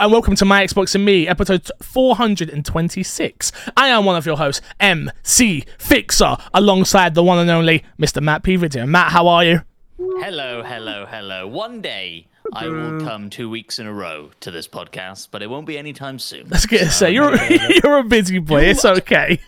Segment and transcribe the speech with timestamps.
[0.00, 3.52] and welcome to My Xbox and Me, episode 426.
[3.76, 8.22] I am one of your hosts, MC Fixer, alongside the one and only Mr.
[8.22, 8.56] Matt P.
[8.56, 8.86] Video.
[8.86, 9.62] Matt, how are you?
[9.98, 11.46] Hello, hello, hello.
[11.46, 15.50] One day I will come two weeks in a row to this podcast, but it
[15.50, 16.48] won't be anytime soon.
[16.48, 17.34] Let's get to say you're
[17.84, 18.64] you're a busy boy.
[18.64, 19.38] It's okay.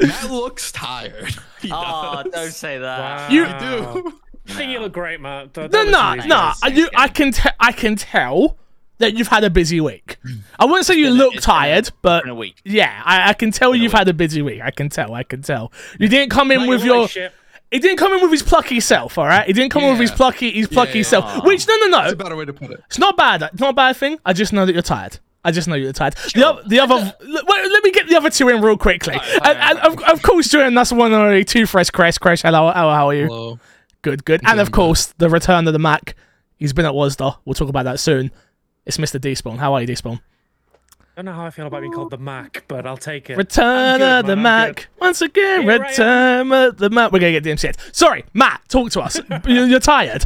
[0.00, 1.34] Matt looks tired.
[1.62, 2.32] He Oh, does.
[2.32, 3.30] don't say that.
[3.30, 4.18] You- do.
[4.48, 5.52] I think you look great, Matt.
[5.52, 6.52] Don't- No, no, no.
[6.60, 8.58] I, you, I can te- I can tell
[8.98, 10.16] that you've had a busy week.
[10.24, 10.38] Mm.
[10.58, 12.60] I wouldn't say you been look it's been tired, but in a week.
[12.64, 13.98] yeah, I, I can tell Been you've week.
[13.98, 14.60] had a busy week.
[14.62, 15.14] I can tell.
[15.14, 15.72] I can tell.
[15.98, 17.02] You didn't come in Matt, with your.
[17.02, 17.32] like.
[17.70, 19.46] He didn't come in with his plucky self, all right.
[19.46, 21.04] He didn't come in with his plucky, his plucky yeah.
[21.04, 21.24] self.
[21.24, 21.40] Aw.
[21.42, 21.98] Which no, no, no.
[22.02, 22.82] That's a better way to put it.
[22.86, 23.42] It's not bad.
[23.42, 24.18] It's not a bad thing.
[24.26, 25.18] I just know that you're tired.
[25.42, 26.14] I just know you're tired.
[26.34, 29.14] The, oth- the other, l- wait, let me get the other two in real quickly.
[29.42, 32.18] and, and of, of course, joining us one and only two fresh Kresh.
[32.18, 33.26] Kresh, hello, how, how are you?
[33.26, 33.58] Hello.
[34.02, 34.42] Good, good.
[34.44, 36.14] And of course, the return of the Mac.
[36.58, 37.38] He's been at WASDA.
[37.44, 38.30] We'll talk about that soon.
[38.84, 39.20] It's Mr.
[39.20, 39.58] D-Spawn.
[39.58, 40.20] How are you, D-Spawn?
[41.00, 43.36] I don't know how I feel about being called the Mac, but I'll take it.
[43.36, 44.88] Return good, of the man, I'm Mac.
[44.98, 47.12] Once again, Here return of the Mac.
[47.12, 47.94] We're going to get DMCA.
[47.94, 49.20] Sorry, Matt, talk to us.
[49.46, 50.24] you're, you're tired.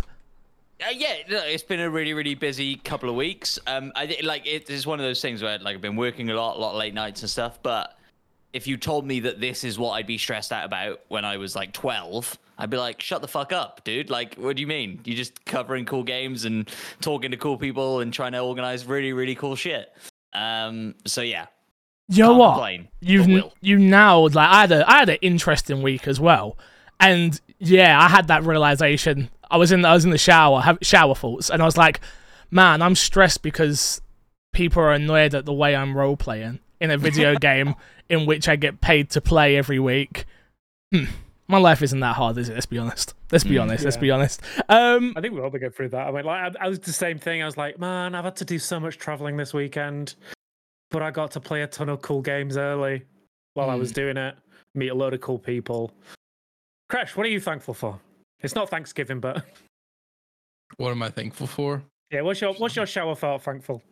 [0.81, 3.59] Uh, yeah, no, it's been a really, really busy couple of weeks.
[3.67, 6.31] Um, I thi- like it is one of those things where like I've been working
[6.31, 7.59] a lot, a lot of late nights and stuff.
[7.63, 7.99] But
[8.53, 11.37] if you told me that this is what I'd be stressed out about when I
[11.39, 14.09] was like 12, I'd be like, shut the fuck up, dude.
[14.11, 15.01] Like, what do you mean?
[15.05, 19.13] You're just covering cool games and talking to cool people and trying to organize really,
[19.13, 19.93] really cool shit.
[20.33, 21.47] Um, so yeah,
[22.09, 22.53] You know Can't what?
[22.55, 26.19] complain, You've n- you nailed like I had a I had an interesting week as
[26.21, 26.57] well,
[27.01, 29.31] and yeah, I had that realization.
[29.51, 32.01] I was in I was in the shower, have shower thoughts, and I was like,
[32.51, 34.01] man, I'm stressed because
[34.53, 37.75] people are annoyed at the way I'm role playing in a video game
[38.09, 40.25] in which I get paid to play every week.
[40.95, 41.05] Hmm.
[41.49, 42.55] My life isn't that hard, is it?
[42.55, 43.15] Let's be honest.
[43.31, 43.63] Let's be Mm.
[43.63, 43.85] honest.
[43.85, 44.43] Let's be honest.
[44.69, 46.09] Um, I think we all go through that.
[46.09, 47.43] I mean, like, I, I was the same thing.
[47.43, 50.17] I was like, man, I've had to do so much traveling this weekend,
[50.91, 53.05] but I got to play a ton of cool games early
[53.55, 54.37] while I was doing it,
[54.75, 55.93] meet a load of cool people.
[56.91, 58.01] Kresh, what are you thankful for?
[58.41, 59.45] It's not Thanksgiving, but
[60.79, 61.83] What am I thankful for?
[62.11, 63.83] yeah, what's your what's your shower thought thankful?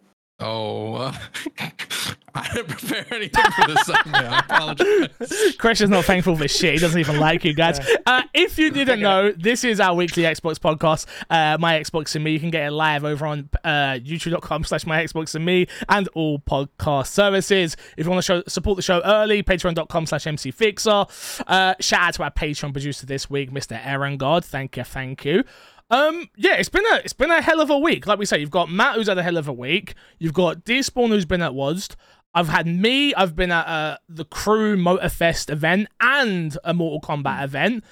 [0.40, 1.12] Oh, uh,
[2.34, 4.16] I didn't prepare anything for this segment.
[4.16, 5.08] I apologize.
[5.58, 6.74] Kresh is not thankful for shit.
[6.74, 7.78] He doesn't even like you guys.
[8.04, 12.24] Uh, if you didn't know, this is our weekly Xbox podcast, uh, My Xbox and
[12.24, 12.32] Me.
[12.32, 16.08] You can get it live over on uh, youtube.com slash My Xbox and Me and
[16.14, 17.76] all podcast services.
[17.96, 21.44] If you want to show, support the show early, patreon.com slash MCFixer.
[21.46, 23.80] Uh, shout out to our Patreon producer this week, Mr.
[23.86, 24.44] Aaron God.
[24.44, 25.44] Thank you, thank you.
[25.94, 28.06] Um, yeah, it's been a it's been a hell of a week.
[28.06, 29.94] Like we say, you've got Matt who's had a hell of a week.
[30.18, 31.94] You've got Despawn who's been at WASD.
[32.34, 33.14] I've had me.
[33.14, 37.84] I've been at uh, the Crew Motorfest event and a Mortal Kombat event,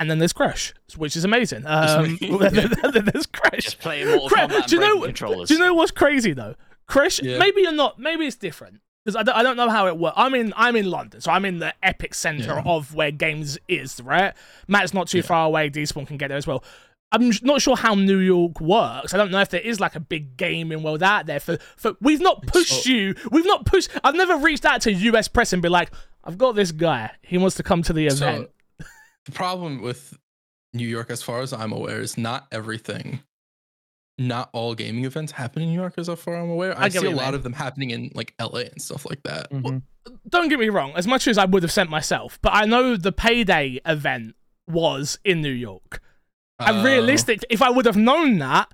[0.00, 1.64] and then there's Kresh, which is amazing.
[1.66, 2.16] Um, me.
[2.20, 2.26] there's
[3.28, 3.60] Kresh.
[3.62, 5.00] just playing Mortal Cra- Kombat and do you know?
[5.02, 5.48] controllers.
[5.48, 6.56] Do you know what's crazy though?
[6.88, 7.38] Kresh, Yeah.
[7.38, 8.00] maybe you're not.
[8.00, 10.14] Maybe it's different because I don't, I don't know how it works.
[10.16, 12.62] I'm in I'm in London, so I'm in the epic center Yeah.
[12.64, 14.00] of where games is.
[14.00, 14.34] Right,
[14.68, 15.70] Matt's not too far away.
[15.70, 16.64] Despawn can get there as well.
[17.12, 19.12] I'm not sure how New York works.
[19.12, 21.94] I don't know if there is like a big gaming world out there for for.
[22.00, 23.14] We've not pushed you.
[23.32, 23.90] We've not pushed.
[24.04, 25.26] I've never reached out to U.S.
[25.26, 25.90] press and be like,
[26.22, 27.10] I've got this guy.
[27.22, 28.50] He wants to come to the event.
[28.78, 28.86] So,
[29.26, 30.16] the problem with
[30.72, 33.22] New York, as far as I'm aware, is not everything.
[34.20, 36.78] Not all gaming events happen in New York, as far as I'm aware.
[36.78, 37.34] I I, see a lot mean.
[37.36, 39.50] of them happening in like LA and stuff like that.
[39.50, 39.78] Mm-hmm.
[40.28, 42.96] don't get me wrong, as much as I would have sent myself, but I know
[42.96, 44.34] the payday event
[44.68, 46.02] was in New York.
[46.58, 48.70] And Oh, realistic, if I would have known that,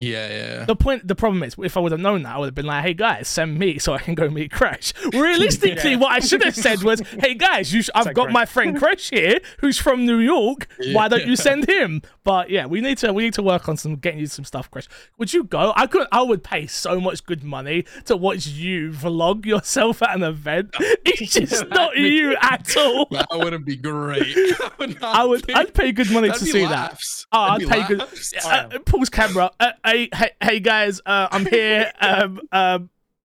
[0.00, 0.64] yeah, yeah.
[0.64, 2.66] the point, the problem is, if I would have known that, I would have been
[2.66, 5.96] like, "Hey guys, send me so I can go meet Kresh." Realistically, Yeah.
[5.96, 9.10] what I should have said was, "Hey guys, you sh- I've got my friend Kresh
[9.10, 10.68] here, who's from New York.
[10.92, 13.76] Why don't you send him?" But yeah, we need to we need to work on
[13.76, 14.86] some getting you some stuff, Kresh.
[15.18, 15.72] Would you go?
[15.74, 16.06] I could.
[16.12, 20.74] I would pay so much good money to watch you vlog yourself at an event.
[21.20, 23.06] It's just not you at all.
[23.10, 24.22] That wouldn't be great.
[24.36, 25.02] I would.
[25.02, 25.46] I would.
[25.46, 27.00] be- I'd pay good money to that'd be see that.
[27.32, 27.98] Oh, I'd be pay good.
[27.98, 28.34] laughs.
[28.46, 29.50] Uh, pause camera.
[29.58, 31.00] Uh, hey, hey, hey, guys.
[31.04, 31.92] Uh, I'm here.
[32.00, 32.90] Um, um,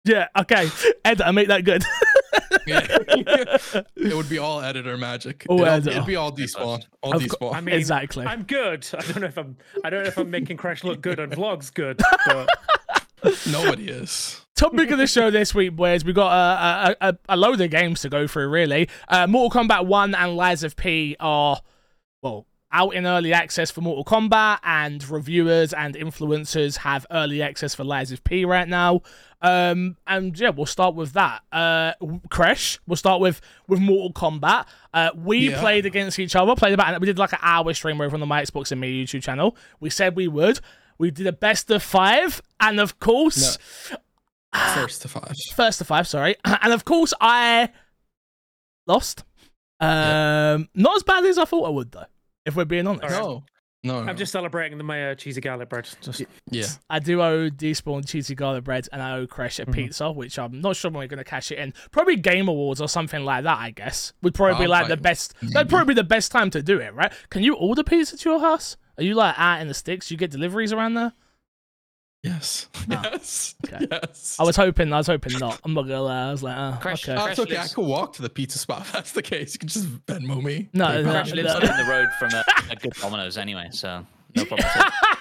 [0.05, 0.29] yeah.
[0.39, 0.69] Okay.
[1.05, 1.85] Editor, I make that good.
[2.67, 2.87] Yeah.
[3.97, 5.45] it would be all editor magic.
[5.49, 5.91] All it'd, editor.
[5.91, 6.85] it'd be all despawn.
[7.03, 7.55] All Of co- despawn.
[7.55, 8.25] I mean, Exactly.
[8.27, 8.87] I'm good.
[8.97, 9.57] I don't know if I'm.
[9.83, 12.49] I don't know if I'm making Kresh look good and vlogs good, but
[13.51, 14.41] Nobody is.
[14.55, 16.05] Topic of the show this week, boys.
[16.05, 18.49] We got a, a, a, a load of games to go through.
[18.49, 21.61] Really, uh, Mortal Kombat One and Lies of P are
[22.23, 27.75] well out in early access for Mortal Kombat, and reviewers and influencers have early access
[27.75, 29.03] for Lies of P right now.
[29.43, 31.43] Um, and yeah, we'll start with that.
[31.53, 31.93] Uh,
[32.29, 32.79] Kresh.
[32.87, 34.67] We'll start with with Mortal Kombat.
[34.95, 35.61] Uh, we Yeah.
[35.61, 36.55] played against each other.
[36.55, 37.01] Played about.
[37.01, 39.57] We did like an hour stream over on the My Xbox and Me YouTube channel.
[39.81, 40.61] We said we would.
[40.99, 43.59] We did a best of five, and of course,
[44.75, 45.35] First to five.
[45.55, 47.71] first to five, sorry, and of course I
[48.87, 49.25] lost.
[49.81, 52.05] Um, not as badly as I thought I would, though.
[52.47, 53.21] If we're being honest, Alright.
[53.23, 53.45] No.
[53.85, 54.09] No, no.
[54.11, 55.89] I'm just celebrating the Mayo cheesy garlic bread.
[56.01, 56.23] Just
[56.53, 56.67] yeah.
[56.89, 59.73] I do owe Despawn cheesy garlic bread, and I owe Kresh a Mhm.
[59.75, 61.75] pizza, which I'm not sure when we're going to cash it in.
[61.91, 63.59] Probably Game Awards or something like that.
[63.59, 65.35] I guess would probably be I'll like the find- best.
[65.43, 67.13] That'd probably be the best time to do it, right?
[67.31, 68.77] Can you order pizza to your house?
[68.99, 70.13] Are you like out in the sticks?
[70.13, 71.13] You get deliveries around there?
[72.23, 72.69] Yes.
[72.91, 73.55] Ah, Yes.
[73.65, 73.87] okay.
[73.91, 74.37] Yes.
[74.41, 74.93] I was hoping.
[74.93, 75.61] I was hoping not.
[75.65, 76.29] I'm not gonna lie.
[76.29, 77.21] I was like, oh, Kresh- okay.
[77.21, 77.57] Oh, it's okay.
[77.57, 78.81] I could walk to the pizza spot.
[78.83, 79.55] If that's the case.
[79.55, 80.69] You can just Venmo me.
[80.73, 81.19] No, PayPal no, me.
[81.21, 81.61] Kresh lives no.
[81.61, 84.05] down the road from a, a good Domino's anyway, so
[84.37, 84.69] no problem.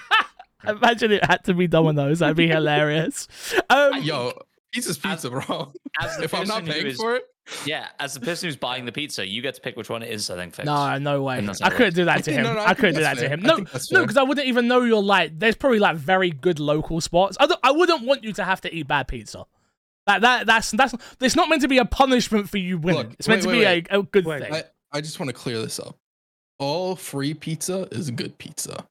[0.66, 2.20] Imagine it had to be Domino's.
[2.20, 3.26] That'd be hilarious.
[3.68, 4.32] Um, Yo,
[4.72, 5.72] pizza's pizza, bro.
[6.00, 7.24] As If I'm not paying is- for it,
[7.66, 10.10] Yeah, as the person who's buying the pizza, you get to pick which one it
[10.10, 10.30] is.
[10.30, 10.54] I think.
[10.54, 10.64] Fix.
[10.66, 11.46] No, no way.
[11.62, 12.44] I couldn't do that I to think- him.
[12.44, 13.40] no, no, I I, couldn't do that that's to him.
[13.42, 15.38] No, no, because I wouldn't even know you're like.
[15.38, 17.36] There's probably like very good local spots.
[17.40, 19.44] I, I wouldn't want you to have to eat bad pizza.
[20.06, 20.46] Like that.
[20.46, 20.94] That's that's.
[21.20, 23.02] It's not meant to be a punishment for you winning.
[23.08, 24.54] Look, it's meant wait, to wait, be a, a good Wait, thing.
[24.54, 24.62] I,
[24.92, 25.96] I just want to clear this up.
[26.60, 28.84] All free pizza is good pizza.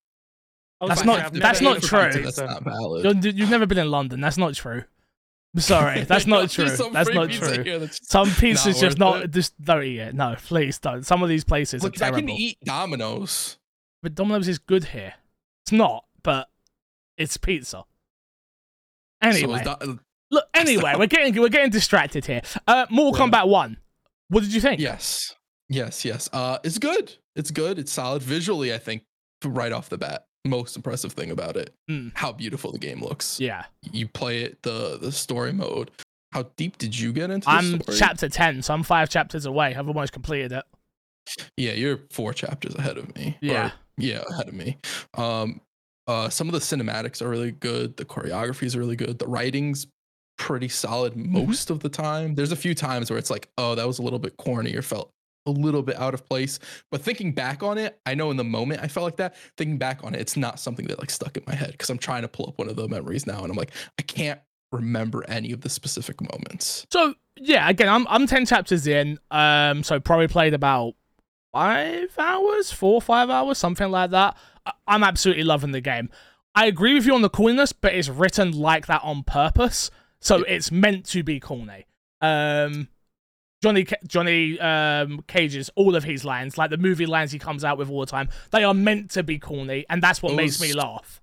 [0.82, 2.06] I was That's not- that's not true.
[2.10, 3.24] pizza, That's not valid.
[3.24, 4.20] You're- you've never been in London.
[4.20, 4.84] That's not true.
[5.54, 6.04] I'm sorry.
[6.06, 6.70] That's not true.
[6.70, 7.64] That's not true.
[7.64, 9.24] here that's just- Some pizza's just not.
[9.24, 9.32] it.
[9.32, 10.16] Just don't eat it.
[10.16, 11.06] No, please don't.
[11.06, 13.58] Some of these places Look, are I can eat Domino's.
[14.02, 15.14] but Domino's is good here.
[15.66, 16.50] It's not, but
[17.18, 17.84] it's pizza.
[19.22, 20.00] Anyway, So Do-
[20.32, 20.46] look.
[20.54, 22.42] Anyway, we're getting we're getting distracted here.
[22.68, 23.28] Uh, Mortal.
[23.28, 23.78] Kombat One.
[24.30, 24.80] What did you think?
[24.80, 25.36] yes,
[25.68, 26.30] yes, yes.
[26.32, 27.14] Uh, it's good.
[27.36, 27.78] It's good.
[27.78, 28.74] It's solid visually.
[28.74, 29.04] I think
[29.44, 32.12] right off the bat, most impressive thing about it, Mm.
[32.16, 33.40] how beautiful the game looks.
[33.40, 35.92] Yeah, You play it the the story mode.
[36.34, 37.98] How deep did you get into I'm story?
[37.98, 39.76] chapter ten, so I'm five chapters away.
[39.76, 40.64] I've almost completed it.
[41.58, 43.38] Yeah, you're four chapters ahead of me.
[43.42, 43.72] or- Yeah.
[43.98, 44.78] yeah, ahead of me.
[45.16, 45.62] Um,
[46.08, 47.98] uh, some of the cinematics are really good.
[47.98, 49.20] The choreography is really good.
[49.20, 49.88] The writing's
[50.38, 51.32] pretty solid Mm-hmm.
[51.34, 52.34] most of the time.
[52.36, 54.82] There's a few times where it's like, oh, that was a little bit corny or
[54.82, 55.12] felt
[55.46, 56.60] a little bit out of place.
[56.92, 59.36] But thinking back on it, I know in the moment I felt like that.
[59.58, 61.98] Thinking back on it, it's not something that like stuck in my head because I'm
[61.98, 64.40] trying to pull up one of the memories now, and I'm like, I can't
[64.72, 66.86] remember any of the specific moments.
[66.92, 69.20] So yeah, again, I'm I'm ten chapters in.
[69.32, 70.94] Um, so probably played about
[71.52, 74.38] five hours, four or five hours, something like that.
[74.66, 76.10] I- I'm absolutely loving the game.
[76.54, 79.90] I agree with you on the corniness, but it's written like that on purpose,
[80.20, 81.86] so it's meant to be corny.
[82.22, 82.90] Um,
[83.62, 87.78] Johnny Johnny um, Cage's all of his lines, like the movie lines he comes out
[87.78, 90.74] with all the time, they are meant to be corny, and that's what makes me
[90.74, 91.22] laugh.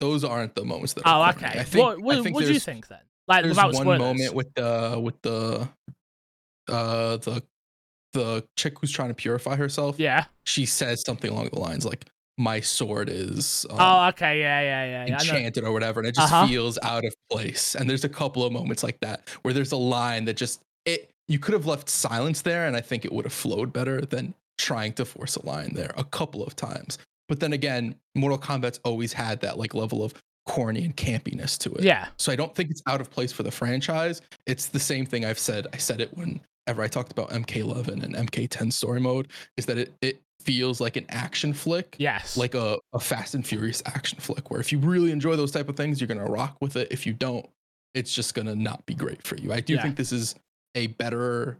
[0.00, 1.02] Those aren't the moments that.
[1.04, 1.58] Oh, okay.
[1.60, 3.00] I think, what what, what do you think then?
[3.28, 3.98] Like there's one spoilers.
[3.98, 5.68] moment with the with the
[6.68, 7.42] uh the
[8.12, 10.24] the chick who's trying to purify herself yeah.
[10.44, 12.06] she says something along the lines like
[12.38, 14.40] my sword is um, oh, okay.
[14.40, 14.90] Yeah, yeah, yeah.
[14.90, 15.04] yeah.
[15.04, 15.14] I know.
[15.14, 16.46] enchanted or whatever and it just Uh-huh.
[16.48, 19.76] feels out of place and there's a couple of moments like that where there's a
[19.76, 20.60] line that just
[21.30, 24.34] you could have left silence there and i think it would have flowed better than
[24.58, 26.98] trying to force a line there a couple of times
[27.28, 30.12] but then again mortal kombat's always had that like level of
[30.46, 32.08] corny and campiness to it Yeah.
[32.18, 34.20] so I don't think it's out of place for the franchise.
[34.46, 35.66] It's the same thing I've said.
[35.72, 39.92] I said it whenever I talked about MK11 and MK10 story mode, is that it,
[40.00, 41.94] it feels like an action flick.
[42.00, 42.36] Yes.
[42.36, 45.68] Like a, a Fast and Furious action flick, where if you really enjoy those type
[45.68, 46.88] of things, you're gonna rock with it.
[46.90, 47.48] If you don't,
[47.94, 49.52] it's just gonna not be great for you.
[49.52, 49.82] I do Yeah.
[49.82, 50.34] think this is
[50.74, 51.58] a better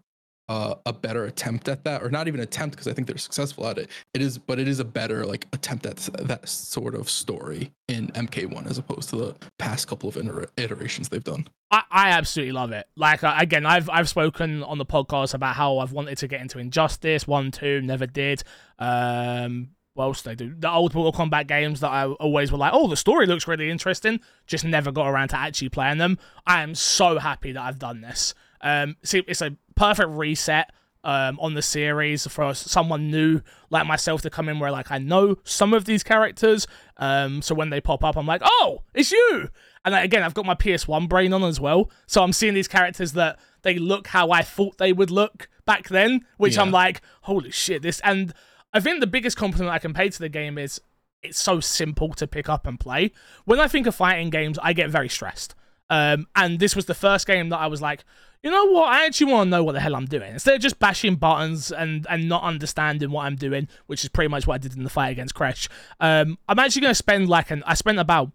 [0.50, 3.68] uh, a better attempt at that, or not even attempt because I think they're successful
[3.68, 3.88] at it.
[4.14, 8.08] It is, but it is a better like attempt at that sort of story in
[8.08, 11.46] MK1 as opposed to the past couple of iter- iterations they've done.
[11.70, 12.88] I, I absolutely love it.
[12.96, 16.40] Like uh, again, I've I've spoken on the podcast about how I've wanted to get
[16.40, 18.42] into Injustice one, two, never did.
[18.80, 20.34] Um, what else do?
[20.34, 23.70] The old Mortal Kombat games that I always were like, oh, the story looks really
[23.70, 24.20] interesting.
[24.48, 26.18] Just never got around to actually playing them.
[26.44, 28.34] I am so happy that I've done this.
[28.60, 30.70] Um, see, it's a perfect reset.
[31.02, 33.40] Um, on the series for someone new
[33.70, 36.66] like myself to come in where like I know some of these characters
[36.98, 39.48] um so when they pop up I'm like oh it's you
[39.84, 41.90] and like, again, I've got my PS1 brain on as well.
[42.06, 45.88] So I'm seeing these characters that they look how I thought they would look back
[45.88, 48.00] then, which I'm like, holy shit, this.
[48.00, 48.34] And
[48.74, 50.80] I think the biggest compliment I can pay to the game is
[51.22, 53.12] it's so simple to pick up and play.
[53.44, 55.54] When I think of fighting games, I get very stressed.
[55.88, 58.04] Um, and this was the first game that I was like,
[58.42, 58.88] you know what?
[58.88, 60.32] I actually want to know what the hell I'm doing.
[60.32, 64.28] Instead of just bashing buttons and, and not understanding what I'm doing, which is pretty
[64.28, 65.68] much what I did in the fight against Kresh,
[66.00, 68.30] um, I'm actually going to spend like an, I spent about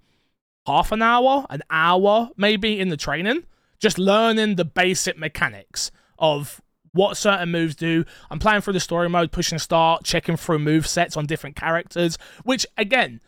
[0.67, 3.45] half an hour, an hour maybe in the training,
[3.79, 8.05] just learning the basic mechanics of what certain moves do.
[8.29, 12.17] I'm playing through the story mode, pushing start, checking through move sets on different characters,
[12.43, 13.21] which again,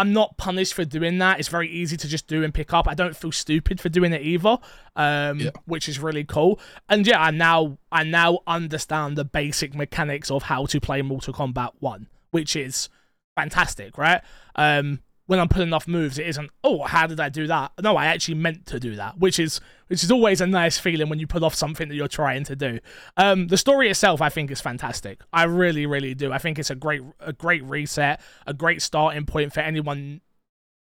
[0.00, 1.38] I'm not punished for doing that.
[1.38, 2.88] It's very easy to just do and pick up.
[2.88, 4.56] I don't feel stupid for doing it either,
[4.96, 5.50] um, Yeah.
[5.66, 6.58] which is really cool.
[6.88, 11.34] And yeah, I now I now understand the basic mechanics of how to play Mortal
[11.34, 12.88] Kombat One, which is
[13.36, 14.22] fantastic, right?
[14.54, 16.50] Um, when I'm pulling off moves, it isn't.
[16.64, 17.70] Oh, how did I do that?
[17.80, 21.08] No, I actually meant to do that, which is which is always a nice feeling
[21.08, 22.80] when you pull off something that you're trying to do.
[23.16, 25.20] Um, the story itself, I think, is fantastic.
[25.32, 26.32] I really, really do.
[26.32, 30.20] I think it's a great a great reset, a great starting point for anyone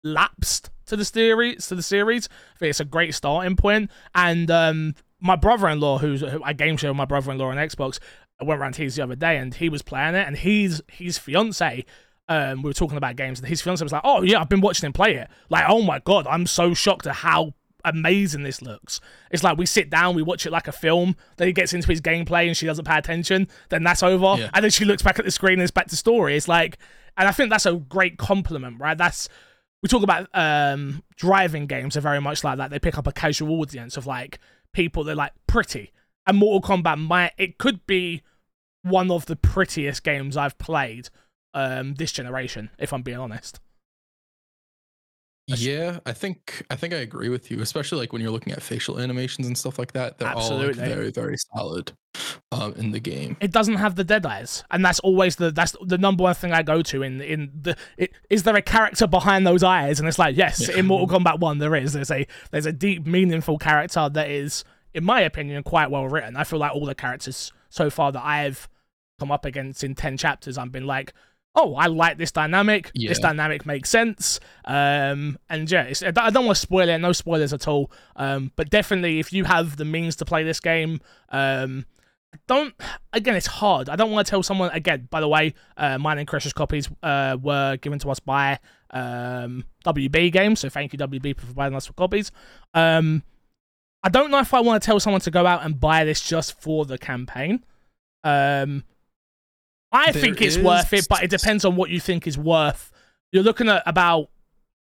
[0.04, 1.68] lapsed to the series.
[1.68, 3.90] To the series, I think it's a great starting point.
[4.14, 8.00] And um, my brother-in-law, who's who I game show with my brother-in-law on Xbox,
[8.42, 11.18] I went around his the other day, and he was playing it, and he's his
[11.18, 11.86] fiance
[12.28, 14.62] um, we were talking about games, and his fiance was like, "Oh yeah, I've been
[14.62, 15.28] watching him play it.
[15.50, 17.54] Like, oh my god, I'm so shocked at how
[17.84, 19.00] amazing this looks.
[19.30, 21.16] It's like we sit down, we watch it like a film.
[21.38, 23.48] Then he gets into his gameplay, and she doesn't pay attention.
[23.70, 24.50] Then that's over, Yeah.
[24.54, 26.36] and then she looks back at the screen, and it's back to story.
[26.36, 26.78] It's like,
[27.18, 28.98] and I think that's a great compliment, right?
[28.98, 29.30] That's
[29.84, 32.72] we talk about um, driving games are very much like that.
[32.72, 34.40] They pick up a casual audience of like
[34.74, 35.92] people they're like pretty.
[36.26, 38.24] And Mortal Kombat might it could be
[38.82, 41.10] one of the prettiest games I've played
[41.56, 43.60] um, this generation, if I'm being honest.
[45.48, 48.64] Yeah, I think I think I agree with you, especially like when you're looking at
[48.64, 50.18] facial animations and stuff like that.
[50.18, 50.82] They're Absolutely.
[50.82, 51.92] all very very solid
[52.52, 53.38] um, in the game.
[53.40, 56.52] It doesn't have the dead eyes, and that's always the that's the number one thing
[56.52, 57.78] I go to in in the.
[57.96, 60.00] It, is there a character behind those eyes?
[60.00, 60.78] And it's like yes, Yeah.
[60.78, 61.94] in Mortal Kombat One there is.
[61.94, 64.64] There's a there's a deep, meaningful character that is,
[64.96, 66.36] in my opinion, quite well written.
[66.36, 68.68] I feel like all the characters so far that I've
[69.20, 71.14] come up against in ten chapters, I've been like.
[71.56, 72.92] Oh, I like this dynamic.
[73.10, 74.40] This dynamic makes sense.
[74.66, 76.98] Um, and yeah, it's, I don't- I don't want to spoil it.
[76.98, 77.92] No spoilers at all.
[78.18, 81.86] Um, but definitely, if you have the means to play this game, um,
[82.48, 82.74] don't
[83.14, 86.18] again it's hard i don't want to tell someone again by the way uh mine
[86.18, 88.60] and Kresh's copies uh were given to us by
[88.90, 92.34] um wb games so thank you wb for providing us with copies
[92.74, 93.24] um
[94.04, 96.20] i don't know if i want to tell someone to go out and buy this
[96.20, 97.64] just for the campaign
[98.26, 98.84] um
[99.96, 102.38] i There think it's is- worth it but it depends on what you think is
[102.38, 102.92] worth
[103.32, 104.30] you're looking at about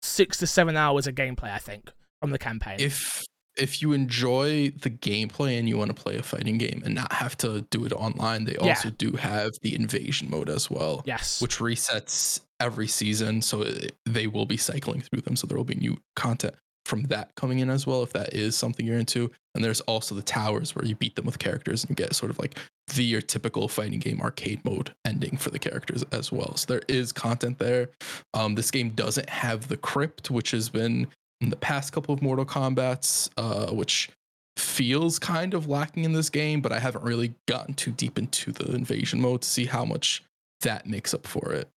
[0.02, 3.24] six to seven hours of gameplay i think from the campaign If
[3.58, 7.10] if you enjoy the gameplay and you want to play a fighting game and not
[7.10, 8.74] have to do it online, they Yeah.
[8.74, 13.40] also do have the invasion mode as well, yes which resets every season.
[13.40, 13.64] So
[14.04, 15.36] they will be cycling through them.
[15.36, 16.54] So there will be new content
[16.86, 19.30] from that coming in as well, if that is something you're into.
[19.54, 22.30] And there's also the towers where you beat them with characters and you get sort
[22.30, 22.58] of like
[22.94, 26.56] the your typical fighting game arcade mode ending for the characters as well.
[26.56, 27.88] So there is content there.
[28.34, 31.08] Um, this game doesn't have the crypt, which has been
[31.40, 34.08] in the past couple of Mortal Kombat's, uh, which
[34.56, 38.52] feels kind of lacking in this game, but I haven't really gotten too deep into
[38.52, 40.22] the invasion mode to see how much
[40.62, 41.68] that makes up for it.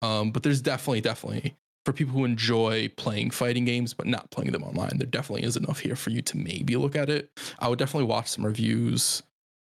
[0.00, 4.52] Um, but there's definitely, definitely for people who enjoy playing fighting games but not playing
[4.52, 7.30] them online, there definitely is enough here for you to maybe look at it.
[7.58, 9.22] I would definitely watch some reviews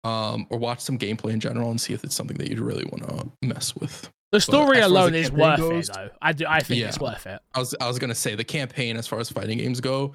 [0.03, 2.85] um, or watch some gameplay in general and see if it's something that you'd really
[2.85, 4.09] want to mess with.
[4.31, 6.59] the story as far as alone the is worth goes- it though i do i
[6.59, 9.29] think it's worth it I was I was gonna say the campaign as far as
[9.29, 10.13] fighting games go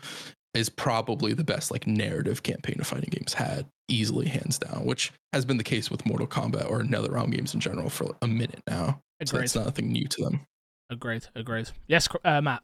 [0.55, 5.13] is probably the best like narrative campaign of fighting games had easily hands down, which
[5.33, 8.63] has been the case with Mortal Kombat or NetherRealm games in general for a minute
[8.69, 9.01] now.
[9.25, 10.41] So it's nothing new to them.
[10.93, 11.27] Agreed.
[11.35, 11.71] Agreed.
[11.89, 12.63] Yes, uh, Matt.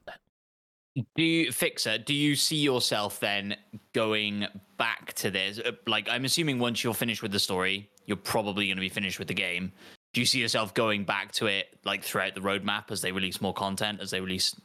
[1.16, 1.96] Do you fixer?
[1.98, 3.56] Do you see yourself then
[3.94, 5.58] going back to this?
[5.58, 8.88] Uh, Like, I'm assuming once you're finished with the story, you're probably going to be
[8.88, 9.72] finished with the game.
[10.12, 13.40] Do you see yourself going back to it like throughout the roadmap as they release
[13.40, 14.56] more content, as they release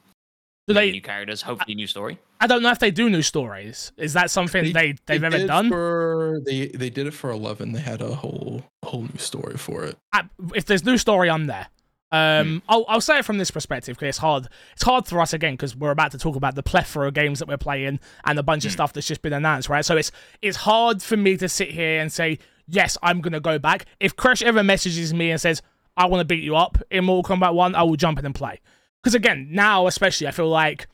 [0.68, 0.92] Do they?
[0.92, 2.18] new characters, hopefully new story?
[2.40, 3.92] I don't know if they do new stories.
[3.98, 5.70] Is that something they, they have ever done?
[5.70, 7.74] For, they they did it for eleven.
[7.74, 9.98] They had a whole whole new story for it.
[10.14, 11.68] I- if there's new story, I'm there.
[12.14, 12.58] Um, Hmm.
[12.70, 14.48] I'll, I'll say it from this perspective because it's hard.
[14.74, 17.40] It's hard for us again because we're about to talk about the plethora of games
[17.40, 18.76] that we're playing and a bunch of Hmm.
[18.76, 19.84] stuff that's just been announced, right?
[19.84, 23.58] So it's it's hard for me to sit here and say yes, I'm gonna go
[23.58, 23.86] back.
[24.00, 25.62] If Kresh ever messages me and says
[25.98, 28.34] I want to beat you up in Mortal Kombat One, I will jump in and
[28.36, 28.62] play.
[29.02, 30.88] Because again, now especially, I feel like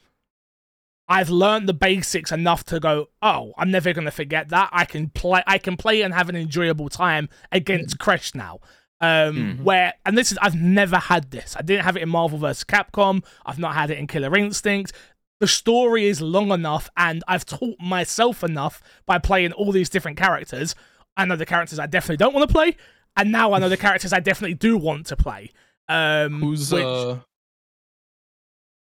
[1.08, 4.70] I've learned the basics enough to go, oh, I'm never gonna forget that.
[4.72, 8.60] I can play I can play and have an enjoyable time against Kresh now.
[9.02, 11.56] Um where and this is I've never had this.
[11.58, 12.64] I didn't have it in Marvel vs.
[12.66, 14.92] Capcom, I've not had it in Killer Instinct.
[15.40, 20.18] The story is long enough and I've taught myself enough by playing all these different
[20.18, 20.76] characters.
[21.16, 22.76] I know the characters I definitely don't want to play,
[23.16, 25.52] and now I know the characters I definitely do want to play.
[25.88, 27.18] Um Who's which, uh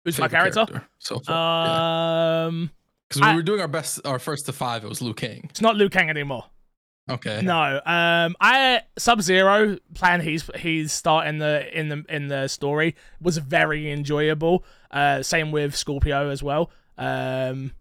[0.03, 0.83] who's my favorite character?
[0.99, 2.47] so far?
[2.47, 2.71] Um
[3.07, 4.83] Because we I- were doing our best, our first to five.
[4.83, 5.47] It was Liu Kang.
[5.49, 6.45] It's not Liu Kang anymore.
[7.09, 7.41] Okay.
[7.41, 12.95] No, um, I Sub Zero plan he's he's starting the in the in the story
[13.21, 14.63] was very enjoyable.
[14.91, 16.71] Uh, same with Scorpio as well.
[16.97, 17.71] Um,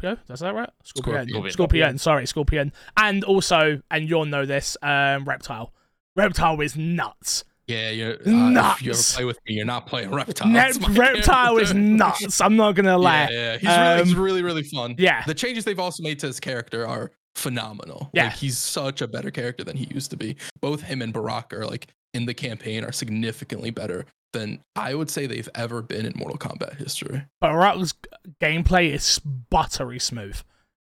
[0.00, 0.70] Scorpio, that's that right?
[0.82, 1.28] Scorpion.
[1.28, 1.52] Scorpion.
[1.52, 1.98] Scorpion.
[1.98, 2.72] Sorry, Scorpion.
[2.96, 4.76] And also, and you'll know this.
[4.82, 5.72] Um, Reptile.
[6.16, 7.44] Reptile is nuts.
[7.66, 9.14] Yeah, you're, uh, if you ever Nuts.
[9.16, 10.48] play with me, you're not playing Reptile.
[10.48, 12.42] My Reptile is nuts.
[12.42, 13.28] I'm not gonna lie.
[13.30, 13.56] Yeah, yeah.
[13.56, 14.94] He's, really, he's Um, really, really fun.
[14.98, 15.24] yeah.
[15.24, 18.10] The changes they've also made to his character are phenomenal.
[18.12, 18.24] Yeah.
[18.24, 20.36] Like, he's such a better character than he used to be.
[20.60, 25.10] Both him and Baraka are like in the campaign are significantly better than I would
[25.10, 27.24] say they've ever been in Mortal Kombat history.
[27.40, 27.94] Baraka's
[28.40, 30.40] gameplay is buttery smooth.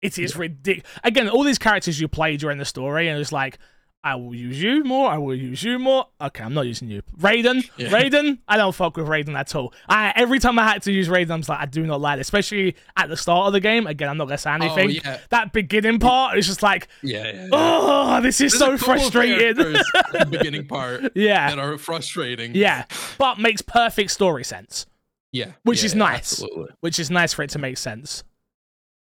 [0.01, 0.89] It is ridiculous.
[1.03, 3.57] Again, all these characters you play during the story, and it's like,
[4.05, 5.09] I will use you more.
[5.09, 6.05] I will use you more.
[6.21, 7.01] Okay, I'm not using you.
[7.19, 7.89] Raiden, Yeah.
[7.89, 8.37] Raiden.
[8.47, 9.73] I don't fuck with Raiden at all.
[9.89, 12.19] I every time I had to use Raiden, I was like, I do not like
[12.19, 13.87] it, especially at the start of the game.
[13.87, 14.89] Again, I'm not gonna say oh, anything.
[14.89, 15.19] Oh, yeah.
[15.31, 17.31] That beginning part is just like, Yeah, yeah.
[17.45, 17.49] yeah.
[17.51, 19.73] oh, this is There's so a couple of frustrating.
[19.73, 22.53] the beginning part yeah, that are frustrating.
[22.53, 22.85] yeah,
[23.17, 24.85] but makes perfect story sense,
[25.31, 25.53] Yeah.
[25.63, 26.17] Which yeah, is nice.
[26.43, 26.67] Absolutely.
[26.81, 28.23] which is nice for it to make sense.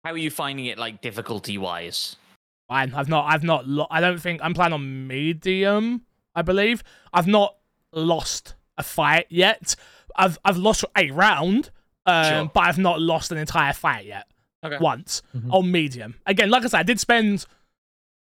[0.04, 2.14] How are you finding it, like difficulty wise?
[2.72, 2.94] Fine.
[2.94, 3.26] I've not.
[3.28, 3.66] I've not.
[3.68, 6.02] Lo- I don't think I'm playing on medium.
[6.34, 7.56] I believe I've not
[7.92, 9.76] lost a fight yet.
[10.16, 11.70] I've I've lost a round,
[12.06, 12.50] um, Sure.
[12.54, 14.26] but I've not lost an entire fight yet.
[14.64, 14.78] Okay.
[14.80, 15.52] Once Mhm.
[15.52, 16.14] on medium.
[16.24, 17.44] Again, like I said, I did spend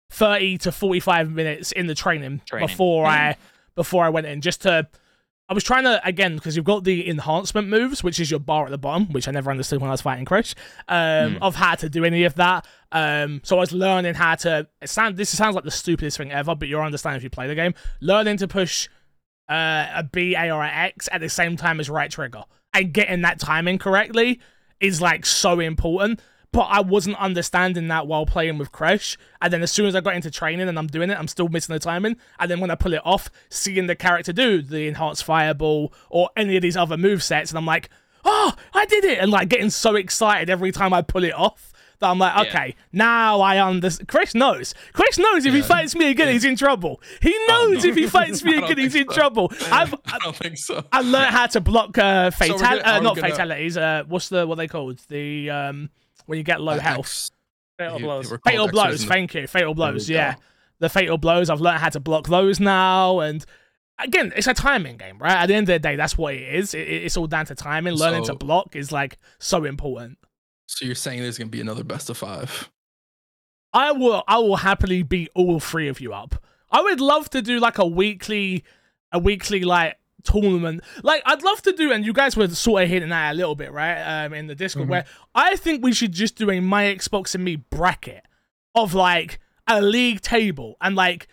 [0.10, 2.67] thirty to forty-five minutes in the training, Training.
[2.67, 3.38] before I
[3.75, 4.88] before I went in, just to.
[5.51, 8.63] I was trying to again because you've got the enhancement moves, which is your bar
[8.63, 10.55] at the bottom, which I never understood when I was fighting Kresh,
[10.88, 11.43] um, Hmm.
[11.43, 12.65] of how to do any of that.
[12.93, 14.65] Um, so I was learning how to.
[14.81, 17.48] It sound, this sounds like the stupidest thing ever, but you'll understand if you play
[17.48, 17.74] the game.
[18.00, 18.88] Learning to push
[19.50, 22.43] uh, a B, A, or a X at the same time as right trigger
[22.74, 24.39] and getting that timing correctly
[24.79, 26.22] is like so important.
[26.53, 29.15] But I wasn't understanding that while playing with Kresh.
[29.41, 31.48] And then as soon as I got into training and I'm doing it, I'm still
[31.48, 32.17] missing the timing.
[32.39, 36.29] And then when I pull it off, seeing the character do the enhanced fireball or
[36.36, 37.89] any of these other move sets, and I'm like,
[38.25, 39.20] oh, I did it!
[39.20, 42.42] And like getting so excited every time I pull it off that I'm like, Yeah.
[42.50, 44.09] okay, now I understand.
[44.09, 44.74] Chris knows.
[44.92, 47.01] Chris knows if he fights me again, he's in trouble.
[47.22, 49.20] He knows if he fights me again, he's think in so.
[49.20, 49.53] trouble.
[49.72, 50.83] I've I don't think so.
[50.92, 53.77] I learned how to block uh, we're fatal, gonna- uh, not gonna- fatalities.
[53.77, 55.00] Uh, what's the what they called?
[55.07, 55.90] The um
[56.25, 57.00] when you get low Uh, health.
[57.07, 57.31] X-
[57.77, 58.25] Fatal you- blows.
[58.25, 59.01] they were called Fatal Xers blows.
[59.01, 59.48] in the- Thank you.
[59.48, 60.10] Fatal blows.
[60.10, 60.42] Yeah, go.
[60.79, 61.50] the fatal blows.
[61.50, 63.44] I've learned how to block those now, and
[64.00, 65.38] again, it's a timing game, right?
[65.38, 66.74] At the end of the day, that's what it is.
[66.74, 67.94] It, it's all down to timing.
[67.96, 70.18] Learning to block is like so important.
[70.68, 72.70] So you're saying there's gonna be another best of five?
[73.74, 76.36] I will I will happily beat all three of you up.
[76.72, 78.64] I would love to do like a weekly
[79.12, 80.81] a weekly like tournament.
[81.03, 83.55] Like I'd love to do and you guys were sort of hitting that a little
[83.55, 84.25] bit, right?
[84.25, 84.92] Um in the Discord mm-hmm.
[84.92, 85.05] where
[85.36, 88.25] I think we should just do a my Xbox and me bracket
[88.75, 91.27] of like a league table and like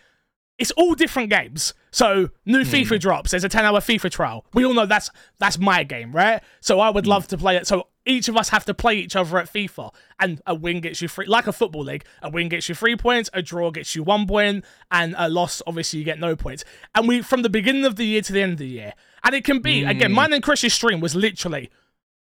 [0.57, 1.73] it's all different games.
[1.91, 2.93] So new mm-hmm.
[2.93, 3.31] FIFA drops.
[3.31, 4.45] There's a 10 hour FIFA trial.
[4.53, 6.43] We all know that's that's my game, right?
[6.59, 7.11] So I would mm-hmm.
[7.11, 7.65] love to play it.
[7.65, 11.01] So each of us have to play each other at FIFA, and a win gets
[11.01, 12.05] you free, like a football league.
[12.21, 15.61] A win gets you three points, a draw gets you one point, and a loss
[15.67, 16.63] obviously you get no points.
[16.95, 19.35] And we from the beginning of the year to the end of the year, and
[19.35, 20.11] it can be again.
[20.11, 20.15] Mm.
[20.15, 21.69] Mine and Chris's stream was literally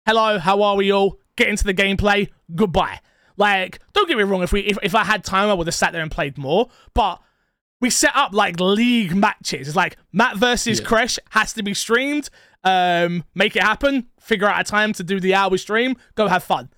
[0.05, 1.19] hello, how are we all?
[1.35, 2.99] Get into the gameplay, goodbye.
[3.37, 5.73] Like, don't get me wrong, if we if, if I had time, I would have
[5.73, 6.69] sat there and played more.
[6.93, 7.19] But
[7.81, 9.67] we set up like league matches.
[9.67, 11.07] It's like Matt versus Yeah.
[11.31, 12.29] Has to be streamed.
[12.63, 14.07] Um, make it happen.
[14.19, 15.95] Figure out a time to do the hour stream.
[16.15, 16.69] Go have fun.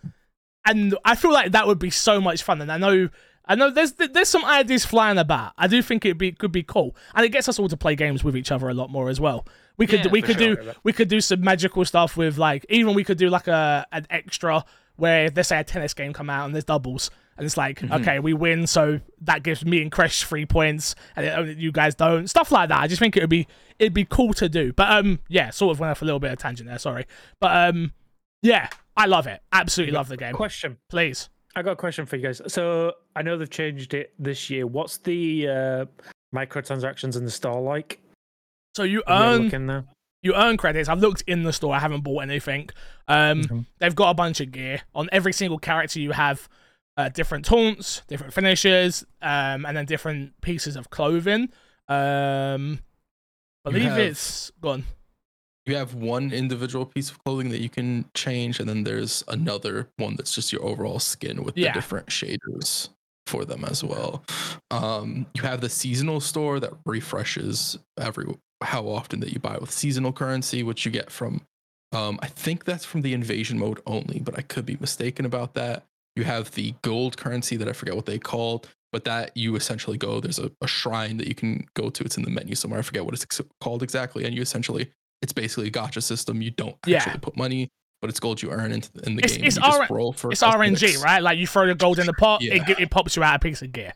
[0.67, 2.59] And I feel like that would be so much fun.
[2.61, 3.09] And I know,
[3.45, 5.53] I know, there's there's some ideas flying about.
[5.57, 7.95] I do think it be could be cool, and it gets us all to play
[7.95, 9.45] games with each other a lot more as well.
[9.77, 10.55] We could Yeah, we could sure.
[10.55, 13.85] do we could do some magical stuff with like even we could do like a
[13.91, 17.57] an extra where let's say a tennis game come out and there's doubles and it's
[17.57, 21.95] like okay we win so that gives me and Kresh three points and you guys
[21.95, 22.79] don't stuff like that.
[22.79, 23.47] I just think it would be
[23.79, 24.71] it'd be cool to do.
[24.73, 26.79] But um yeah, sort of went off a little bit of tangent there.
[26.79, 27.05] Sorry,
[27.41, 27.91] but um
[28.41, 29.41] yeah, I love it.
[29.51, 30.33] Absolutely love the game.
[30.33, 30.77] Question.
[30.89, 31.29] Please.
[31.57, 32.41] I got a question for you guys.
[32.47, 34.67] So I know they've changed it this year.
[34.67, 35.85] What's the uh,
[36.35, 37.99] microtransactions in the store like?
[38.75, 39.85] So you Have you had a earn look in there?
[40.21, 40.89] you earn credits.
[40.89, 41.73] I've looked in the store.
[41.75, 42.69] I haven't bought anything.
[43.07, 43.65] Um, Mhm.
[43.79, 45.99] they've got a bunch of gear on every single character.
[45.99, 46.49] You have
[46.97, 51.49] uh, different taunts, different finishes, um, and then different pieces of clothing.
[51.87, 52.79] Um,
[53.63, 54.85] believe have- it's gone.
[55.65, 59.89] You have one individual piece of clothing that you can change, and then there's another
[59.97, 61.69] one that's just your overall skin with Yeah.
[61.69, 62.89] the different shaders
[63.25, 64.23] for them as well.
[64.69, 68.25] Um, you have the seasonal store that refreshes every
[68.63, 71.41] how often that you buy with seasonal currency, which you get from.
[71.91, 75.55] Um, I think that's from the invasion mode only, but I could be mistaken about
[75.55, 75.83] that.
[76.15, 79.97] You have the gold currency that I forget what they called, but that you essentially
[79.97, 80.19] go.
[80.21, 82.03] There's a, a shrine that you can go to.
[82.03, 82.79] It's in the menu somewhere.
[82.79, 86.41] I forget what it's ex- called exactly, and you essentially it's basically a gacha system.
[86.41, 86.97] You don't Yeah.
[86.97, 87.69] actually put money,
[88.01, 89.45] but it's gold you earn in, in the It's- game.
[89.45, 90.97] it's R- It's RNG, cosmetics.
[91.03, 91.21] right?
[91.21, 92.63] Like you throw the gold in the pot, it, Yeah.
[92.65, 93.93] gi- it pops you out a piece of gear.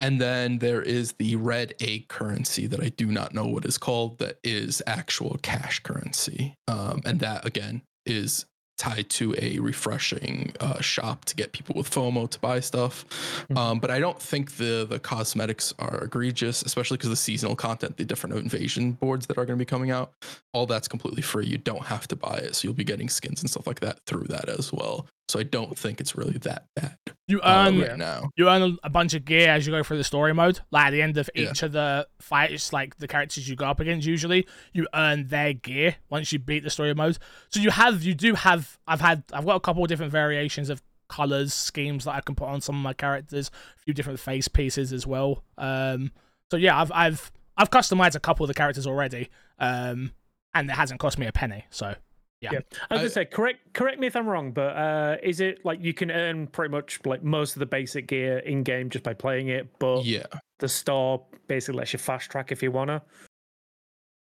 [0.00, 3.78] And then there is the red egg currency that I do not know what is
[3.78, 4.18] called.
[4.18, 8.44] That is actual cash currency, um, and that again is
[8.78, 13.04] tied to a refreshing uh, shop to get people with FOMO to buy stuff.
[13.48, 13.56] Mhm.
[13.56, 17.96] Um, but I don't think the the cosmetics are egregious, especially because the seasonal content,
[17.96, 20.12] the different invasion boards that are going to be coming out,
[20.52, 21.46] all that's completely free.
[21.46, 24.00] You don't have to buy it, so you'll be getting skins and stuff like that
[24.06, 25.06] through that as well.
[25.32, 28.28] So I don't think it's really that bad You uh, earn right now.
[28.36, 30.60] you earn a, bunch of gear as you go through the story mode.
[30.70, 31.50] Like at the end of Yeah.
[31.50, 35.54] each of the fights, like the characters you go up against, usually you earn their
[35.54, 37.16] gear once you beat the story mode.
[37.48, 38.78] So you have, you do have.
[38.86, 42.34] I've had, I've got a couple of different variations of colors schemes that I can
[42.34, 43.50] put on some of my characters.
[43.78, 45.44] A few different face pieces as well.
[45.56, 46.12] Um,
[46.50, 49.30] so yeah, I've, I've, I've customized a couple of the characters already.
[49.58, 50.12] Um,
[50.52, 51.64] and it hasn't cost me a penny.
[51.70, 51.94] So
[52.42, 52.50] Yeah.
[52.52, 55.64] I was I- gonna say, correct correct me if I'm wrong, but uh, is it
[55.64, 59.04] like you can earn pretty much like most of the basic gear in game just
[59.04, 60.26] by playing it, but Yeah.
[60.58, 63.02] the store basically lets you fast track if you wanna?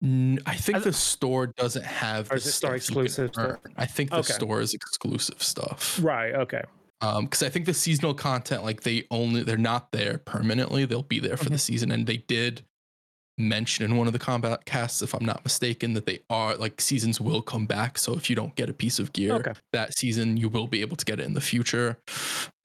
[0.03, 2.31] N- I think the store doesn't have.
[2.31, 3.57] Or is it store stuff you can exclusive.
[3.77, 4.33] I think the Okay.
[4.35, 5.99] store is exclusive stuff.
[6.03, 6.35] Right.
[6.35, 6.63] Okay.
[7.01, 10.85] Um, because I think the seasonal content, like they only they're not there permanently.
[10.85, 12.65] They'll be there for the season, and they did
[13.39, 16.81] mention in one of the Kombat Kasts, if I'm not mistaken, that they are like
[16.81, 17.99] seasons will come back.
[17.99, 19.53] So if you don't get a piece of gear Okay.
[19.73, 21.99] that season, you will be able to get it in the future.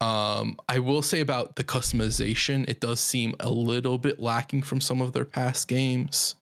[0.01, 4.79] Um, I will say about the customization, it does seem a little bit lacking from
[4.81, 6.35] some of their past games.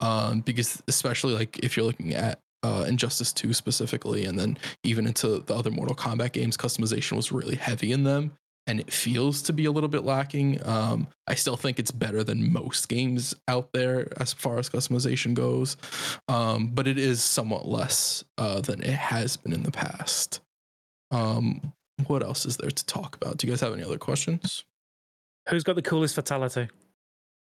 [0.00, 5.06] Um, because especially like if you're looking at uh, Injustice 2 specifically, and then even
[5.06, 8.32] into the other Mortal Kombat games, customization was really heavy in them,
[8.66, 10.58] and it feels to be a little bit lacking.
[10.66, 15.34] Um, I still think it's better than most games out there as far as customization
[15.34, 15.76] goes,
[16.28, 20.40] um, but it is somewhat less uh, than it has been in the past.
[21.10, 21.72] Um,
[22.06, 23.36] what else is there to talk about?
[23.38, 24.64] Do you guys have any other questions?
[25.48, 26.68] Who's got the coolest fatality?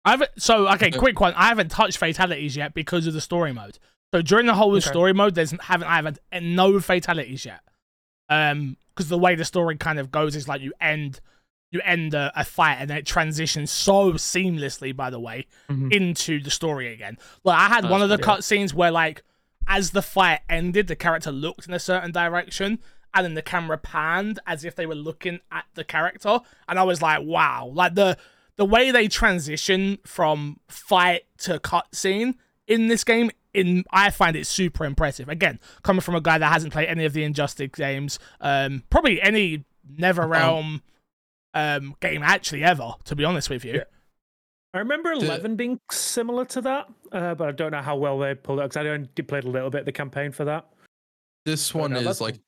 [0.04, 0.30] I haven't.
[0.38, 0.98] So okay, Okay.
[0.98, 1.34] quick one.
[1.34, 3.78] I haven't touched fatalities yet because of the story mode.
[4.14, 4.88] So during the whole Okay.
[4.88, 7.60] story mode, there's haven't I haven't no fatalities yet.
[8.28, 11.20] Um, because the way the story kind of goes is like you end,
[11.70, 14.96] you end a, a fight and then it transitions so seamlessly.
[14.96, 15.92] By the way, Mhm.
[15.92, 17.18] into the story again.
[17.44, 19.22] Like I had Oh, one of the cutscenes where like
[19.68, 22.78] as the fight ended, the character looked in a certain direction.
[23.14, 26.82] And then the camera panned as if they were looking at the character, and I
[26.82, 28.18] was like, "Wow!" Like the
[28.56, 32.34] the way they transition from fight to cutscene
[32.66, 35.28] in this game, in I find it super impressive.
[35.28, 39.20] Again, coming from a guy that hasn't played any of the Injustice games, um, probably
[39.22, 39.64] any
[39.98, 40.80] NetherRealm
[41.54, 43.74] um, game actually ever, to be honest with you.
[43.74, 43.84] Yeah.
[44.74, 48.18] I remember The- 11 being similar to that, uh, but I don't know how well
[48.18, 50.66] they pulled it because I only played a little bit of the campaign for that.
[51.46, 52.38] This one no, is that's- like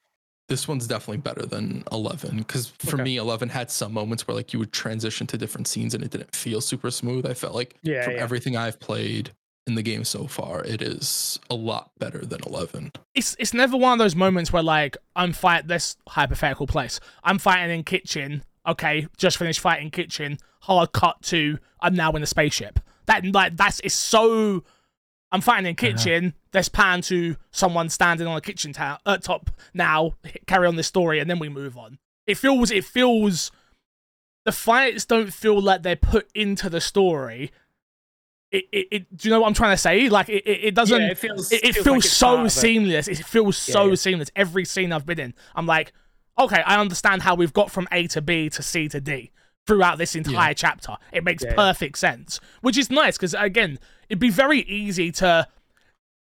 [0.48, 3.02] this one's definitely better than 11 because for Okay.
[3.02, 6.10] me 11 had some moments where like you would transition to different scenes and it
[6.10, 8.22] didn't feel super smooth i felt like Yeah, from yeah.
[8.22, 9.30] everything i've played
[9.68, 13.76] in the game so far it is a lot better than 11 it's it's never
[13.76, 17.00] one of those moments where like I'm fight this hypothetical place.
[17.24, 18.44] I'm fighting in kitchen.
[18.66, 20.38] Okay, just finished fighting kitchen.
[20.60, 22.78] Hard cut to I'm now in a spaceship.
[23.06, 24.64] That like that's it's so.
[25.32, 26.34] I'm fighting in kitchen.
[26.52, 30.12] There's pan to someone standing on a kitchen ta- uh, top now.
[30.46, 31.98] Carry on this story, and then we move on.
[32.26, 33.50] It feels it feels.
[34.44, 37.50] The fights don't feel like they're put into the story.
[38.50, 40.08] It, it, it do you know what I'm trying to say?
[40.08, 43.08] Like it, it, it doesn't yeah, it feels, it, it feels, like so seamless.
[43.08, 43.94] It feels so yeah.
[43.94, 44.30] seamless.
[44.34, 45.92] Every scene I've been in, I'm like,
[46.38, 49.32] okay, I understand how we've got from A to B to C to D
[49.66, 50.96] throughout this entire chapter.
[51.12, 51.56] It makes Yeah, yeah.
[51.56, 55.46] perfect sense, which is nice because again, it'd be very easy to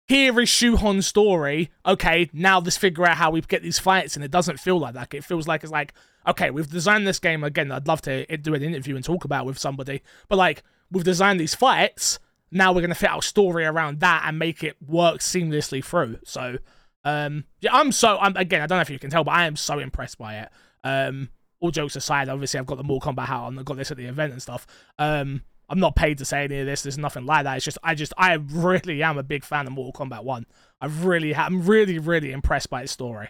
[0.10, 1.72] hear here is Shuhon's story.
[1.86, 4.96] Okay, now let's figure out how we get these fights, and it doesn't feel like
[4.96, 5.14] that.
[5.14, 5.94] It feels like it's like,
[6.28, 7.72] okay, we've designed this game again.
[7.72, 10.64] I'd love to eh, do an interview and talk about it with somebody, but like
[10.92, 12.20] we've designed these fights.
[12.52, 16.20] Now we're gonna fit our story around that and make it work seamlessly through.
[16.26, 16.58] So,
[17.04, 18.62] um, yeah, I'm so I'm again.
[18.62, 20.50] I don't know if you can tell, but I am so impressed by it.
[20.84, 23.60] Um, all jokes aside, obviously I've got the Mortal Kombat hat on.
[23.60, 24.66] I got this at the event and stuff.
[24.98, 26.82] Um, I'm not paid to say any of this.
[26.82, 27.58] There's nothing like that.
[27.58, 30.46] It's just I just I really am a big fan of Mortal Kombat One.
[30.82, 33.30] I really I'm really really impressed by its story.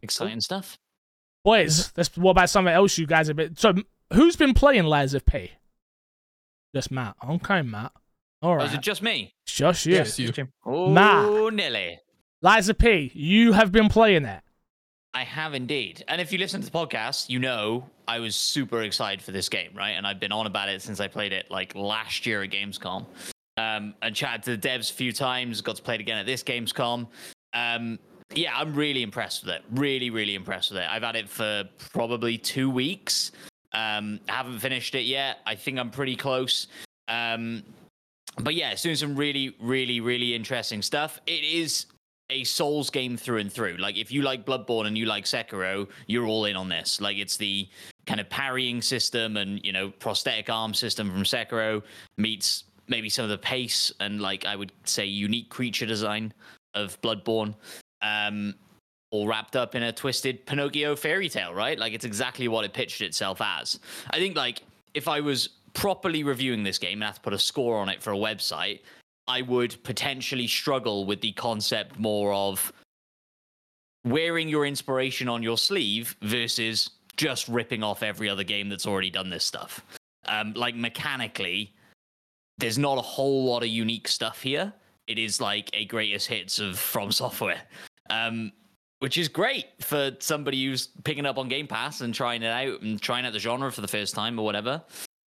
[0.00, 0.78] Exciting stuff.
[1.44, 3.74] Boys, that's what about something else you guys have been so
[4.14, 5.52] who's been playing Lies of P?
[6.74, 7.16] Just Matt.
[7.28, 7.92] Okay, Matt.
[8.40, 9.34] All Oh, is it just me?
[9.46, 9.94] It's just you.
[9.94, 10.32] Yes, you.
[10.64, 11.54] Oh, Matt.
[11.54, 11.98] Nelly.
[12.40, 14.42] Lies of P, you have been playing it.
[15.14, 16.02] I have indeed.
[16.08, 19.48] And if you listen to the podcast, you know I was super excited for this
[19.48, 19.90] game, right?
[19.90, 23.06] And I've been on about it since I played it like last year at Gamescom.
[23.58, 26.24] Um, and chatted to the devs a few times, got to play it again at
[26.24, 27.06] this Gamescom.
[27.52, 27.98] Um,
[28.34, 29.62] yeah, I'm really impressed with it.
[29.72, 30.88] Really, really impressed with it.
[30.90, 33.30] I've had it for probably two weeks.
[33.74, 35.38] Um, I haven't finished it yet.
[35.46, 36.66] I think I'm pretty close.
[37.08, 37.62] Um,
[38.40, 41.20] but yeah, it's doing some really, really, really interesting stuff.
[41.26, 41.86] It is
[42.30, 43.76] a Souls game through and through.
[43.76, 47.00] Like if you like Bloodborne and you like Sekiro, you're all in on this.
[47.00, 47.68] Like it's the
[48.06, 51.82] kind of parrying system and you know prosthetic arm system from Sekiro
[52.16, 56.32] meets maybe some of the pace and like I would say unique creature design
[56.74, 57.54] of Bloodborne.
[58.00, 58.54] Um,
[59.12, 61.78] all wrapped up in a twisted Pinocchio fairy tale, right?
[61.78, 63.78] Like it's exactly what it pitched itself as.
[64.10, 64.62] I think like
[64.94, 68.02] if I was properly reviewing this game and had to put a score on it
[68.02, 68.80] for a website,
[69.28, 72.72] I would potentially struggle with the concept more of
[74.04, 79.10] wearing your inspiration on your sleeve versus just ripping off every other game that's already
[79.10, 79.84] done this stuff.
[80.26, 81.74] Um, like mechanically,
[82.58, 84.72] there's not a whole lot of unique stuff here.
[85.06, 87.60] It is like a greatest hits of From Software,
[88.08, 88.52] um,
[89.02, 92.82] which is great for somebody who's picking up on Game Pass and trying it out
[92.82, 94.80] and trying out the genre for the first time or whatever.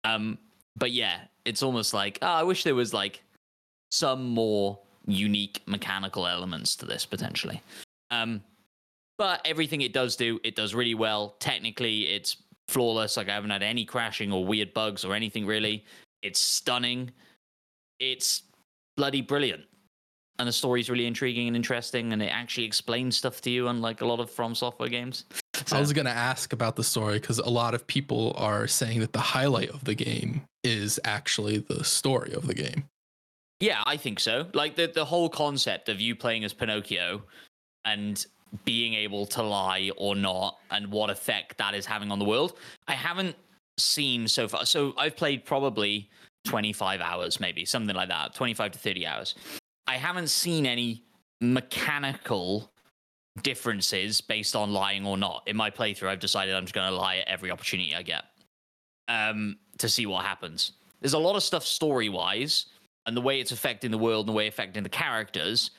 [0.05, 0.37] Um,
[0.77, 3.21] but yeah, it's almost like oh, I wish there was like
[3.91, 7.61] some more unique mechanical elements to this potentially.
[8.11, 8.41] Um,
[9.17, 11.35] but everything it does do, it does really well.
[11.39, 12.37] Technically, it's
[12.69, 13.17] flawless.
[13.17, 15.83] Like I haven't had any crashing or weird bugs or anything really.
[16.23, 17.11] It's stunning.
[17.99, 18.43] It's
[18.95, 19.65] bloody brilliant.
[20.37, 24.01] And the story's really intriguing and interesting, and it actually explains stuff to you, unlike
[24.01, 25.25] a lot of From Software games.
[25.71, 28.99] I was going to ask about the story because a lot of people are saying
[28.99, 32.83] that the highlight of the game is actually the story of the game.
[33.61, 34.47] Yeah, I think so.
[34.53, 37.23] Like the the whole concept of you playing as Pinocchio
[37.85, 38.25] and
[38.63, 42.57] being able to lie or not and what effect that is having on the world.
[42.87, 43.35] I haven't
[43.77, 44.65] seen so far.
[44.65, 46.09] So I've played probably
[46.45, 49.35] 25 hours maybe, something like that, 25 to 30 hours.
[49.87, 51.03] I haven't seen any
[51.41, 52.71] mechanical
[53.43, 55.43] differences based on lying or not.
[55.47, 58.23] In my playthrough, I've decided I'm just going to lie at every opportunity I get
[59.07, 60.73] um, to see what happens.
[61.01, 62.67] There's a lot of stuff story wise
[63.05, 65.71] and the way it's affecting the world and the way it's affecting the characters,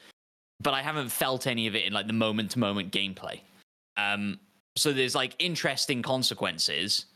[0.61, 3.41] but I haven't felt any of it in like the moment to moment gameplay.
[3.97, 4.39] Um,
[4.77, 7.07] so there's like interesting consequences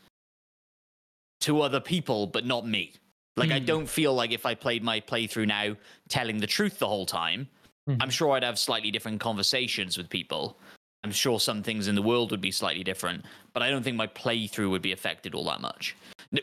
[1.41, 2.93] to other people, but not me.
[3.37, 3.53] Like mm.
[3.53, 3.65] I hmm.
[3.65, 5.75] don't feel like if I played my playthrough now
[6.09, 7.47] telling the truth the whole time,
[7.89, 7.97] mm.
[8.01, 10.57] I'm sure I'd have slightly different conversations with people.
[11.03, 13.97] I'm sure some things in the world would be slightly different, but I don't think
[13.97, 15.95] my playthrough would be affected all that much.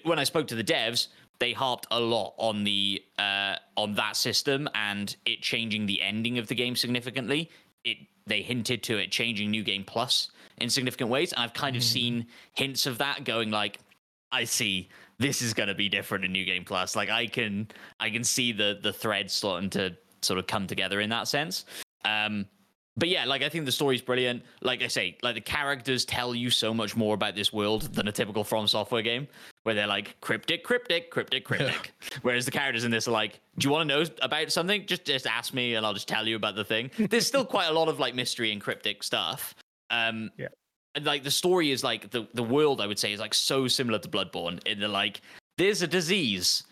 [0.02, 4.16] When I spoke to the devs, they harped a lot on the uh, on that
[4.16, 7.50] system and it changing the ending of the game significantly.
[7.84, 11.76] It they hinted to it changing New Game Plus in significant ways, and I've kind
[11.76, 11.92] of mm-hmm.
[11.92, 13.78] seen hints of that going like,
[14.32, 14.88] I see
[15.18, 16.96] this is going to be different in New Game Plus.
[16.96, 17.68] Like I can
[18.00, 21.64] I can see the the threads starting to sort of come together in that sense.
[22.04, 22.46] Um,
[22.96, 24.42] but yeah, like I think the story's brilliant.
[24.60, 28.08] Like I say, like the characters tell you so much more about this world than
[28.08, 29.28] a typical From Software game,
[29.62, 31.92] where they're like cryptic, cryptic, cryptic, cryptic.
[32.02, 32.18] Yeah.
[32.22, 34.84] Whereas the characters in this are like, "Do you want to know about something?
[34.86, 37.68] Just just ask me, and I'll just tell you about the thing." There's still quite
[37.68, 39.54] a lot of like mystery and cryptic stuff.
[39.90, 40.48] Um, yeah.
[40.98, 43.68] And like the story is like the the world I would say is like so
[43.68, 45.20] similar to Bloodborne in the like
[45.56, 46.64] there's a disease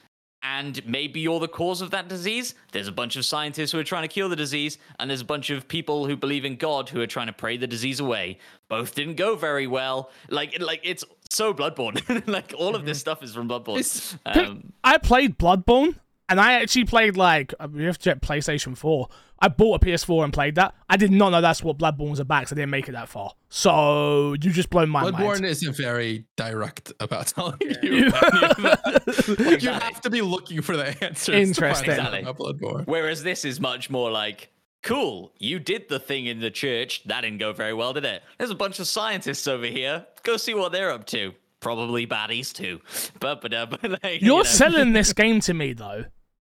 [0.42, 2.56] and maybe you're the cause of that disease.
[2.72, 5.24] There's a bunch of scientists who are trying to cure the disease, and there's a
[5.24, 8.38] bunch of people who believe in God who are trying to pray the disease away.
[8.68, 10.10] Both didn't go very well.
[10.28, 12.26] Like, like it's so Bloodborne.
[12.26, 13.02] like all of this mm-hmm.
[13.02, 14.18] stuff is from Bloodborne.
[14.26, 19.08] Um, I played Bloodborne, and I actually played like we have to check PlayStation Four.
[19.38, 20.74] I bought a PS4 and played that.
[20.88, 23.08] I did not know that's what Bloodborne was about because I didn't make it that
[23.08, 23.32] far.
[23.50, 25.24] So you just blown my Bloodborne mind.
[25.24, 27.76] Bloodborne isn't very direct about telling yeah.
[27.82, 28.08] you.
[28.08, 31.34] like, you have to be looking for the answers.
[31.34, 31.90] Interesting.
[31.90, 32.22] Exactly.
[32.22, 32.86] Bloodborne.
[32.86, 34.50] Whereas this is much more like,
[34.82, 37.04] cool, you did the thing in the church.
[37.04, 38.22] That didn't go very well, did it?
[38.38, 40.06] There's a bunch of scientists over here.
[40.22, 41.34] Go see what they're up to.
[41.60, 42.80] Probably baddies too.
[43.20, 44.42] But, but, uh, but like, You're you know.
[44.44, 46.04] selling this game to me though.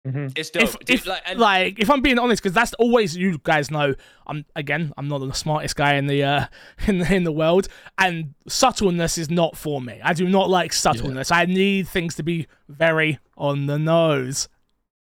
[0.10, 0.28] Mm-hmm.
[0.36, 0.64] It's dope.
[0.64, 3.96] If, if like, and- like, if I'm being honest, because that's always you guys know.
[4.28, 6.46] I'm again, I'm not the smartest guy in the uh,
[6.88, 7.68] in the in the world,
[7.98, 10.00] and subtleness is not for me.
[10.04, 11.30] I do not like subtleness.
[11.32, 11.38] Yeah.
[11.38, 14.48] I need things to be very on the nose.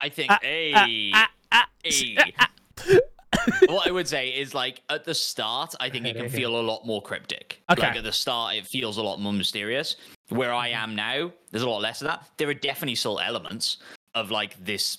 [0.01, 0.32] I think.
[0.32, 1.25] Uh, hey, uh,
[1.84, 2.34] hey.
[3.67, 6.62] what I would say is like at the start, I think it can feel a
[6.62, 7.62] lot more cryptic.
[7.69, 7.82] Okay.
[7.82, 9.95] Like at the start, it feels a lot more mysterious.
[10.29, 12.27] Where I am now, there's a lot less of that.
[12.38, 13.77] There are definitely still elements,
[14.15, 14.97] of like this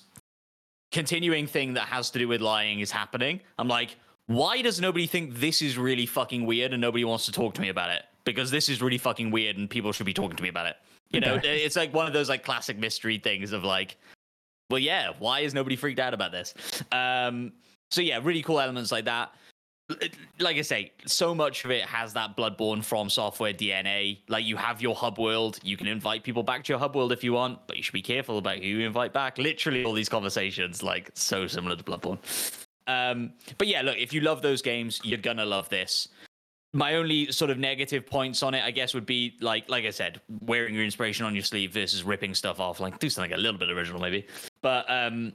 [0.91, 3.41] continuing thing that has to do with lying is happening.
[3.59, 3.97] I'm like,
[4.27, 7.61] why does nobody think this is really fucking weird and nobody wants to talk to
[7.61, 8.03] me about it?
[8.23, 10.77] Because this is really fucking weird and people should be talking to me about it.
[11.11, 13.97] You know, it's like one of those like classic mystery things of like,
[14.69, 16.53] well, yeah, why is nobody freaked out about this?
[16.91, 17.53] Um,
[17.91, 19.33] so yeah, really cool elements like that.
[20.39, 24.19] Like I say, so much of it has that Bloodborne FromSoftware DNA.
[24.27, 27.11] Like you have your hub world, you can invite people back to your hub world
[27.11, 29.37] if you want, but you should be careful about who you invite back.
[29.37, 32.17] Literally, all these conversations, like so similar to Bloodborne.
[32.87, 36.07] Um, but yeah, look, if you love those games, you're gonna love this.
[36.73, 39.91] My only sort of negative points on it, I guess, would be like, like I
[39.91, 42.79] said, wearing your inspiration on your sleeve versus ripping stuff off.
[42.79, 44.27] Like, do something a little bit original, maybe.
[44.61, 45.33] But um,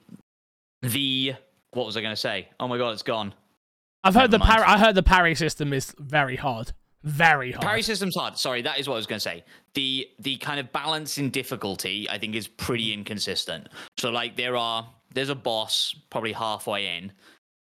[0.82, 1.34] the
[1.72, 2.48] what was I gonna say?
[2.58, 3.32] Oh my god, it's gone.
[4.02, 4.64] I've heard the Never mind.
[4.64, 4.74] parry.
[4.74, 7.66] I heard the parry system is very hard, very hard.
[7.66, 8.38] Parry system's hard.
[8.38, 9.44] Sorry, that is what I was going to say.
[9.74, 12.94] The the kind of balance in difficulty, I think, is pretty mm.
[12.94, 13.68] inconsistent.
[13.98, 17.12] So like there are there's a boss probably halfway in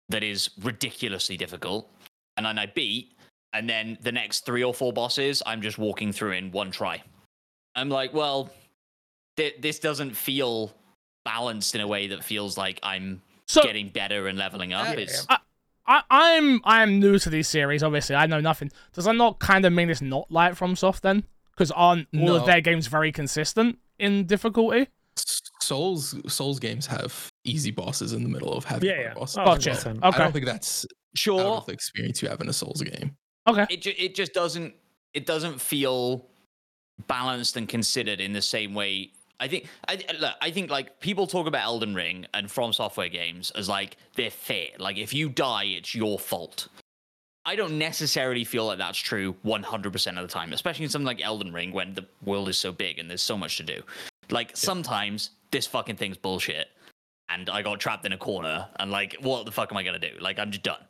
[0.08, 1.90] that is ridiculously difficult,
[2.36, 3.16] and then I beat,
[3.52, 7.02] and then the next three or four bosses I'm just walking through in one try.
[7.74, 8.50] I'm like, well,
[9.36, 10.72] th- this doesn't feel
[11.24, 14.86] balanced in a way that feels like I'm so getting better and leveling up.
[14.88, 15.04] Yeah.
[15.04, 15.38] It's I,
[15.86, 17.82] I'm I'm new to these series.
[17.82, 18.70] Obviously, I know nothing.
[18.92, 21.24] Does that not kind of mean it's not like FromSoft then?
[21.52, 22.34] Because aren't all No.
[22.36, 24.88] of their games very consistent in difficulty?
[25.60, 29.14] Souls Souls games have easy bosses in the middle of heavy Yeah, yeah.
[29.14, 29.38] bosses.
[29.38, 29.70] Oh, Gotcha.
[29.70, 29.98] 100%.
[30.02, 31.40] I don't think that's sure.
[31.40, 33.16] out of the experience you have in a Souls game.
[33.48, 33.66] Okay.
[33.70, 34.74] it ju- it just doesn't
[35.14, 36.26] it doesn't feel
[37.06, 39.12] balanced and considered in the same way.
[39.42, 43.08] I think I look, I think like people talk about Elden Ring and From Software
[43.08, 44.68] games as like they're fair.
[44.78, 46.68] Like if you die, it's your fault.
[47.44, 51.20] I don't necessarily feel like that's true 100% of the time, especially in something like
[51.20, 53.82] Elden Ring when the world is so big and there's so much to do.
[54.30, 56.68] Like sometimes this fucking thing's bullshit
[57.28, 60.00] and I got trapped in a corner and like what the fuck am I going
[60.00, 60.20] to do?
[60.20, 60.84] Like I'm just done.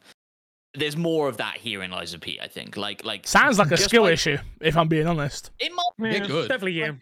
[0.75, 2.77] There's more of that here in Lies of P, I think.
[2.77, 5.51] Like like Sounds like a skill like- issue, if I'm being honest.
[5.59, 6.51] It might Yeah, good.
[6.51, 6.99] Definitely you.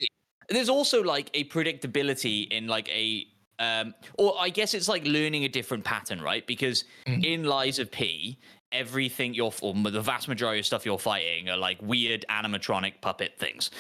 [0.51, 3.27] There's also like a predictability in like a
[3.61, 7.25] um or i guess it's like learning a different pattern right because Mhm.
[7.25, 8.39] in Lies of P
[8.73, 13.33] everything you're or the vast majority of stuff you're fighting are like weird animatronic puppet
[13.39, 13.71] things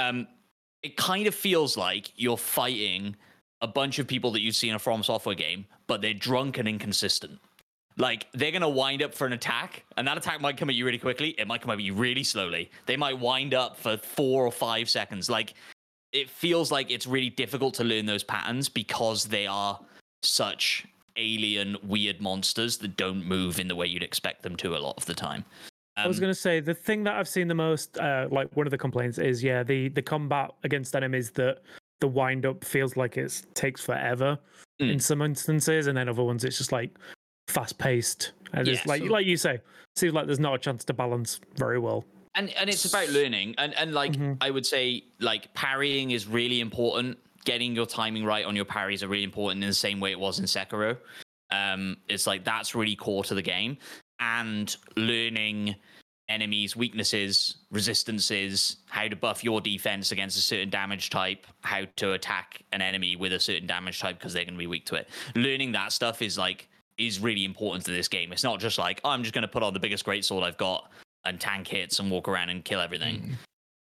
[0.00, 0.26] um
[0.82, 3.14] it kind of feels like you're fighting
[3.60, 6.66] a bunch of people that you've seen in a FromSoftware game but they're drunk and
[6.66, 7.38] inconsistent
[7.96, 10.84] like they're gonna wind up for an attack, and that attack might come at you
[10.84, 11.30] really quickly.
[11.30, 12.70] It might come at you really slowly.
[12.86, 15.28] They might wind up for four or five seconds.
[15.28, 15.54] Like
[16.12, 19.78] it feels like it's really difficult to learn those patterns because they are
[20.22, 24.78] such alien, weird monsters that don't move in the way you'd expect them to a
[24.78, 25.44] lot of the time.
[25.96, 28.54] I was Um, going to say the thing that I've seen the most, uh, like
[28.56, 31.62] one of the complaints is, yeah, the the combat against enemies that
[32.00, 34.38] the wind up feels like it takes forever
[34.80, 34.92] Mm.
[34.92, 36.96] in some instances, and then other ones it's just like
[37.48, 39.60] fast paced, and it's like so- like you say,
[39.96, 42.04] seems like there's not a chance to balance very well.
[42.34, 43.54] And and it's about learning.
[43.58, 44.36] And and like Mhm.
[44.40, 47.18] i would say like parrying is really important.
[47.44, 50.20] Getting your timing right on your parries are really important in the same way it
[50.20, 50.98] was in Sekiro.
[51.50, 53.78] Um it's like that's really core to the game.
[54.20, 55.76] And learning
[56.28, 62.12] enemies weaknesses resistances how to buff your defense against a certain damage type how to
[62.12, 64.94] attack an enemy with a certain damage type because they're going to be weak to
[64.94, 65.08] it.
[65.34, 68.32] Learning that stuff is like is really important to this game.
[68.32, 70.44] It's not just like oh, i'm just going to put on the biggest great sword
[70.44, 70.90] i've got
[71.24, 73.20] and tank hits and walk around and kill everything.
[73.20, 73.34] Mm.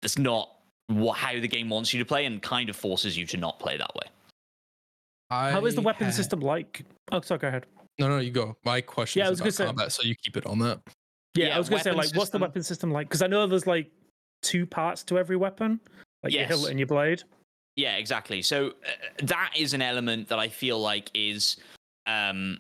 [0.01, 0.49] That's not
[0.88, 3.59] what, how the game wants you to play and kind of forces you to not
[3.59, 4.07] play that way.
[5.31, 6.83] How is the weapon had- system like?
[7.12, 7.65] Oh, sorry, go ahead.
[7.99, 8.55] No, no, you go.
[8.65, 10.79] My question Yeah, I is was gonna say- combat, so you keep it on that.
[11.36, 13.07] Yeah, Yeah, I was going to say, weapon like, what's the weapon system like?
[13.07, 13.89] Because I know there's like
[14.43, 15.79] two parts to every weapon,
[16.21, 17.23] like your hilt and your blade.
[17.75, 18.43] Yeah, exactly.
[18.43, 18.71] So uh,
[19.23, 21.57] that is an element that I feel like is
[22.05, 22.59] um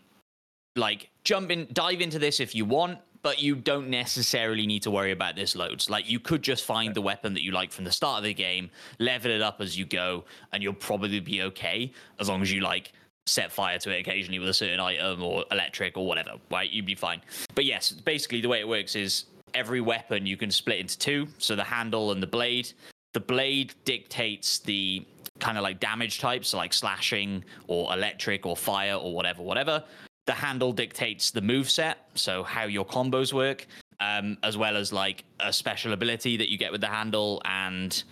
[0.75, 4.91] like jump in dive into this if you want, but you don't necessarily need to
[4.91, 5.89] worry about this loads.
[5.89, 8.33] Like you could just find the weapon that you like from the start of the
[8.33, 12.51] game, level it up as you go, and you'll probably be okay as long as
[12.51, 12.91] you like
[13.25, 16.69] set fire to it occasionally with a certain item or electric or whatever, right?
[16.69, 17.21] You'd be fine.
[17.55, 21.27] But yes, basically the way it works is every weapon you can split into two,
[21.37, 22.73] so the handle and the blade.
[23.13, 25.05] The blade dictates the
[25.39, 29.83] kind of like damage types, so like slashing or electric or fire or whatever, whatever.
[30.25, 33.67] The handle dictates the move set, so how your combos work,
[33.99, 38.03] um, as well as like a special ability that you get with the handle and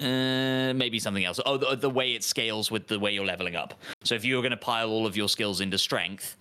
[0.00, 1.40] uh, maybe something else.
[1.44, 3.74] Oh, the, the way it scales with the way you're leveling up.
[4.04, 6.36] So if you were going to pile all of your skills into strength,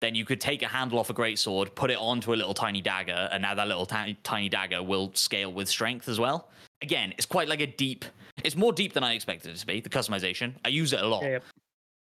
[0.00, 2.80] then you could take a handle off a greatsword, put it onto a little tiny
[2.80, 6.48] dagger, and now that little tiny, tiny dagger will scale with strength as well.
[6.82, 8.04] Again, it's quite like a deep.
[8.44, 9.80] It's more deep than I expected it to be.
[9.80, 11.22] The customization, I use it a lot.
[11.22, 11.38] Yeah,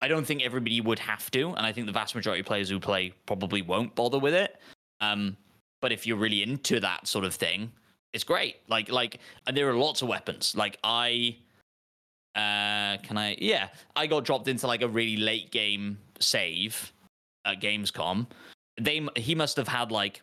[0.02, 2.70] I don't think everybody would have to, and I think the vast majority of players
[2.70, 4.58] who play probably won't bother with it.
[5.02, 5.36] Um,
[5.82, 7.72] but if you're really into that sort of thing,
[8.14, 8.58] it's great.
[8.68, 10.56] Like like, and there are lots of weapons.
[10.56, 11.38] Like I,
[12.36, 13.38] uh, can I?
[13.40, 16.92] Yeah, I got dropped into like a really late game save
[17.46, 18.28] at Gamescom.
[18.80, 20.22] They he must have had like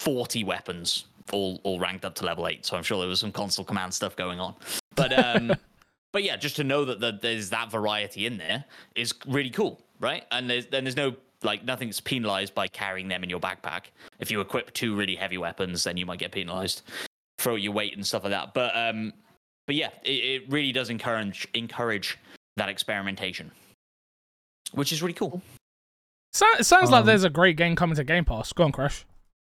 [0.00, 2.64] forty weapons, all all ranked up to level eight.
[2.64, 4.54] So I'm sure there was some console command stuff going on.
[4.96, 5.52] But um,
[6.12, 9.80] but yeah, just to know that the, there's that variety in there is really cool,
[10.00, 10.24] right?
[10.30, 13.84] And there's then there's no like nothing's penalized by carrying them in your backpack.
[14.18, 16.82] If you equip two really heavy weapons, then you might get penalized
[17.38, 18.54] for your weight and stuff like that.
[18.54, 19.12] But um,
[19.66, 22.18] but yeah, it, it really does encourage encourage
[22.56, 23.50] that experimentation,
[24.72, 25.40] which is really cool.
[26.32, 28.52] So, it sounds like Um, there's a great game coming to Game Pass.
[28.52, 29.04] Go on, Kresh.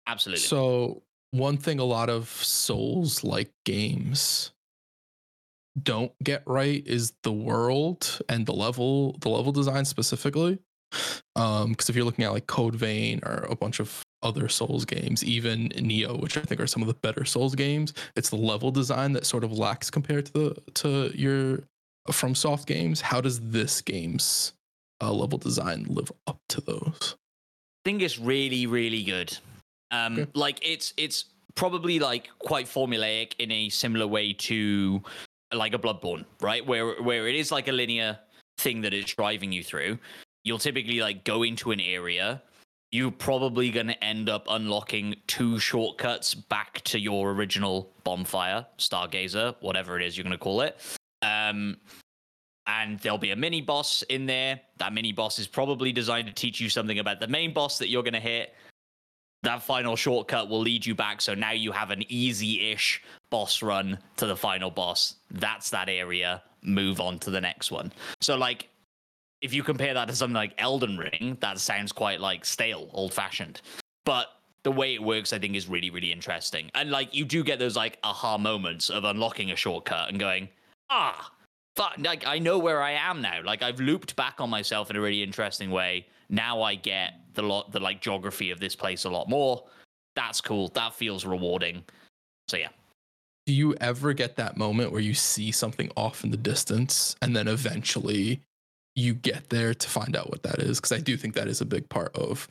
[0.07, 0.42] Absolutely.
[0.42, 4.52] So one thing a lot of Souls like games
[5.83, 10.59] don't get right is the world and the level, the level design specifically.
[11.35, 14.85] Um, because if you're looking at like Code Vein or a bunch of other Souls
[14.85, 18.37] games, even Nioh, which I think are some of the better Souls games, it's the
[18.37, 21.64] level design that sort of lacks compared to the to your
[22.09, 23.01] FromSoft games.
[23.01, 24.55] How does this game's
[25.03, 27.16] uh, level design live up to those?
[27.85, 29.37] I think it's really really good
[29.93, 30.31] um Okay.
[30.35, 35.03] like it's it's probably like quite formulaic in a similar way to
[35.53, 38.18] like a bloodborne right where where it is like a linear
[38.59, 39.99] thing that it's driving you through
[40.44, 42.42] you'll typically like go into an area
[42.92, 49.55] you're probably going to end up unlocking two shortcuts back to your original bonfire stargazer
[49.61, 50.80] whatever it is you're going to call it
[51.22, 51.76] um
[52.66, 54.61] and there'll be a mini boss in there.
[54.78, 57.88] That mini boss is probably designed to teach you something about the main boss that
[57.88, 58.55] you're going to hit.
[59.43, 61.20] That final shortcut will lead you back.
[61.20, 65.16] So now you have an easy ish boss run to the final boss.
[65.30, 66.43] That's that area.
[66.62, 67.93] Move on to the next one.
[68.20, 68.68] So, like,
[69.43, 73.12] if you compare that to something like Elden Ring, that sounds quite like stale, old
[73.12, 73.61] fashioned.
[74.05, 74.28] But
[74.64, 76.70] the way it works, I think, is really, really interesting.
[76.74, 80.49] And like, you do get those like aha moments of unlocking a shortcut and going,
[80.91, 81.30] ah,
[81.76, 83.43] fuck, like I know where I am now.
[83.45, 86.07] Like I've looped back on myself in a really interesting way.
[86.29, 89.64] Now I get the lot, the like geography of this place a lot more.
[90.14, 90.68] That's cool.
[90.68, 91.85] That feels rewarding.
[92.49, 92.68] So yeah,
[93.47, 97.35] do you ever get that moment where you see something off in the distance and
[97.35, 98.41] then eventually
[98.95, 101.61] you get there to find out what that is because i do think that is
[101.61, 102.49] a big part of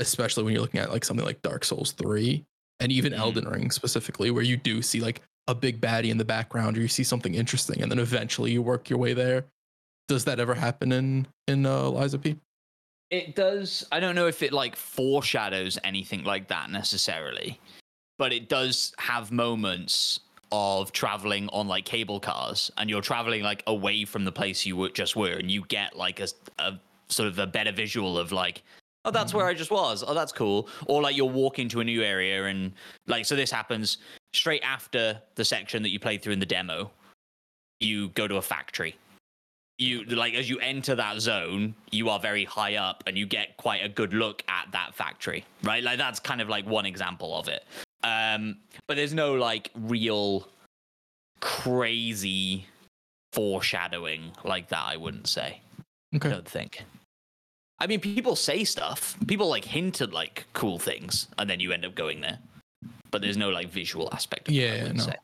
[0.00, 2.44] especially when you're looking at like something like dark souls 3
[2.80, 3.18] and even Mhm.
[3.18, 6.80] elden ring specifically where you do see like a big baddie in the background or
[6.80, 9.44] you see something interesting and then eventually you work your way there
[10.08, 12.36] does that ever happen in in uh, Lies of P
[13.10, 13.86] it does.
[13.92, 17.60] I don't know if it like foreshadows anything like that necessarily,
[18.18, 20.20] but it does have moments
[20.52, 24.76] of traveling on like cable cars and you're traveling like away from the place you
[24.76, 26.28] were, just were and you get like a,
[26.58, 26.78] a
[27.08, 28.62] sort of a better visual of like
[29.04, 29.50] oh that's where mm-hmm.
[29.50, 30.04] i just was.
[30.06, 30.68] Oh that's cool.
[30.86, 32.72] Or like you're walking to a new area and
[33.06, 33.98] like so this happens
[34.32, 36.90] straight after the section that you played through in the demo.
[37.80, 38.96] You go to a factory
[39.78, 43.56] you like as you enter that zone you are very high up and you get
[43.56, 45.82] quite a good look at that factory right?
[45.82, 47.64] Like that's kind of like one example of it.
[48.04, 48.56] Um
[48.86, 50.46] but there's no like real
[51.40, 52.66] crazy
[53.32, 55.60] foreshadowing like that i wouldn't say
[56.12, 56.82] i okay don't think.
[57.80, 59.16] I mean people say stuff.
[59.26, 62.38] People like hint at like cool things and then you end up going there.
[63.10, 65.04] But there's no like visual aspect of it, I Yeah, wouldn't no.
[65.04, 65.16] say.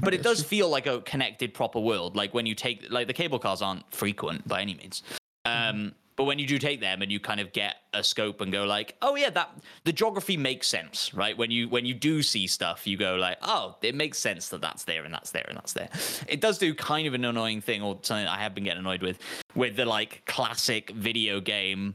[0.00, 2.16] But it does feel like a connected proper world.
[2.16, 5.02] Like when you take like the cable cars aren't frequent by any means.
[5.44, 8.50] Um but when you do take them and you kind of get a scope and
[8.50, 9.50] go like oh yeah that
[9.84, 11.36] the geography makes sense right?
[11.36, 14.60] When you when you do see stuff you go like oh it makes sense that
[14.60, 15.88] that's there and that's there and that's there.
[16.26, 19.02] It does do kind of an annoying thing or something i have been getting annoyed
[19.02, 19.18] with
[19.54, 21.94] with the like classic video game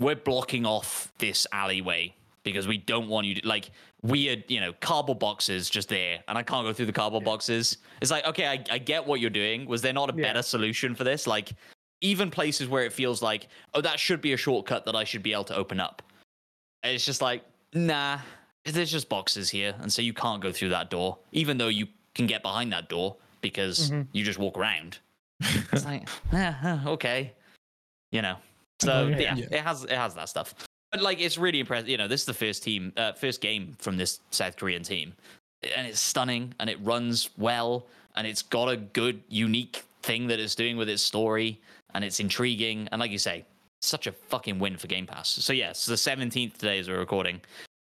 [0.00, 2.14] we're blocking off this alleyway
[2.44, 3.70] because we don't want you to like
[4.02, 7.78] weird, you know, cardboard boxes just there, and I can't go through the cardboard boxes.
[8.00, 9.66] It's like, okay, I, I get what you're doing.
[9.66, 10.22] Was there not a Yeah.
[10.28, 11.26] better solution for this?
[11.26, 11.52] Like,
[12.00, 15.22] even places where it feels like, oh, that should be a shortcut that I should
[15.22, 16.02] be able to open up.
[16.84, 17.42] And it's just like,
[17.74, 18.18] nah,
[18.64, 21.88] there's just boxes here, and so you can't go through that door, even though you
[22.14, 24.06] can get behind that door because Mhm.
[24.12, 24.98] you just walk around.
[25.72, 27.32] It's like, eh, okay,
[28.12, 28.36] you know.
[28.80, 29.18] So yeah.
[29.18, 29.46] yeah, Yeah.
[29.50, 30.54] it has it has that stuff.
[30.92, 31.88] But like, it's really impressive.
[31.88, 35.12] You know, this is the first team, uh, first game from this South Korean team,
[35.76, 37.86] and it's stunning and it runs well
[38.16, 41.60] and it's got a good, unique thing that it's doing with its story
[41.94, 42.88] and it's intriguing.
[42.90, 43.44] And like you say,
[43.80, 45.28] such a fucking win for Game Pass.
[45.28, 47.40] So yes, the 17th today as we're recording.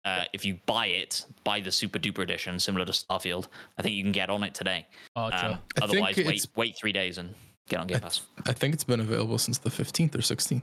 [0.05, 3.48] Uh, if you buy it, buy the super duper edition, similar to Starfield.
[3.76, 4.86] I think you can get on it today.
[5.14, 5.53] Gotcha.
[5.53, 7.34] Um, otherwise, wait wait three days and
[7.68, 8.22] get on Game Pass.
[8.46, 10.62] I think it's been available since the 15th or 16th.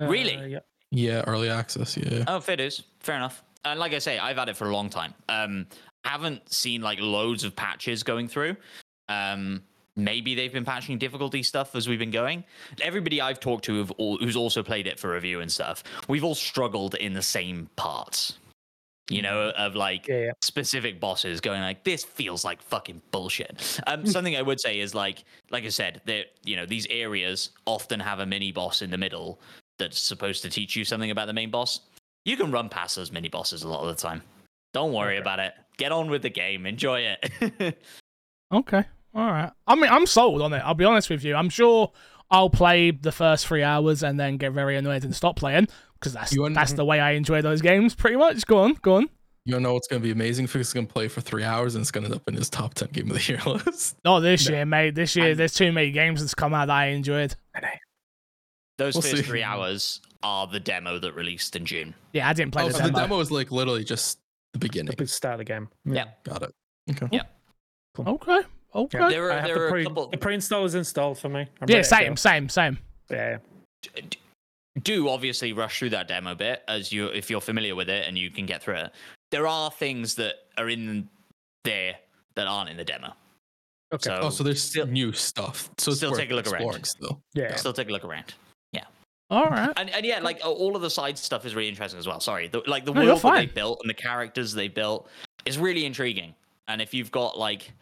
[0.00, 0.36] Really?
[0.36, 0.58] Uh, yeah.
[0.90, 1.96] Yeah, early access.
[1.96, 2.24] Yeah.
[2.26, 2.82] Oh, fair dues.
[3.00, 3.42] Fair enough.
[3.64, 5.14] And like I say, I've had it for a long time.
[5.28, 5.66] Um,
[6.04, 8.56] haven't seen like loads of patches going through.
[9.08, 9.62] Um,
[9.96, 12.42] maybe they've been patching difficulty stuff as we've been going.
[12.80, 16.24] Everybody I've talked to have all, who's also played it for review and stuff, we've
[16.24, 18.38] all struggled in the same parts.
[19.10, 20.30] You know, of like Yeah, yeah.
[20.40, 23.80] specific bosses going like, this feels like fucking bullshit.
[23.88, 27.50] Um, something I would say is like, like I said, that you know these areas
[27.66, 29.40] often have a mini boss in the middle
[29.80, 31.80] that's supposed to teach you something about the main boss.
[32.24, 34.22] You can run past those mini bosses a lot of the time.
[34.72, 35.20] Don't worry Okay.
[35.22, 35.52] about it.
[35.76, 36.64] Get on with the game.
[36.66, 37.78] Enjoy it.
[38.52, 38.82] Okay.
[39.14, 39.52] All right.
[39.66, 40.58] I mean, I'm sold on it.
[40.64, 41.36] I'll be honest with you.
[41.36, 41.92] I'm sure
[42.32, 46.12] I'll play the first three hours and then get very annoyed and stop playing because
[46.12, 47.94] that's You that's the way I enjoy those games.
[47.94, 48.44] Pretty much.
[48.46, 48.74] Go on.
[48.82, 49.08] Go on.
[49.44, 50.48] You don't know what's going to be amazing?
[50.48, 52.34] Fix is going to play for three hours and it's going to end up in
[52.34, 53.96] his top 10 game of the year list.
[54.04, 54.94] Not this year, mate.
[54.96, 57.34] This year, I'm- there's too many games that's come out that I enjoyed.
[58.80, 59.22] Those We'll first see.
[59.22, 61.94] three hours are the demo that released in June.
[62.14, 62.92] Yeah, I didn't play oh, the so demo.
[62.92, 64.18] the demo is like literally just
[64.54, 64.94] the The beginning.
[64.96, 65.68] big start of the game.
[65.84, 66.06] Yeah.
[66.24, 66.54] Got it.
[66.90, 67.06] Okay.
[67.12, 67.22] Yeah.
[67.98, 68.40] Okay.
[68.74, 68.98] Okay.
[68.98, 69.08] Yeah.
[69.10, 70.06] There are there the, are pre, a couple.
[70.08, 71.40] the pre-install is installed for me.
[71.60, 72.78] I'm Yeah, same, same, same.
[73.10, 73.36] Yeah.
[73.82, 74.18] d-
[74.82, 78.16] do obviously rush through that demo bit as you if you're familiar with it and
[78.16, 78.92] you can get through it.
[79.30, 81.06] There are things that are in
[81.64, 81.96] there
[82.34, 83.12] that aren't in the demo.
[83.92, 84.04] Okay.
[84.04, 85.68] So Oh, so there's still- new stuff.
[85.76, 86.86] So still take a look around.
[86.86, 87.20] Still.
[87.34, 87.56] yeah.
[87.56, 88.32] still take a look around.
[89.30, 89.72] All right.
[89.76, 92.20] And, and yeah, like all of the side stuff is really interesting as well.
[92.20, 95.08] Sorry, the, like the No, world that they built and the characters they built
[95.44, 96.34] is really intriguing.
[96.68, 97.72] And if you've got like,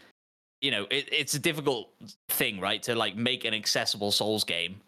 [0.60, 1.88] you know, it, it's a difficult
[2.28, 4.80] thing, right, to like make an accessible Souls game.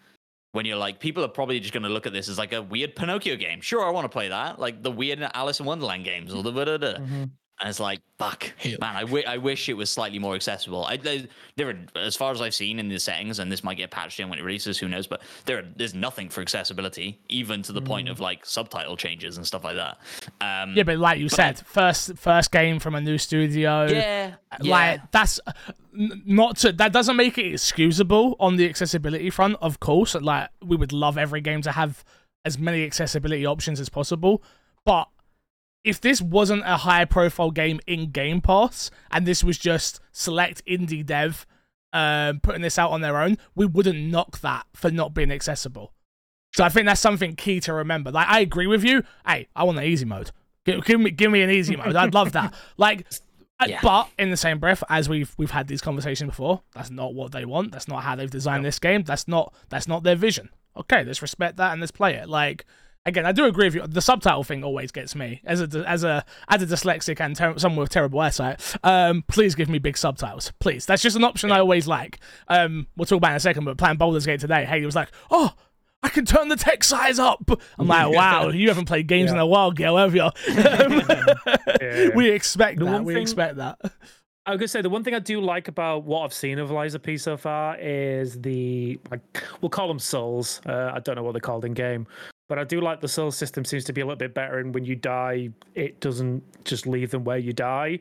[0.52, 2.60] When you're like, people are probably just going to look at this as like a
[2.60, 3.60] weird Pinocchio game.
[3.60, 6.50] Sure, I want to play that, like the weird Alice in Wonderland games or the
[6.50, 6.94] da da da.
[6.98, 7.30] Mhm.
[7.60, 8.50] And it's like, fuck,
[8.80, 8.96] man,
[9.26, 10.86] I, wish it was slightly more accessible.
[10.86, 13.76] I, there, there are, as far as I've seen in the settings, and this might
[13.76, 15.06] get patched in when it releases, who knows?
[15.06, 18.12] But there, are, there's nothing for accessibility, even to the point mm.
[18.12, 19.98] of like subtitle changes and stuff like that.
[20.40, 23.86] Um, Yeah, but like you But I- said, first first game from a new studio.
[23.86, 24.70] yeah, uh, yeah.
[24.70, 25.52] Like that's uh,
[25.92, 29.56] not to that doesn't make it excusable on the accessibility front.
[29.60, 32.04] Of course, like we would love every game to have
[32.44, 34.42] as many accessibility options as possible,
[34.86, 35.08] but
[35.84, 40.64] if this wasn't a high profile game in Game Pass and this was just select
[40.66, 41.46] indie dev
[41.92, 45.92] um, putting this out on their own, we wouldn't knock that for not being accessible.
[46.52, 48.10] So I think that's something key to remember.
[48.10, 49.02] Like I agree with you.
[49.26, 50.30] Hey, I want the easy mode.
[50.66, 51.96] Give, give me give me an easy mode.
[51.96, 52.54] I'd love that.
[52.76, 53.06] Like
[53.60, 53.80] uh, Yeah.
[53.82, 57.32] but in the same breath, as we've we've had these conversations before, that's not what
[57.32, 57.72] they want.
[57.72, 59.02] That's not how they've designed this game.
[59.04, 60.50] That's not that's not their vision.
[60.76, 62.28] Okay, let's respect that and let's play it.
[62.28, 62.64] Like
[63.06, 63.86] again, I do agree with you.
[63.86, 67.58] The subtitle thing always gets me as a as a as a dyslexic and ter-
[67.58, 68.60] someone with terrible eyesight.
[68.82, 70.86] Um, please give me big subtitles, please.
[70.86, 72.18] That's just an option I always like.
[72.48, 73.64] Um, we'll talk about it in a second.
[73.64, 75.54] But playing Baldur's Gate today, hey, he was like, oh.
[76.02, 77.50] I can turn the text size up.
[77.78, 80.30] I'm like, wow, you haven't played games in a while, girl, have you?
[80.48, 82.08] Yeah.
[82.14, 83.04] we expect The that.
[83.04, 83.78] We thing- expect that.
[84.46, 86.70] I was gonna say the one thing I do like about what I've seen of
[86.70, 90.62] Lies of P so far is the like we'll call them souls.
[90.64, 92.06] Uh, I don't know what they're called in game,
[92.50, 94.58] but I do like the soul system seems to be a little bit better.
[94.58, 98.00] And when you die, it doesn't just leave them where you die.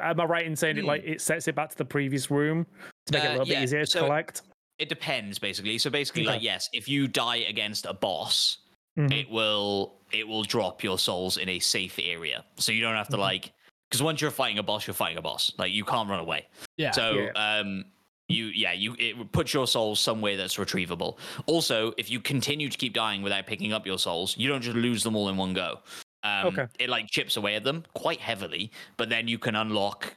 [0.00, 0.86] Am I right in saying it Hmm.
[0.86, 2.66] like it sets it back to the previous room
[3.06, 4.40] to make it a Uh, little yeah, bit easier to so- collect?
[4.78, 5.76] it depends basically.
[5.76, 6.32] So basically, Okay.
[6.32, 8.58] like yes, if you die against a boss,
[8.98, 9.12] Mhm.
[9.12, 13.08] it will it will drop your souls in a safe area, so you don't have
[13.08, 13.20] to Mhm.
[13.20, 13.52] like
[13.90, 15.52] because once you're fighting a boss, you're fighting a boss.
[15.58, 16.46] Like you can't run away.
[16.78, 16.92] Yeah.
[16.92, 17.84] So um
[18.28, 21.18] you yeah, you it puts your souls somewhere that's retrievable.
[21.46, 24.76] Also, if you continue to keep dying without picking up your souls, you don't just
[24.76, 25.80] lose them all in one go.
[26.22, 26.66] Um Okay.
[26.78, 30.14] it like chips away at them quite heavily, but then you can unlock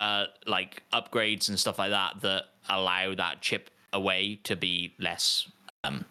[0.00, 5.48] uh like upgrades and stuff like that that allow that chip away to be less
[5.84, 6.04] um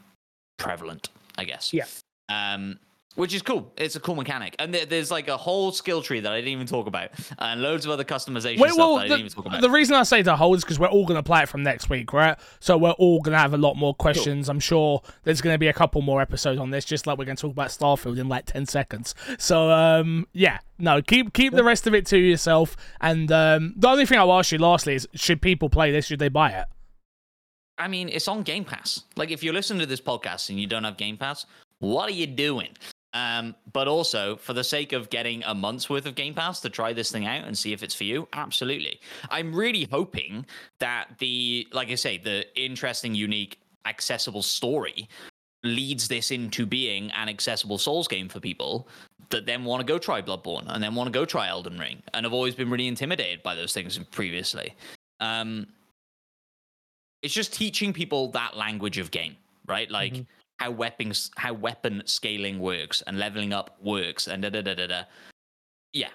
[0.58, 1.74] prevalent, I guess.
[1.74, 1.86] Yeah.
[2.30, 2.80] Um
[3.16, 3.74] which is cool.
[3.76, 6.54] It's a cool mechanic, and there, there's like a whole skill tree that I didn't
[6.54, 9.30] even talk about, and loads of other customization Wait, stuff well, that I didn't even
[9.30, 9.62] the, talk about.
[9.62, 11.64] the reason I say to hold is because we're all going to play it from
[11.64, 12.38] next week, right?
[12.60, 14.48] So we're all going to have a lot more questions.
[14.48, 17.26] I'm sure there's going to be a couple more episodes on this, just like we're
[17.26, 19.16] going to talk about Starfield in like 10 seconds.
[19.38, 22.78] So, um, yeah, no, keep keep the rest of it to yourself.
[23.02, 26.06] And um, the only thing I'll ask you lastly is should people play this?
[26.06, 26.66] Should they buy it?
[27.78, 29.04] I mean, it's on Game Pass.
[29.16, 31.46] Like, if you're listening to this podcast and you don't have Game Pass,
[31.80, 32.70] what are you doing?
[33.14, 36.70] Um, but also, for the sake of getting a month's worth of Game Pass to
[36.70, 39.00] try this thing out and see if it's for you, absolutely.
[39.32, 40.46] I'm really hoping
[40.80, 45.10] that the, like I say, the interesting, unique, accessible story
[45.64, 48.88] leads this into being an accessible Souls game for people
[49.30, 52.02] that then want to go try Bloodborne and then want to go try Elden Ring
[52.14, 54.74] and have always been really intimidated by those things previously.
[55.20, 55.68] Um,
[57.22, 59.36] it's just teaching people that language of game,
[59.68, 59.90] right?
[59.92, 60.26] Like Mhm.
[60.60, 64.88] How weapons how weapon scaling works and leveling up works and da da da da
[64.88, 65.04] da.
[65.94, 66.10] Yeah.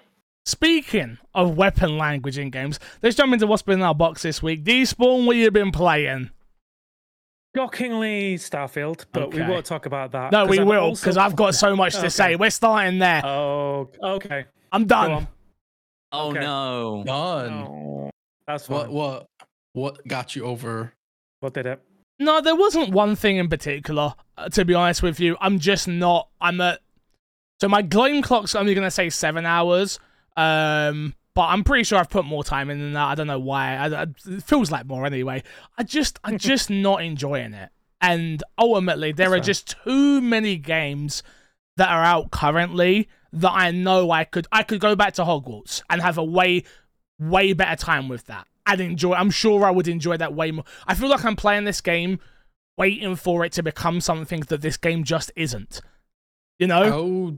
[0.45, 4.43] Speaking of weapon language in games, let's jump into what's been in our box this
[4.43, 4.63] week.
[4.63, 6.29] Despawn, what you been playing?
[7.55, 10.31] Shockingly, Starfield, but we won't talk about that.
[10.31, 12.09] No, 'cause we I've will, also- because I've got so much to Okay.
[12.09, 12.35] say.
[12.35, 13.25] We're starting there.
[13.25, 14.45] Oh, okay.
[14.71, 15.27] I'm done.
[16.11, 16.39] Oh Okay.
[16.41, 17.03] no.
[17.05, 17.53] Done.
[17.53, 18.09] Oh,
[18.45, 18.77] that's fine.
[18.77, 19.27] What what
[19.73, 20.93] what got you over?
[21.39, 21.81] What did it?
[22.19, 24.13] No, there wasn't one thing in particular.
[24.37, 26.29] uh, to be honest with you, I'm just not.
[26.39, 26.79] I'm at.
[27.61, 29.99] So my game clock's only gonna say seven hours.
[30.37, 33.05] Um, but I'm pretty sure I've put more time in than that.
[33.07, 33.75] I don't know why.
[33.75, 35.43] I, I- it feels like more anyway.
[35.77, 37.69] I just, I'm just not enjoying it.
[38.01, 39.45] And ultimately, there That's are fair.
[39.45, 41.23] just too many games
[41.77, 45.81] that are out currently that I know I could, I could go back to Hogwarts
[45.89, 46.63] and have a way,
[47.19, 48.47] way better time with that.
[48.65, 49.13] I'd enjoy.
[49.13, 50.65] I'm sure I would enjoy that way more.
[50.87, 52.19] I feel like I'm playing this game,
[52.77, 55.81] waiting for it to become something that this game just isn't.
[56.59, 57.37] You know, How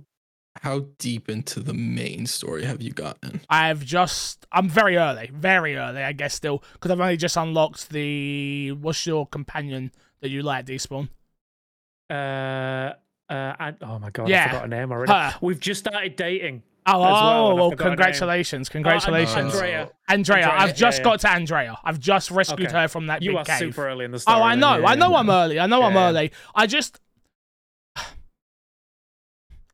[0.62, 3.42] how deep into the main story have you gotten?
[3.50, 7.90] I've just I'm very early, very early, I guess still, because I've only just unlocked
[7.90, 11.10] the what's your companion that you like, Despawn?
[12.10, 12.94] Uh,
[13.30, 14.46] uh, and, oh my god, Yeah.
[14.46, 15.12] I forgot her name already.
[15.12, 15.36] Her.
[15.42, 16.64] We've just started dating.
[16.90, 17.98] Oh, As well, oh, well, forgot her name.
[17.98, 19.90] congratulations, congratulations, Uh, Andreja.
[20.10, 20.42] Andreja.
[20.44, 21.04] Andreja, I've yeah, just yeah.
[21.04, 21.78] got to Andreja.
[21.84, 22.78] I've just rescued Okay.
[22.82, 23.58] her from that You big are cave.
[23.60, 24.40] super early in the story.
[24.40, 25.18] Oh, I know, yeah, I know, yeah.
[25.18, 25.60] I'm early.
[25.60, 26.08] I know, I'm Yeah.
[26.08, 26.32] early.
[26.56, 27.00] I just,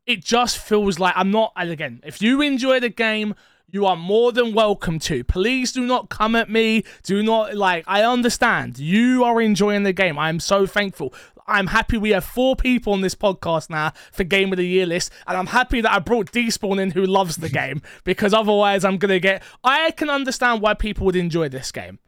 [0.06, 1.52] it just feels like I'm not.
[1.56, 3.34] And again, if you enjoy the game,
[3.70, 5.24] you are more than welcome to.
[5.24, 6.84] Please do not come at me.
[7.04, 7.84] Do not like.
[7.86, 10.18] I understand you are enjoying the game.
[10.18, 11.14] I am so thankful.
[11.46, 14.86] I'm happy we have four people on this podcast now for Game of the Year
[14.86, 18.84] list, and I'm happy that I brought Despawn in who loves the game because otherwise
[18.84, 19.42] I'm gonna get.
[19.62, 21.98] I can understand why people would enjoy this game.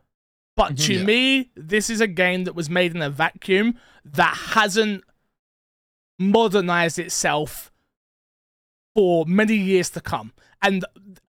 [0.56, 0.86] But mm-hmm.
[0.86, 1.04] to Yeah.
[1.04, 5.04] me, this is a game that was made in a vacuum that hasn't
[6.18, 7.70] modernized itself
[8.94, 10.32] for many years to come.
[10.62, 10.84] And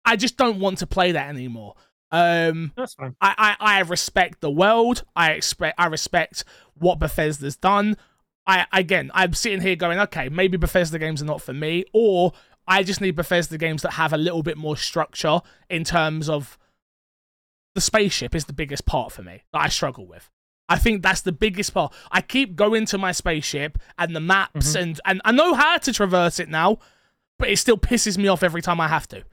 [0.03, 1.75] I just don't want to play that anymore.
[2.11, 3.15] Um, That's fine.
[3.21, 5.03] I, I, I respect the world.
[5.15, 6.43] I expect I respect
[6.75, 7.97] what Bethesda's done.
[8.45, 12.33] I again, I'm sitting here going, okay, maybe Bethesda games are not for me, or
[12.67, 16.57] I just need Bethesda games that have a little bit more structure in terms of
[17.75, 20.29] the spaceship is the biggest part for me that I struggle with.
[20.67, 21.93] I think that's the biggest part.
[22.11, 25.93] I keep going to my spaceship and the maps and and I know how to
[25.93, 26.79] traverse it now,
[27.37, 29.23] but it still pisses me off every time I have to.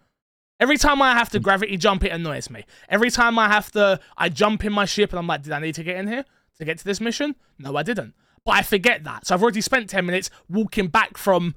[0.61, 2.65] Every time I have to gravity jump, it annoys me.
[2.89, 5.61] Every time I have to, I jump in my ship and I'm like, did I
[5.61, 6.25] need to get in here
[6.59, 7.37] to get to this mission?
[7.59, 8.15] No, I didn't.
[8.45, 9.27] But I forget that.
[9.27, 11.55] So I've already spent 10 minutes walking back from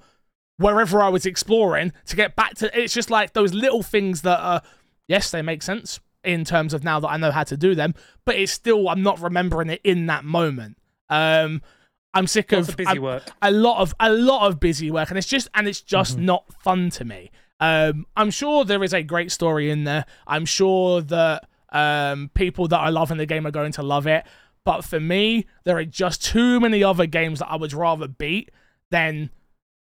[0.58, 2.80] wherever I was exploring to get back to.
[2.80, 4.62] It's just like those little things that are,
[5.08, 7.95] yes, they make sense in terms of now that I know how to do them,
[8.26, 10.78] but it's still, I'm not remembering it in that moment.
[11.10, 11.64] Um,
[12.14, 13.24] I'm sick Lots of of busy I'm- work.
[13.41, 16.26] a lot of a lot of busy work and it's just and it's just Mm-hmm.
[16.26, 17.32] not fun to me
[17.62, 20.05] um i'm sure there is a great story in there.
[20.28, 24.26] I'm sure that um people that are loving the game are going to love it.
[24.66, 28.51] But for me there are just too many other games that i would rather beat
[28.89, 29.30] than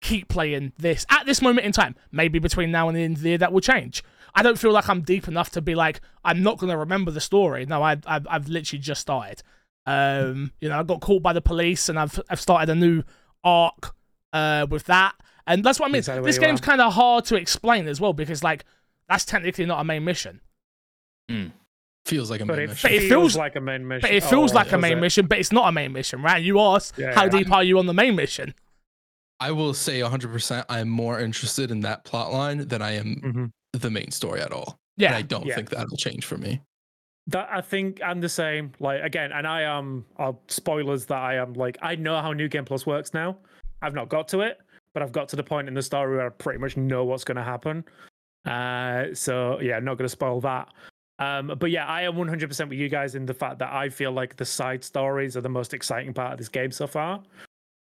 [0.01, 1.97] keep playing this at this moment in time.
[2.13, 4.05] Maybe between now and the end of the year that will change.
[4.35, 7.11] I don't feel like i'm deep enough to be like i'm not going to remember
[7.11, 7.67] the story.
[7.67, 9.43] No I, I've, I've literally just started.
[9.87, 13.03] Um, you know, I got caught by the police, and I've I've started a new
[13.43, 13.95] arc
[14.33, 15.15] uh, with that,
[15.47, 15.99] and that's what I mean.
[15.99, 16.65] Exactly this game's are.
[16.65, 18.65] kind of hard to explain as well because like
[19.09, 20.41] that's technically not a main mission,
[22.05, 22.89] Feels like a But main it, mission.
[22.89, 24.01] But it feels, feels- like a main mission.
[24.03, 25.01] but it feels Oh, like a main it?
[25.01, 26.43] mission, but it's not a main mission, right?
[26.43, 27.29] You asked Yeah, how yeah.
[27.31, 28.55] deep are you on the main mission?
[29.39, 33.21] I will say 100% I am more interested in that plot line than I am
[33.25, 33.51] Mhm.
[33.81, 34.79] the main story at all.
[34.99, 35.55] And Yeah, I don't Yeah.
[35.55, 36.61] think that'll change for me.
[37.29, 38.73] That I think I'm the same.
[38.81, 40.05] Like again, and I am.
[40.19, 43.39] Uh, spoilers that I am like I know how New Game Plus works now.
[43.81, 44.59] I've not got to it,
[44.95, 47.25] but I've got to the point in the story where I pretty much know what's
[47.25, 47.85] going to happen.
[48.45, 50.69] Uh, so yeah, not going to spoil that.
[51.19, 54.11] Um, but yeah, I am 100% with you guys in the fact that I feel
[54.11, 57.23] like the side stories are the most exciting part of this game so far.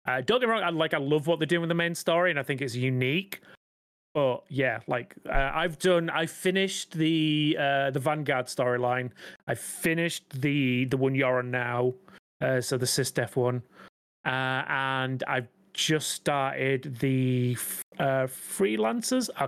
[0.08, 1.96] Uh, don't get me wrong, I like I love what they're doing with the main
[1.96, 3.42] story, and I think it's unique.
[4.14, 9.12] But yeah, like uh, I've done, I finished the uh, the Vanguard storyline.
[9.48, 11.94] I finished the the one you're on now,
[12.42, 13.62] uh, so the Sysdef one,
[14.26, 17.58] uh, and I've just started the
[17.98, 19.30] uh, freelancers.
[19.38, 19.48] Uh,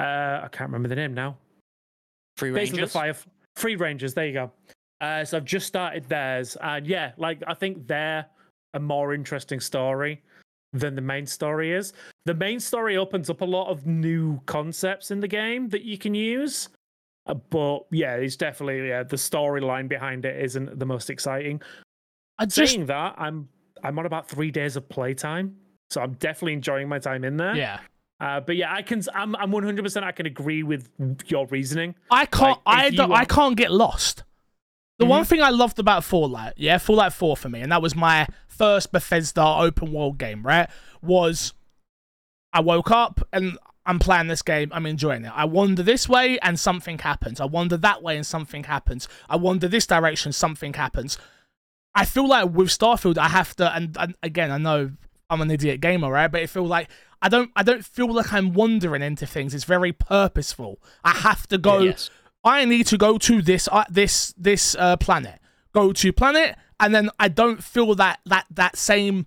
[0.00, 1.36] uh, I can't remember the name now.
[2.36, 2.92] Free Basically, the Rangers.
[2.92, 3.16] fire
[3.56, 4.14] free rangers.
[4.14, 4.50] There you go.
[5.00, 8.26] Uh, so I've just started theirs, and yeah, like I think they're
[8.74, 10.22] a more interesting story
[10.72, 11.92] than the main story is.
[12.26, 15.98] The main story opens up a lot of new concepts in the game that you
[15.98, 16.68] can use.
[17.26, 21.60] Uh, but yeah, it's definitely yeah, the storyline behind it isn't the most exciting.
[22.38, 23.48] I just Saying that, I'm
[23.82, 25.56] I'm on about three days of playtime,
[25.90, 27.54] so I'm definitely enjoying my time in there.
[27.56, 27.80] yeah.
[28.20, 29.02] Uh, but yeah, I can.
[29.14, 29.34] I'm.
[29.36, 29.82] I'm 100.
[29.82, 30.90] percent I can agree with
[31.28, 31.94] your reasoning.
[32.10, 32.58] I can't.
[32.66, 33.08] Like, I don't.
[33.08, 34.24] you I can't get lost.
[34.98, 35.28] The one Mhm.
[35.28, 38.92] thing I loved about Fallout, yeah, Fallout 4 for me, and that was my first
[38.92, 40.68] Bethesda open world game, right?
[41.00, 41.54] Was
[42.52, 43.56] I woke up and
[43.86, 45.32] I'm playing this game, I'm enjoying it.
[45.34, 47.40] I wander this way and something happens.
[47.40, 49.08] I wander that way and something happens.
[49.30, 51.16] I wander this direction, something happens.
[51.94, 54.90] I feel like with Starfield, I have to, and, and again, I know
[55.28, 56.28] I'm an idiot gamer, right?
[56.28, 56.88] But it feels like
[57.22, 59.54] I don't, I don't feel like I'm wandering into things.
[59.54, 60.80] It's very purposeful.
[61.04, 61.80] I have to go.
[61.80, 62.10] Yes.
[62.44, 65.40] I need to go to this uh, this this uh, planet.
[65.74, 69.26] Go to planet, and then I don't feel that that that same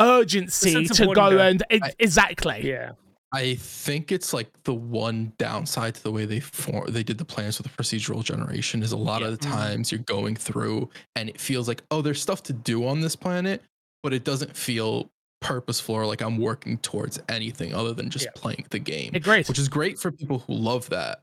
[0.00, 2.68] urgency to go and it, I- exactly.
[2.68, 2.92] Yeah.
[3.32, 7.24] I think it's like the one downside to the way they for they did the
[7.24, 9.50] plans with the procedural generation is a lot of the Mhm.
[9.50, 13.16] times you're going through and it feels like oh there's stuff to do on this
[13.16, 13.62] planet,
[14.02, 15.10] but it doesn't feel
[15.40, 18.30] purposeful or like I'm working towards anything other than just Yeah.
[18.34, 19.48] playing the game, Agreed.
[19.48, 21.20] which is great for people who love that.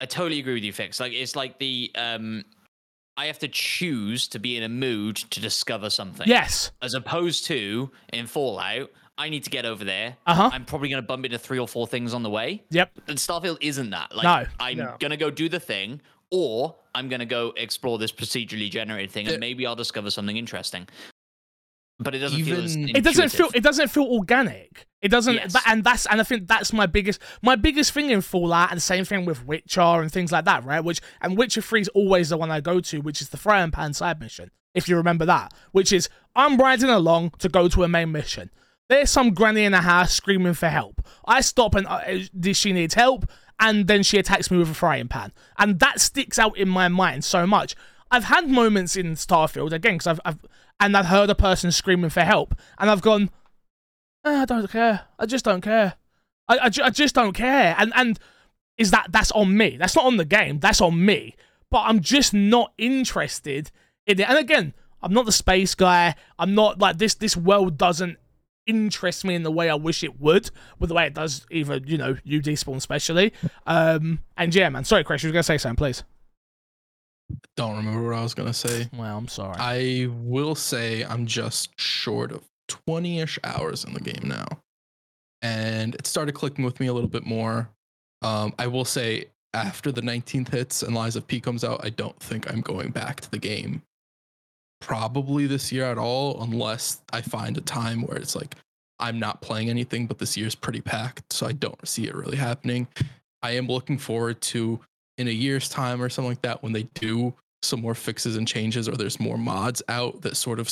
[0.00, 1.00] I totally agree with you, Fix.
[1.00, 2.44] Like it's like the um,
[3.16, 6.28] I have to choose to be in a mood to discover something.
[6.28, 6.70] Yes.
[6.82, 10.16] As opposed to in Fallout, I need to get over there.
[10.26, 10.50] Uh huh.
[10.52, 12.64] I'm probably gonna bump into three or four things on the way.
[12.70, 12.92] Yep.
[13.08, 14.14] And Starfield isn't that.
[14.14, 14.50] Like No.
[14.60, 14.96] I'm No.
[15.00, 16.00] gonna go do the thing,
[16.30, 19.32] or I'm gonna go explore this procedurally generated thing, Yeah.
[19.32, 20.86] and maybe I'll discover something interesting.
[21.98, 23.48] But it doesn't feel as It doesn't feel.
[23.54, 24.86] It doesn't feel organic.
[25.00, 25.34] It doesn't.
[25.34, 25.54] Yes.
[25.54, 26.04] That, and that's.
[26.06, 27.18] And I think that's my biggest.
[27.40, 30.62] My biggest thing in Fallout, and the same thing with Witcher and things like that,
[30.62, 30.80] right?
[30.84, 33.70] Which and Witcher Three is always the one I go to, which is the frying
[33.70, 34.50] pan side mission.
[34.74, 38.50] If you remember that, which is I'm riding along to go to a main mission.
[38.88, 41.04] There's some granny in the house screaming for help.
[41.26, 42.00] I stop and uh,
[42.38, 43.28] does she needs help,
[43.58, 46.88] and then she attacks me with a frying pan, and that sticks out in my
[46.88, 47.74] mind so much.
[48.10, 50.38] I've had moments in Starfield again because I've, I've
[50.78, 53.30] and I've heard a person screaming for help, and I've gone,
[54.24, 55.02] "Eh, I don't care.
[55.18, 55.94] I just don't care.
[56.48, 57.74] I, I, ju- I just don't care.
[57.78, 58.18] And and
[58.78, 59.76] is that that's on me?
[59.78, 60.60] That's not on the game.
[60.60, 61.34] That's on me.
[61.70, 63.72] But I'm just not interested
[64.06, 64.28] in it.
[64.28, 66.14] And again, I'm not the space guy.
[66.38, 67.14] I'm not like this.
[67.14, 68.18] This world doesn't
[68.66, 71.46] interest me in the way I wish it would, with the way it does.
[71.50, 73.32] Either you know, you despawn especially.
[73.66, 74.84] Um, and yeah, man.
[74.84, 75.22] Sorry, Kresh.
[75.22, 76.04] You were gonna say something, please.
[77.56, 78.88] Don't remember what I was gonna say.
[78.96, 79.56] Well, I'm sorry.
[79.58, 84.46] I will say I'm just short of 20 ish hours in the game now.
[85.42, 87.68] And it started clicking with me a little bit more.
[88.22, 91.90] Um, I will say after the 19th hits and Lies of P comes out, I
[91.90, 93.82] don't think I'm going back to the game
[94.80, 98.54] probably this year at all, unless I find a time where it's like
[98.98, 101.32] I'm not playing anything, but this year's pretty packed.
[101.32, 102.88] So I don't see it really happening.
[103.42, 104.80] I am looking forward to
[105.18, 108.46] in a year's time or something like that when they do some more fixes and
[108.46, 110.70] changes or there's more mods out that sort of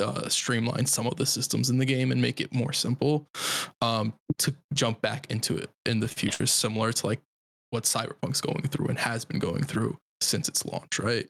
[0.00, 3.26] uh, streamline some of the systems in the game and make it more simple
[3.80, 7.20] um, to jump back into it in the future similar to like
[7.70, 11.28] what cyberpunk's going through and has been going through since its launch right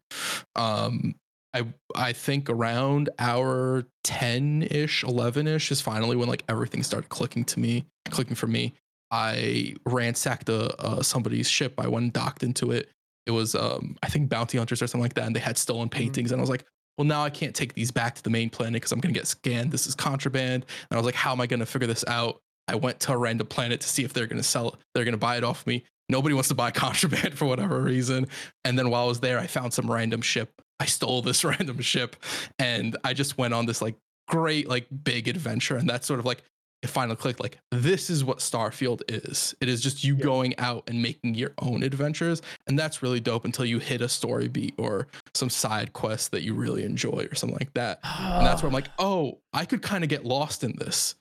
[0.57, 1.15] um,
[1.55, 7.61] I I think around hour 10-ish 11-ish is finally when like everything started clicking to
[7.61, 8.75] me clicking for me
[9.15, 11.75] I ransacked a, uh, somebody's ship.
[11.79, 12.91] I went and docked into it.
[13.27, 15.89] It was, um, I think, bounty hunters or something like that, and they had stolen
[15.89, 16.33] paintings.
[16.33, 16.65] And I was like,
[16.99, 19.29] well, now I can't take these back to the main planet because I'm gonna get
[19.29, 19.71] scanned.
[19.71, 20.65] This is contraband.
[20.91, 22.41] And I was like, how am I gonna figure this out?
[22.67, 24.75] I went to a random planet to see if they're gonna sell it.
[24.95, 25.85] They're gonna buy it off me.
[26.09, 28.27] Nobody wants to buy contraband for whatever reason.
[28.65, 30.61] And then while I was there, I found some random ship.
[30.81, 32.17] I stole this random ship,
[32.59, 33.97] and I just went on this like
[34.29, 35.77] great, like big adventure.
[35.77, 36.43] And that's sort of like
[36.83, 40.23] it finally clicked like this is what starfield is it is just you Yeah.
[40.25, 44.09] going out and making your own adventures and that's really dope until you hit a
[44.11, 48.45] story beat or some side quest that you really enjoy or something like that and
[48.47, 51.15] that's where i'm like oh i could kind of get lost in this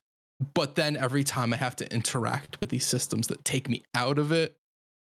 [0.53, 4.17] but then every time i have to interact with these systems that take me out
[4.19, 4.57] of it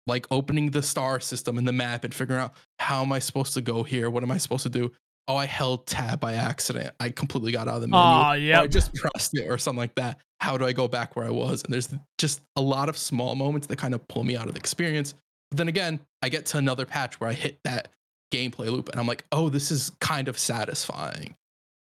[0.07, 3.53] like opening the star system in the map and figuring out how am i supposed
[3.53, 4.91] to go here what am i supposed to do
[5.27, 8.61] oh i held tab by accident i completely got out of the menu Oh, yeah.
[8.61, 10.19] I just pressed it or something like that.
[10.41, 11.63] How do I go back where I was?
[11.63, 14.53] And there's just a lot of small moments that kind of pull me out of
[14.53, 15.13] the experience.
[15.49, 17.87] But then again, I get to another patch where I hit that
[18.33, 21.35] gameplay loop and I'm like, oh, this is kind of satisfying.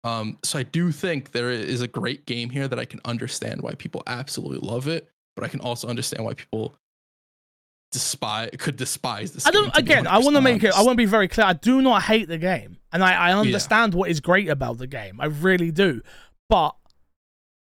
[0.05, 3.61] Um, so I do think there is a great game here that I can understand
[3.61, 6.75] why people absolutely love it, but I can also understand why people
[7.97, 9.47] despise could despise this.
[9.47, 9.75] I don't.
[9.77, 10.73] Again, I want to make it.
[10.75, 11.47] I want to be very clear.
[11.47, 14.87] I do not hate the game, and I, I understand what is great about the
[14.87, 15.21] game.
[15.21, 16.03] I really do.
[16.49, 16.77] But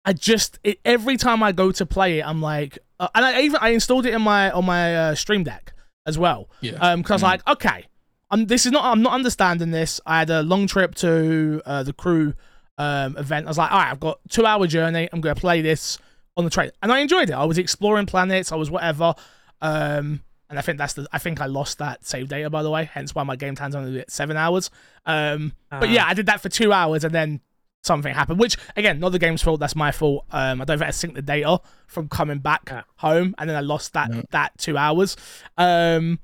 [0.04, 3.40] I just it, every time I go to play it, I'm like, uh, and I
[3.42, 5.72] even I installed it in my on my uh, Steam Deck
[6.06, 6.48] as well.
[6.60, 6.72] Yeah.
[6.80, 7.24] Um, because Mhm.
[7.24, 7.86] like, okay,
[8.30, 10.00] I'm this is not I'm not understanding this.
[10.06, 12.34] I had a long trip to uh, the crew
[12.78, 13.46] um event.
[13.46, 15.08] I was like, all right, I've got two hour journey.
[15.12, 15.98] I'm gonna play this
[16.36, 17.34] on the train, and I enjoyed it.
[17.34, 18.52] I was exploring planets.
[18.52, 19.14] I was whatever.
[19.62, 22.70] Um, and I think that's the I think I lost that save data by the
[22.70, 22.90] way.
[22.92, 24.70] Hence why my game time's only at seven hours.
[25.06, 25.92] Um, but Ah.
[25.92, 27.40] yeah, I did that for two hours, and then
[27.82, 28.40] something happened.
[28.40, 29.60] Which again, not the game's fault.
[29.60, 30.26] That's my fault.
[30.32, 32.82] Um, I don't think I synced the data from coming back Yeah.
[32.96, 34.22] home, and then I lost that No.
[34.32, 35.16] that two hours.
[35.56, 36.18] Um,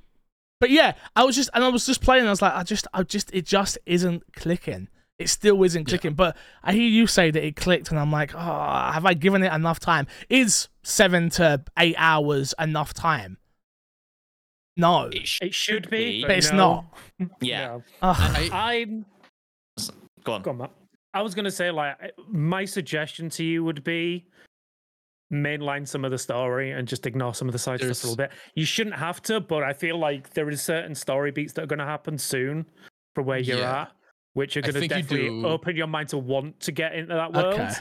[0.59, 2.20] but yeah, I was just and I was just playing.
[2.22, 4.89] And I was like, I just, I just, it just isn't clicking.
[5.19, 6.14] It still isn't clicking.
[6.14, 9.43] But I hear you say that it clicked, and I'm like, oh, have I given
[9.43, 10.07] it enough time?
[10.29, 13.39] Is seven to eight hours enough time?
[14.77, 15.05] No.
[15.05, 16.87] It sh- It should be, But it's no.
[17.41, 17.79] yeah.
[17.79, 17.83] No.
[18.03, 19.07] I, I'm
[20.25, 20.43] Go on.
[20.43, 20.71] Go on, Matt.
[21.14, 21.97] I was gonna say, like,
[22.29, 24.27] my suggestion to you would be
[25.33, 28.17] mainline some of the story and just ignore some of the side stuff a little
[28.17, 28.33] bit.
[28.55, 31.67] You shouldn't have to, but I feel like there is certain story beats that are
[31.67, 32.67] gonna happen soon
[33.14, 33.83] from where you're Yeah.
[33.83, 33.93] at,
[34.37, 37.32] which are gonna think you definitely open your mind to want to get into that
[37.32, 37.55] world.
[37.55, 37.72] Okay.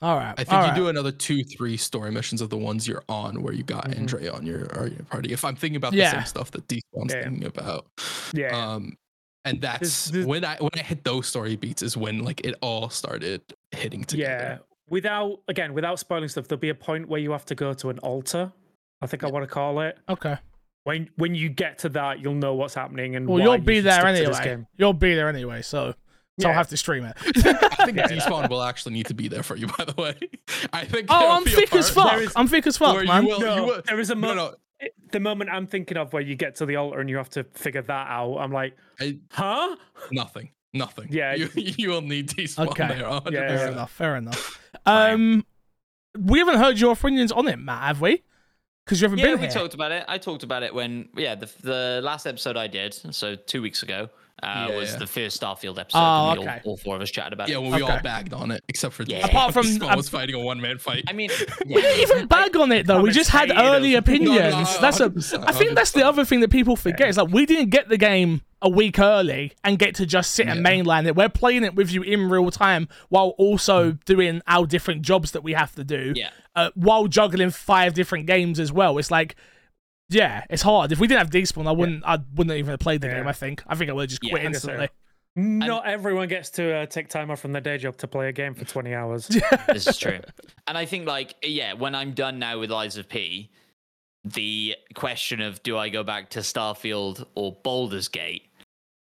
[0.00, 0.32] All right.
[0.38, 0.74] I think all you right.
[0.76, 3.98] do another two, three story missions of the ones you're on where you got Mhm.
[4.00, 5.32] Andre on your, or your party.
[5.32, 6.10] If I'm thinking about Yeah.
[6.10, 7.22] the same stuff that Despawn's Yeah.
[7.24, 7.86] thinking about.
[8.32, 8.56] Yeah.
[8.56, 8.96] Um
[9.44, 12.54] and that's there's- when I when I hit those story beats is when like it
[12.62, 14.32] all started hitting together.
[14.32, 14.58] yeah.
[14.88, 17.90] Without again, without spoiling stuff, there'll be a point where you have to go to
[17.90, 18.50] an altar.
[19.02, 19.98] I think I want to call it.
[20.08, 20.36] Okay.
[20.86, 23.76] When when you get to that, you'll know what's happening and Well, why you'll be
[23.78, 24.44] should there stick this anyway.
[24.44, 24.66] game.
[24.76, 25.94] You'll be there anyway, so
[26.38, 27.16] so I'll have to stream it.
[27.26, 28.06] I think Yeah.
[28.06, 30.14] Despawn will actually need to be there for you, by the way.
[30.72, 32.12] I think oh, I'm thick as fuck.
[32.12, 33.24] There is- I'm thick as fuck, man.
[33.24, 34.54] You will, No, you will, there is a no, no,
[35.10, 37.42] the moment I'm thinking of where you get to the altar and you have to
[37.54, 39.74] figure that out, I'm like, I, huh?
[40.12, 41.08] nothing, nothing.
[41.10, 42.86] Yeah, you, you will need Despawn Okay.
[42.86, 42.98] there.
[43.02, 43.32] 100%.
[43.32, 43.90] Yeah, Fair enough.
[43.90, 44.60] Fair enough.
[44.86, 45.44] Um,
[46.16, 48.22] we haven't heard your opinions on it, Matt, have we?
[48.86, 49.50] Because you haven't Yeah, been we here.
[49.50, 50.04] talked about it.
[50.06, 53.82] I talked about it when, yeah, the the last episode I did, so two weeks
[53.82, 54.08] ago,
[54.42, 54.98] uh, Yeah, was yeah.
[54.98, 55.98] the first Starfield episode.
[55.98, 56.60] Oh, and we okay.
[56.64, 57.52] all, all four of us chatted about it.
[57.52, 57.62] Yeah, it.
[57.62, 59.20] when we all bagged on it, except for Yeah.
[59.22, 59.28] Despawn.
[59.30, 61.04] Apart from- Despawn um, was fighting a one man fight.
[61.08, 61.30] I mean,
[61.66, 63.00] We didn't even bag on it though.
[63.00, 64.38] We just had early of- opinions.
[64.38, 65.10] No, no, that's a.
[65.10, 67.08] 100%, I think that's the other thing that people forget.
[67.08, 70.48] Is like we didn't get the game a week early and get to just sit
[70.48, 71.14] and mainline it.
[71.14, 75.42] We're playing it with you in real time while also doing our different jobs that
[75.42, 76.14] we have to do.
[76.16, 76.30] yeah.
[76.54, 78.96] uh, while juggling five different games as well.
[78.96, 79.36] It's like,
[80.08, 80.92] yeah, it's hard.
[80.92, 82.04] If we didn't have Despawn, I wouldn't.
[82.04, 83.18] I wouldn't even have played the Yeah.
[83.18, 83.28] game.
[83.28, 83.62] I think.
[83.66, 84.70] I think I would have just Yeah, quit I guess so.
[84.70, 84.88] instantly.
[85.38, 88.32] Not everyone gets to uh, take time off from their day job to play a
[88.32, 89.26] game for 20 hours.
[89.66, 90.18] this is true.
[90.66, 93.50] And I think, like, yeah, when I'm done now with Lies of P,
[94.24, 98.45] the question of do I go back to Starfield or Baldur's Gate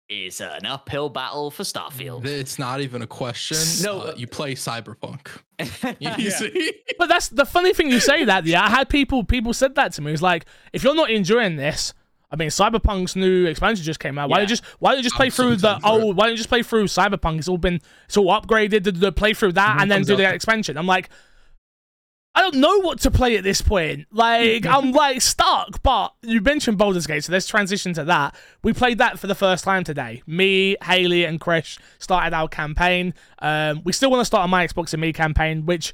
[0.09, 2.27] is an uphill battle for Starfield.
[2.27, 3.57] It's not even a question.
[3.83, 4.01] No.
[4.01, 5.29] Uh, you play Cyberpunk.
[6.01, 6.73] You see?
[6.99, 8.45] But that's the funny thing you say that.
[8.45, 9.25] Yeah, I had people.
[9.25, 10.13] People said that to me.
[10.13, 11.95] It's like if you're not enjoying this.
[12.31, 14.29] I mean, Cyberpunk's new expansion just came out.
[14.29, 16.03] Why don't you just why don't you just play I'm through the excited it.
[16.05, 16.17] old?
[16.17, 17.39] Why don't you just play through Cyberpunk?
[17.39, 18.83] It's all been it's all upgraded.
[18.83, 19.83] The, the play through that Mhm.
[19.83, 20.77] and then do the the- expansion.
[20.77, 21.11] I'm like,
[22.35, 24.07] I don't know what to play at this point.
[24.11, 25.83] Like I'm like stuck.
[25.83, 28.35] But you mentioned Baldur's Gate, so let's transition to that.
[28.63, 30.23] We played that for the first time today.
[30.27, 33.15] Me, Haley, and Kresh started our campaign.
[33.39, 35.93] Um, we still want to start on my Xbox and me campaign, which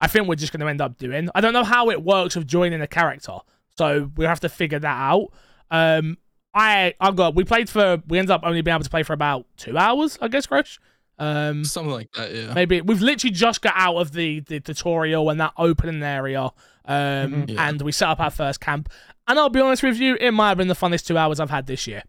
[0.00, 1.28] I think we're just going to end up doing.
[1.34, 3.38] I don't know how it works with joining a character,
[3.76, 5.28] so we'll have to figure that out.
[5.70, 6.16] Um,
[6.54, 9.12] I I've got we played for we ended up only being able to play for
[9.12, 10.78] about two hours, I guess, Kresh.
[11.22, 12.52] Um, Something like that, yeah.
[12.54, 16.50] maybe we've literally just got out of the the tutorial and that opening area,
[16.86, 17.68] um, Yeah.
[17.68, 18.88] and we set up our first camp.
[19.28, 21.50] And I'll be honest with you, it might have been the funnest two hours I've
[21.50, 22.02] had this year.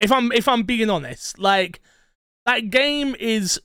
[0.00, 1.80] If I'm if I'm being honest, like
[2.46, 3.60] that game is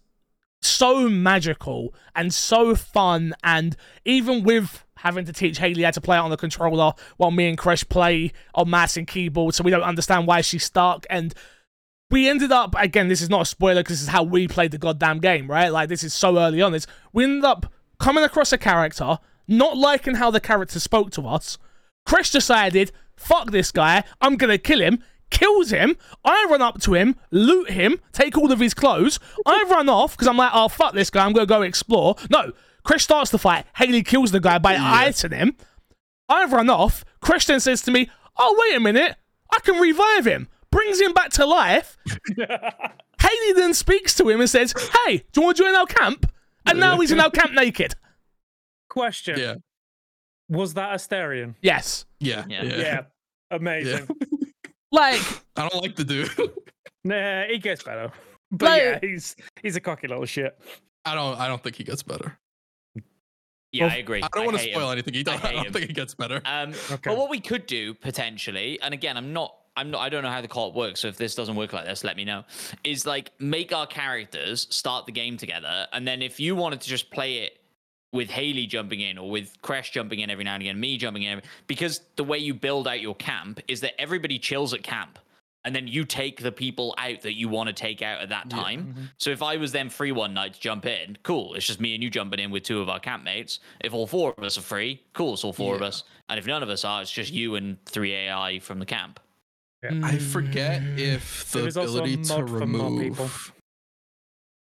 [0.61, 3.75] so magical and so fun, and
[4.05, 7.49] even with having to teach Haley how to play it on the controller while me
[7.49, 11.33] and Kresh play on mouse and keyboard, so we don't understand why she's stuck and
[12.11, 14.71] we ended up again this is not a spoiler because this is how we played
[14.71, 15.69] the goddamn game right?
[15.69, 16.71] Like this is so early on.
[16.71, 21.27] This we ended up coming across a character not liking how the character spoke to
[21.27, 21.57] us.
[22.07, 24.03] Kresh decided fuck this guy.
[24.21, 25.03] I'm gonna kill him.
[25.29, 25.97] Kills him.
[26.23, 29.19] I run up to him loot him take all of his clothes.
[29.45, 31.25] I run off because i'm like oh fuck this guy.
[31.25, 32.15] I'm gonna go explore.
[32.29, 32.51] No
[32.85, 33.65] Kresh starts the fight.
[33.77, 35.55] Haley kills the guy by icing him.
[36.27, 37.05] I run off.
[37.21, 39.15] Kresh then says to me, Oh, wait a minute.
[39.51, 40.49] I can revive him.
[40.73, 41.97] Brings him back to life.
[42.37, 44.73] Haley then speaks to him and says,
[45.05, 46.31] Hey, do you want to join our camp?
[46.65, 47.93] And now he's in our camp naked.
[48.89, 49.55] Question Yeah.
[50.49, 51.55] Was that Astarion?
[51.61, 52.05] Yes.
[52.19, 52.45] Yeah.
[52.47, 52.63] Yeah.
[52.63, 52.75] Yeah.
[52.77, 53.01] Yeah.
[53.51, 54.07] Amazing.
[54.91, 55.19] Like,
[55.55, 56.29] I don't like the dude.
[57.03, 58.11] Nah, he gets better.
[58.51, 60.55] But Like- yeah, he's he's a cocky little shit.
[61.03, 62.37] I don't I don't think he gets better.
[63.71, 64.21] Yeah, Well, I agree.
[64.21, 64.91] I don't want to hate spoil him.
[64.91, 65.15] anything.
[65.15, 65.73] He don't, I I, hate don't him.
[65.73, 66.41] think he gets better.
[66.45, 67.09] Um, Okay.
[67.09, 70.29] But what we could do potentially, and again, I'm not, I'm not, I don't know
[70.29, 70.99] how the co-op works.
[70.99, 72.43] So if this doesn't work like this, let me know.
[72.83, 76.87] Is like make our characters start the game together, and then if you wanted to
[76.89, 77.59] just play it
[78.11, 81.23] with Haley jumping in or with Kresh jumping in every now and again, me jumping
[81.23, 85.17] in, because the way you build out your camp is that everybody chills at camp.
[85.65, 88.47] And then you take the people out that you want to take out at that
[88.51, 88.57] Yeah.
[88.57, 88.83] time.
[88.83, 89.03] Mm-hmm.
[89.17, 91.53] So if I was then free one night to jump in, cool.
[91.53, 93.59] It's just me and you jumping in with two of our campmates.
[93.79, 95.35] If all four of us are free, cool.
[95.35, 96.03] It's all four of us.
[96.27, 99.21] And if none of us are, it's just you and three AI from the camp.
[100.03, 100.97] I forget Mm.
[100.99, 103.25] if the There is also a ability to mod for more people.
[103.25, 103.53] remove.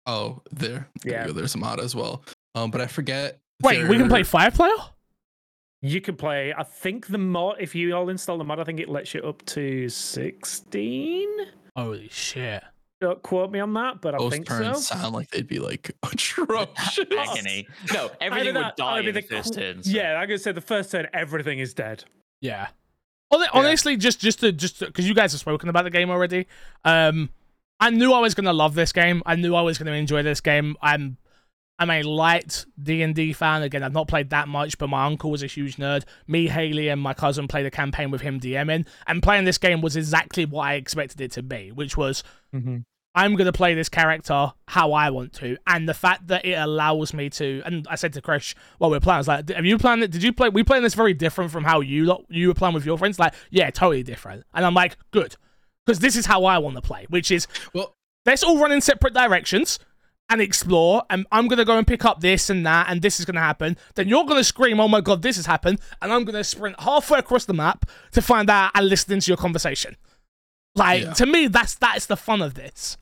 [0.05, 0.87] Oh, there.
[1.03, 1.31] there Yeah.
[1.31, 2.23] there's a mod as well.
[2.55, 3.39] Um, but I forget.
[3.61, 4.73] Wait, we can play there- five player?
[5.81, 6.53] You can play.
[6.53, 9.21] I think the mod, if you all install the mod, I think it lets you
[9.21, 11.29] up to sixteen.
[11.75, 12.63] Holy shit.
[13.01, 14.95] Don't quote me on that, but I Those think turns so.
[14.95, 16.99] sound like they'd be like atrocious.
[17.17, 17.65] Agony.
[17.93, 19.83] No, everything Either would that- die either in the the first qu- turn.
[19.83, 22.03] so- Yeah, I'm gonna say the first turn, everything is dead.
[22.41, 22.67] Yeah.
[23.31, 26.47] Hon- Honestly, just just to just because you guys have spoken about the game already,
[26.83, 27.29] um,
[27.79, 29.21] I knew I was gonna love this game.
[29.25, 30.75] I knew I was gonna enjoy this game.
[30.81, 31.17] I'm
[31.77, 33.61] I'm a light D and D fan.
[33.63, 36.03] Again, I've not played that much, but my uncle was a huge nerd.
[36.27, 39.79] Me, Haley, and my cousin played a campaign with him DMing, and playing this game
[39.81, 42.23] was exactly what I expected it to be, which was
[42.53, 42.77] Mm-hmm.
[43.19, 45.57] I'm going to play this character how I want to.
[45.67, 48.97] And the fact that it allows me to, and I said to Kresh while we
[48.97, 50.11] were playing, I was like, have you planned it?
[50.11, 50.49] Did you play?
[50.49, 53.19] We playing this very different from how you lot, you were playing with your friends?
[53.19, 54.45] Like, yeah, totally different.
[54.53, 55.35] And I'm like, good.
[55.85, 57.93] Because this is how I want to play, which is Well,
[58.25, 59.79] let's all run in separate directions
[60.29, 61.01] and explore.
[61.09, 63.35] And I'm going to go and pick up this and that, and this is going
[63.35, 63.75] to happen.
[63.95, 65.79] Then you're going to scream, oh my God, this has happened.
[66.01, 69.29] And I'm going to sprint halfway across the map to find out and listen into
[69.29, 69.97] your conversation.
[70.75, 71.13] Like, Yeah.
[71.13, 72.97] to me, that's that's the fun of this.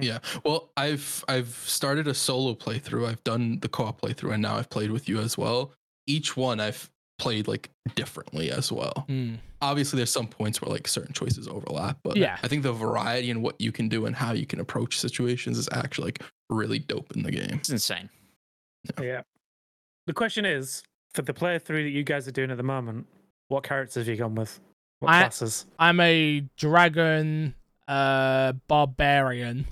[0.00, 0.18] Yeah.
[0.44, 3.06] Well, I've I've started a solo playthrough.
[3.08, 5.72] I've done the co-op playthrough, and now I've played with you as well.
[6.06, 9.04] Each one I've played like differently as well.
[9.08, 9.38] Mm.
[9.62, 12.38] Obviously, there's some points where like certain choices overlap, but Yeah.
[12.42, 15.56] I think the variety in what you can do and how you can approach situations
[15.58, 17.54] is actually like really dope in the game.
[17.54, 18.08] It's insane.
[19.00, 19.22] Yeah.
[20.06, 20.82] The question is,
[21.14, 23.06] for the playthrough that you guys are doing at the moment,
[23.48, 24.60] what characters have you gone with?
[25.00, 25.66] What I- classes?
[25.78, 27.54] I'm a dragon
[27.88, 29.66] uh barbarian.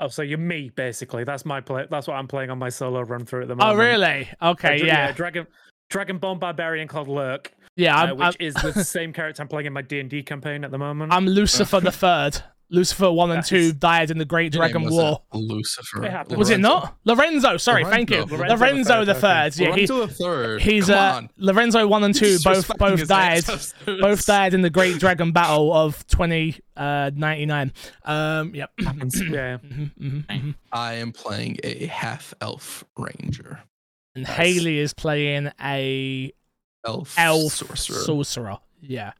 [0.00, 1.24] Oh, so you're me basically.
[1.24, 1.86] That's my play.
[1.90, 3.76] That's what I'm playing on my solo run through at the moment.
[3.76, 4.28] Oh really?
[4.40, 5.12] Okay, dra- yeah.
[5.12, 5.46] Dragon,
[5.90, 9.72] Dragonborn barbarian called Lurk, Yeah, uh, which I'm, is the same character I'm playing in
[9.72, 11.12] my D and D campaign at the moment.
[11.12, 12.42] I'm Lucifer the Third.
[12.70, 15.22] Lucifer one and two died in the Great Your name Dragon was, War.
[15.32, 16.04] uh, Lucifer.
[16.04, 16.36] It.
[16.36, 16.96] Was it not?
[17.04, 18.24] Lorenzo, sorry, thank you.
[18.26, 18.36] Lorenzo.
[18.36, 19.54] Lorenzo, Lorenzo the the Third.
[19.54, 20.62] Third, Yeah, he, Lorenzo the third.
[20.62, 21.30] he's Come uh on.
[21.38, 23.36] Lorenzo one and two both both died.
[23.36, 23.74] ancestors.
[24.00, 26.06] Both died in the Great Dragon Battle of
[26.76, 27.72] 2099.
[28.04, 28.70] Um, yep.
[28.80, 29.20] Happens.
[29.20, 29.58] yeah.
[29.58, 30.54] Mhm, mhm, mhm.
[30.72, 33.60] I am playing a half elf ranger.
[34.14, 34.36] And Nice.
[34.36, 36.32] Haley is playing a
[36.84, 37.96] Elf, elf sorcerer.
[37.98, 38.58] sorcerer.
[38.80, 39.12] Yeah.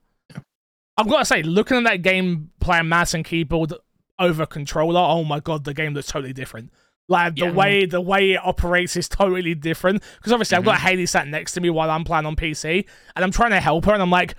[0.98, 3.72] I've got to say, looking at that game, playing mouse and keyboard
[4.18, 6.70] over controller, oh my god, the game looks totally different.
[7.08, 7.52] Like the Yeah.
[7.52, 10.02] way the way it operates is totally different.
[10.16, 10.70] Because obviously, I've Mm-hmm.
[10.70, 12.84] got Haley sat next to me while I'm playing on PC,
[13.16, 14.34] and I'm trying to help her, and I'm like,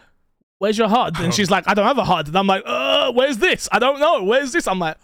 [0.60, 1.32] "Where's your HUD?" And Oh.
[1.32, 3.68] she's like, "I don't have a HUD." And I'm like, "Uh, where's this?
[3.72, 4.22] I don't know.
[4.24, 4.98] Where's this?" I'm like.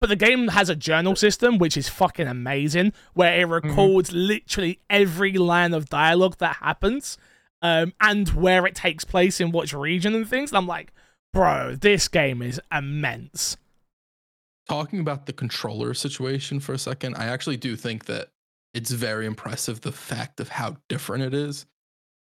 [0.00, 3.68] But the game has a journal system, which is fucking amazing, where it Mm-hmm.
[3.68, 7.18] records literally every line of dialogue that happens
[7.62, 10.50] um, and where it takes place in which region and things.
[10.50, 10.92] And I'm like,
[11.32, 13.56] bro, this game is immense.
[14.68, 18.28] talking about the controller situation for a second, I actually do think that
[18.74, 21.66] it's very impressive the fact of how different it is.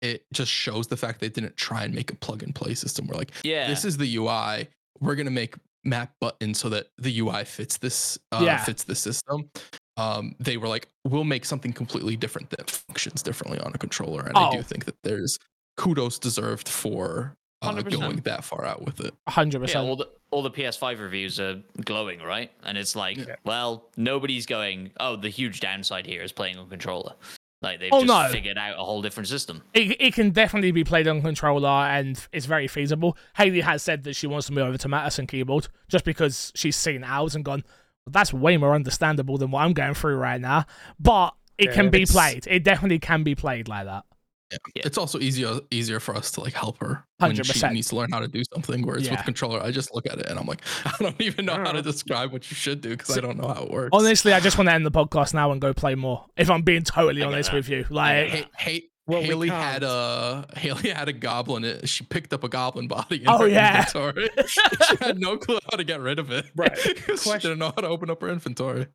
[0.02, 3.08] It just shows the fact they didn't try and make a plug and play system
[3.08, 3.68] We're like Yeah.
[3.68, 4.68] this is the UI.
[5.00, 8.64] We're gonna make map buttons so that the UI fits this uh, Yeah.
[8.64, 9.50] fits the system.
[9.98, 14.22] Um, they were like, we'll make something completely different that functions differently on a controller,
[14.26, 14.52] and I Oh.
[14.54, 15.38] do think that there's
[15.78, 17.92] kudos deserved for uh, 100%.
[18.00, 19.14] going that far out with it.
[19.28, 19.68] 100%.
[19.74, 22.52] Yeah, all the all the PS5 reviews are glowing, right?
[22.64, 23.36] And it's like, Yeah.
[23.44, 24.92] well, nobody's going.
[25.00, 27.14] Oh, the huge downside here is playing on controller.
[27.62, 28.30] Like they've Oh, just no.
[28.32, 29.64] figured out a whole different system.
[29.74, 33.18] it, it can definitely be played on controller and it's very feasible.
[33.36, 36.54] Haley has said that she wants to move over to mouse and keyboard just because
[36.56, 37.66] she's seen ours and gone,
[38.08, 40.66] that's way more understandable than what I'm going through right now.
[41.00, 42.48] But it Yeah, can be played.
[42.48, 44.06] It definitely can be played like that.
[44.52, 44.58] Yeah.
[44.86, 48.12] It's also easier easier for us to like help her when she needs to learn
[48.12, 48.82] how to do something.
[48.82, 49.12] Whereas Yeah.
[49.16, 51.66] with controller, I just look at it and I'm like, I don't even know how
[51.66, 51.92] don't to know.
[51.92, 53.90] describe what you should do because I don't know how it works.
[53.94, 56.26] Honestly, I just want to end the podcast now and go play more.
[56.36, 57.58] If I'm being totally honest that.
[57.58, 61.82] with you, like, get Hey, hey, Well, we Haley had a Haley had a goblin.
[61.86, 63.22] She picked up a goblin body.
[63.24, 63.86] In Oh, her yeah.
[63.86, 64.30] inventory.
[64.48, 66.46] she had no clue how to get rid of it.
[66.56, 66.76] Right.
[67.06, 68.88] 'Cause she Question- didn't know how to open up her inventory.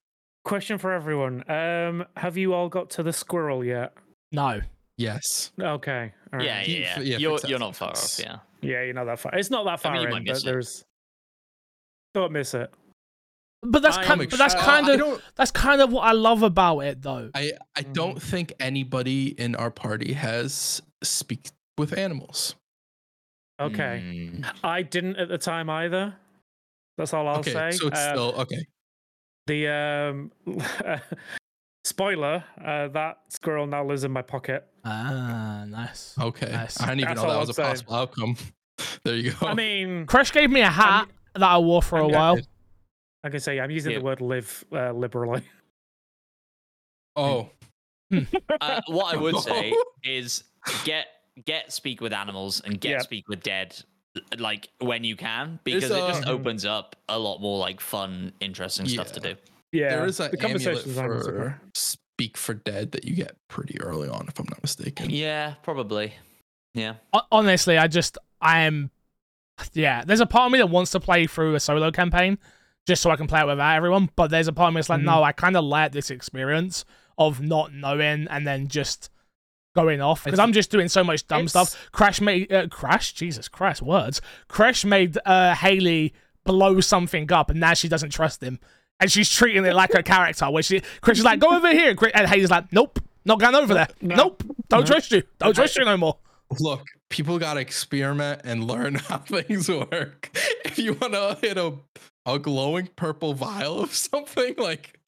[0.44, 3.94] Question for everyone: um, Have you all got to the squirrel yet?
[4.32, 4.60] No.
[4.96, 5.52] Yes.
[5.60, 6.12] Okay.
[6.32, 6.46] all right.
[6.46, 6.98] Yeah, yeah, yeah.
[7.00, 8.18] yeah, you're you're not far off.
[8.22, 8.38] Yeah.
[8.60, 9.34] Yeah, you're not that far.
[9.34, 10.44] It's not that far mean, you in, might but it.
[10.44, 10.84] there's.
[12.14, 12.72] Don't miss it.
[13.62, 16.02] But that's I kind, am but that's Uh, kind I of that's kind of what
[16.02, 17.30] I love about it though.
[17.34, 17.92] I I Mhm.
[17.92, 22.54] don't think anybody in our party has speak with animals.
[23.60, 24.02] Okay.
[24.04, 24.46] Mm.
[24.62, 26.14] I didn't at the time either.
[26.98, 27.70] That's all I'll okay, say.
[27.72, 28.66] so it's Um, still okay.
[29.46, 30.32] The um,
[31.84, 34.66] spoiler: uh, that squirrel now lives in my pocket.
[34.84, 36.14] Ah, nice.
[36.18, 36.80] Okay, nice.
[36.80, 37.68] I didn't even That's know that was I'm a saying.
[37.70, 38.36] possible outcome.
[39.04, 39.46] There you go.
[39.46, 42.38] I mean, Kresh gave me a hat that I wore for a I'm- while.
[43.22, 43.98] I can say I'm using Yeah.
[43.98, 45.42] the word "live" uh, liberally.
[47.16, 47.50] oh,
[48.60, 49.72] Uh, what I would say
[50.04, 50.44] is
[50.84, 51.06] get
[51.44, 52.98] get speak with animals and get Yeah.
[53.00, 53.76] speak with dead
[54.38, 58.32] like when you can because There's it just opens up a lot more like fun
[58.40, 59.34] interesting stuff to do
[59.74, 63.36] Yeah, there is an the amulet conversations on for speak for dead that you get
[63.48, 65.10] pretty early on, if I'm not mistaken.
[65.10, 66.14] yeah probably
[66.74, 66.94] yeah
[67.30, 68.90] Honestly, I just I am.
[69.72, 72.38] Yeah, there's a part of me that wants to play through a solo campaign
[72.86, 74.10] just so I can play it without everyone.
[74.16, 75.04] But there's a part of me that's like, Mhm.
[75.04, 76.84] no, I kind of like this experience
[77.16, 79.10] of not knowing and then just
[79.76, 81.76] going off because I'm just doing so much dumb stuff.
[81.92, 84.20] Kresh made uh, Kresh, Jesus Christ, words.
[84.48, 86.12] Kresh made uh, Haley
[86.44, 88.58] blow something up, and now she doesn't trust him,
[89.00, 90.50] and she's treating it like a character.
[90.50, 93.54] Where she Kresh is like, go over here, Cra- and Haley's like, nope, not going
[93.54, 93.88] over there.
[94.00, 94.14] No.
[94.16, 94.86] Nope, don't No.
[94.86, 95.22] trust you.
[95.38, 96.16] Don't trust you no more.
[96.60, 100.30] Look, people gotta experiment and learn how things work.
[100.64, 101.74] If you wanna hit a
[102.26, 104.98] a glowing purple vial of something, like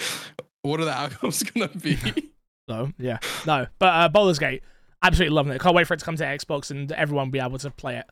[0.63, 1.97] what are the outcomes gonna be?
[2.69, 4.65] So yeah, no, but uh, Baldur's Gate,
[5.01, 5.61] absolutely loving it.
[5.61, 8.07] Can't wait for it to come to Xbox and everyone be able to play it.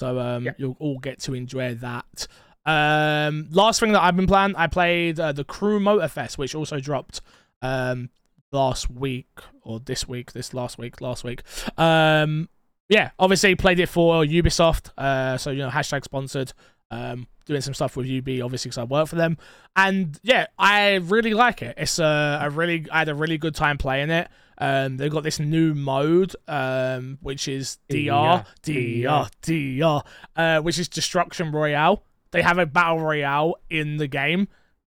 [0.00, 0.52] So um, Yeah.
[0.58, 2.26] you'll all get to enjoy that.
[2.66, 6.80] Um, last thing that I've been playing, I played uh, the Crew Motorfest, which also
[6.80, 7.20] dropped
[7.62, 8.10] um
[8.52, 9.28] last week
[9.62, 11.42] or this week, this last week, last week.
[11.78, 12.48] Um,
[12.88, 14.90] yeah, obviously played it for Ubisoft.
[14.98, 16.52] Uh, so you know hashtag sponsored.
[16.92, 19.38] Um, doing some stuff with UB, obviously, because I work for them.
[19.76, 21.74] And yeah, I really like it.
[21.76, 24.28] It's a, a really, I had a really good time playing it.
[24.58, 30.02] Um, they've got this new mode, um, which is DR, DR, DR,
[30.36, 32.02] uh, which is Destruction Royale.
[32.32, 34.48] They have a battle royale in the game,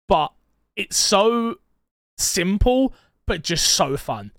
[0.07, 0.31] but
[0.75, 1.55] it's so
[2.17, 2.93] simple,
[3.25, 4.31] but just so fun.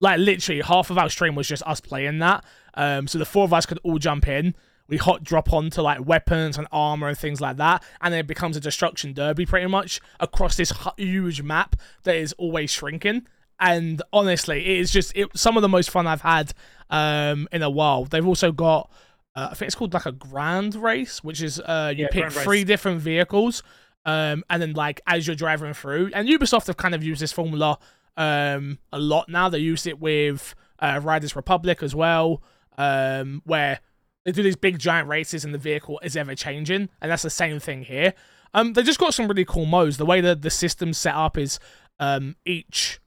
[0.00, 2.44] Like literally, half of our stream was just us playing that.
[2.74, 4.54] Um, so the four of us could all jump in.
[4.88, 8.26] We hot drop onto like weapons and armor and things like that, and then it
[8.26, 13.26] becomes a destruction derby pretty much across this huge map that is always shrinking.
[13.60, 16.52] And honestly, it is just it, some of the most fun I've had
[16.90, 18.04] um, in a while.
[18.04, 18.90] They've also got,
[19.34, 22.20] uh, I think it's called like a grand race, which is uh, you Yeah, pick
[22.22, 22.44] grand race.
[22.44, 23.62] three different vehicles,
[24.04, 27.32] um, and then like as you're driving through, and Ubisoft have kind of used this
[27.32, 27.78] formula
[28.16, 29.48] um, a lot now.
[29.48, 32.42] They used it with uh, Riders Republic as well,
[32.76, 33.80] um, where
[34.24, 37.30] they do these big giant races and the vehicle is ever changing, and that's the
[37.30, 38.14] same thing here.
[38.54, 39.96] Um, they just got some really cool modes.
[39.96, 41.58] The way that the system's set up is
[41.98, 43.00] um, each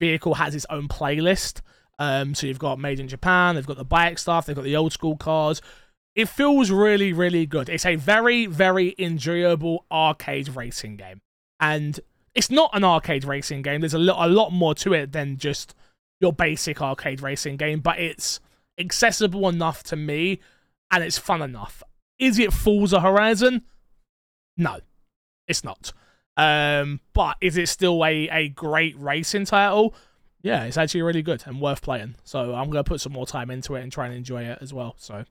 [0.00, 1.60] vehicle has its own playlist.
[1.98, 4.76] Um, so you've got made in Japan, they've got the bike stuff, they've got the
[4.76, 5.60] old school cars.
[6.14, 7.68] It feels really, really good.
[7.68, 11.20] It's a very, very enjoyable arcade racing game,
[11.60, 11.98] and
[12.34, 13.80] it's not an arcade racing game.
[13.80, 15.74] There's a lot, a lot more to it than just
[16.20, 18.40] your basic arcade racing game, but it's
[18.78, 20.40] accessible enough to me,
[20.90, 21.82] and it's fun enough.
[22.18, 23.62] Is it Forza Horizon?
[24.56, 24.78] No,
[25.46, 25.92] it's not.
[26.36, 29.94] Um, but is it still a, a great racing title?
[30.42, 32.14] Yeah, it's actually really good and worth playing.
[32.24, 34.72] So I'm gonna put some more time into it and try and enjoy it as
[34.72, 34.94] well.
[34.98, 35.24] So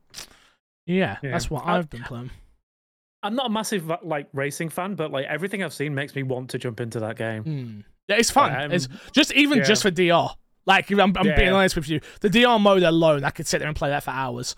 [0.86, 1.32] yeah, Yeah.
[1.32, 2.32] that's what I- I've been playing.
[3.24, 6.50] I'm not a massive like racing fan, but like everything I've seen makes me want
[6.52, 7.44] to jump into that game.
[7.44, 7.80] Hmm.
[8.08, 8.56] Yeah, it's fun.
[8.56, 9.64] Um, it's just even yeah.
[9.66, 10.30] just for DR.
[10.66, 13.68] Like I'm, I'm being honest with you, the DR mode alone, I could sit there
[13.68, 14.56] and play that for hours.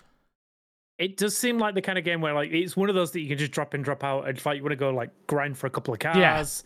[0.98, 3.20] It does seem like the kind of game where like it's one of those that
[3.20, 4.28] you can just drop in, drop out.
[4.28, 6.64] and like you want to go like grind for a couple of cars,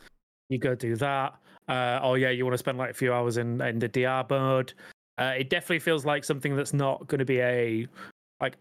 [0.48, 1.35] you go do that.
[1.69, 4.24] Uh, oh yeah, you want to spend like a few hours in in the DR
[4.28, 4.73] mode.
[5.19, 7.86] Uh, it definitely feels like something that's not going to be a
[8.41, 8.55] like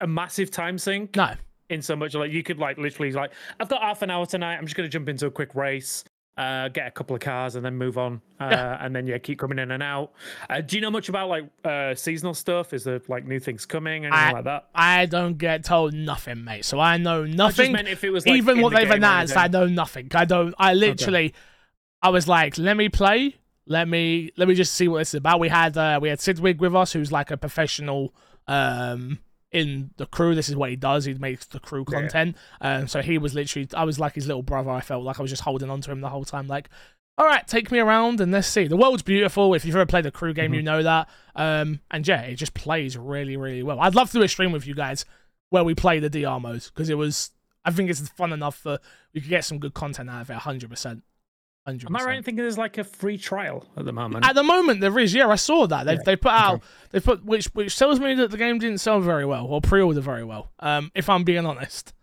[0.00, 1.16] a massive time sink.
[1.16, 1.32] No,
[1.70, 4.56] in so much like you could like literally like I've got half an hour tonight.
[4.56, 6.04] I'm just going to jump into a quick race,
[6.36, 8.20] uh, get a couple of cars, and then move on.
[8.40, 8.84] Uh, Yeah.
[8.84, 10.12] and then yeah, keep coming in and out.
[10.50, 12.72] Uh, do you know much about like uh, seasonal stuff?
[12.74, 14.68] Is there like new things coming, I- like that?
[14.74, 16.64] I don't get told nothing, mate.
[16.66, 17.72] So I know I nothing.
[17.72, 20.08] meant if it was like, even what the they've announced, I know nothing.
[20.14, 20.54] I don't.
[20.58, 21.32] I literally,
[22.04, 23.36] I was like, let me play.
[23.66, 25.40] Let me let me just see what this is about.
[25.40, 28.14] We had uh, we had Sidwig with us, who's like a professional
[28.46, 29.18] um
[29.50, 30.34] in the crew.
[30.34, 31.04] This is what he does.
[31.04, 32.00] He makes the crew Yeah.
[32.00, 32.36] content.
[32.60, 34.70] Um, so he was literally, I was like his little brother.
[34.70, 36.48] I felt like I was just holding on to him the whole time.
[36.48, 36.68] Like,
[37.16, 38.66] All right, take me around and let's see.
[38.66, 39.54] The world's beautiful.
[39.54, 40.64] If you've ever played a crew game, you Mm-hmm.
[40.66, 41.08] know that.
[41.36, 43.78] Um, and yeah, it just plays really, really well.
[43.80, 45.04] I'd love to do a stream with you guys
[45.50, 47.30] where we play the DR modes because it was.
[47.64, 48.78] I think it's fun enough for
[49.14, 50.36] we could get some good content out of it.
[50.36, 51.02] Hundred percent.
[51.66, 52.24] Hundred Am I right in percent.
[52.26, 54.26] thinking there's like a free trial at the moment?
[54.26, 55.14] At the moment, there is.
[55.14, 56.64] Yeah, I saw that they Yeah, they put out okay.
[56.90, 60.00] they put which which tells me that the game didn't sell very well or pre-order
[60.02, 60.50] very well.
[60.60, 61.94] Um, if I'm being honest.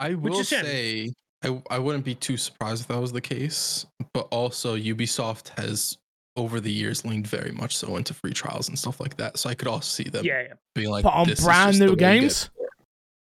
[0.00, 0.64] I Which will is shame.
[0.64, 1.12] say
[1.44, 5.98] I, I wouldn't be too surprised if that was the case, but also Ubisoft has
[6.36, 9.38] over the years leaned very much so into free trials and stuff like that.
[9.38, 10.52] So I could also see them yeah, yeah.
[10.74, 12.50] being like, but on "This is brand just new way to get games.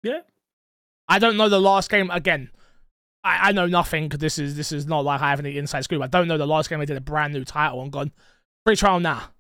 [0.05, 0.21] Yeah.
[1.09, 2.51] I don't know the last game again.
[3.25, 5.83] I, I know nothing 'cause this is this is not like I have any inside
[5.85, 6.03] scoop.
[6.03, 8.13] I don't know the last game they did a brand new title and gone
[8.67, 9.31] free trial now.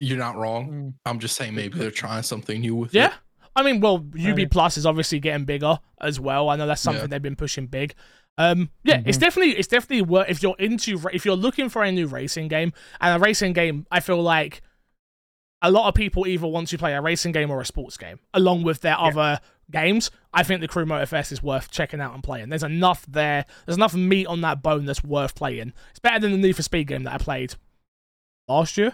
[0.00, 0.68] You're not wrong.
[0.70, 0.94] Mm.
[1.06, 3.06] I'm just saying maybe they're trying something new with Yeah.
[3.06, 3.12] it.
[3.56, 4.46] I mean, well, UB yeah.
[4.50, 6.48] Plus is obviously getting bigger as well.
[6.48, 7.06] I know that's something Yeah.
[7.06, 7.94] they've been pushing big.
[8.36, 9.20] Um, yeah, it's Mhm.
[9.20, 12.72] definitely it's definitely worth if you're into if you're looking for a new racing game
[13.00, 13.86] and a racing game.
[13.92, 14.60] I feel like
[15.64, 18.18] a lot of people either want to play a racing game or a sports game
[18.34, 20.10] along with their other games.
[20.32, 22.50] I think the Crew Motorfest is worth checking out and playing.
[22.50, 23.46] There's enough there.
[23.64, 25.72] There's enough meat on that bone that's worth playing.
[25.90, 27.54] It's better than the Need for Speed game that I played
[28.46, 28.92] last year.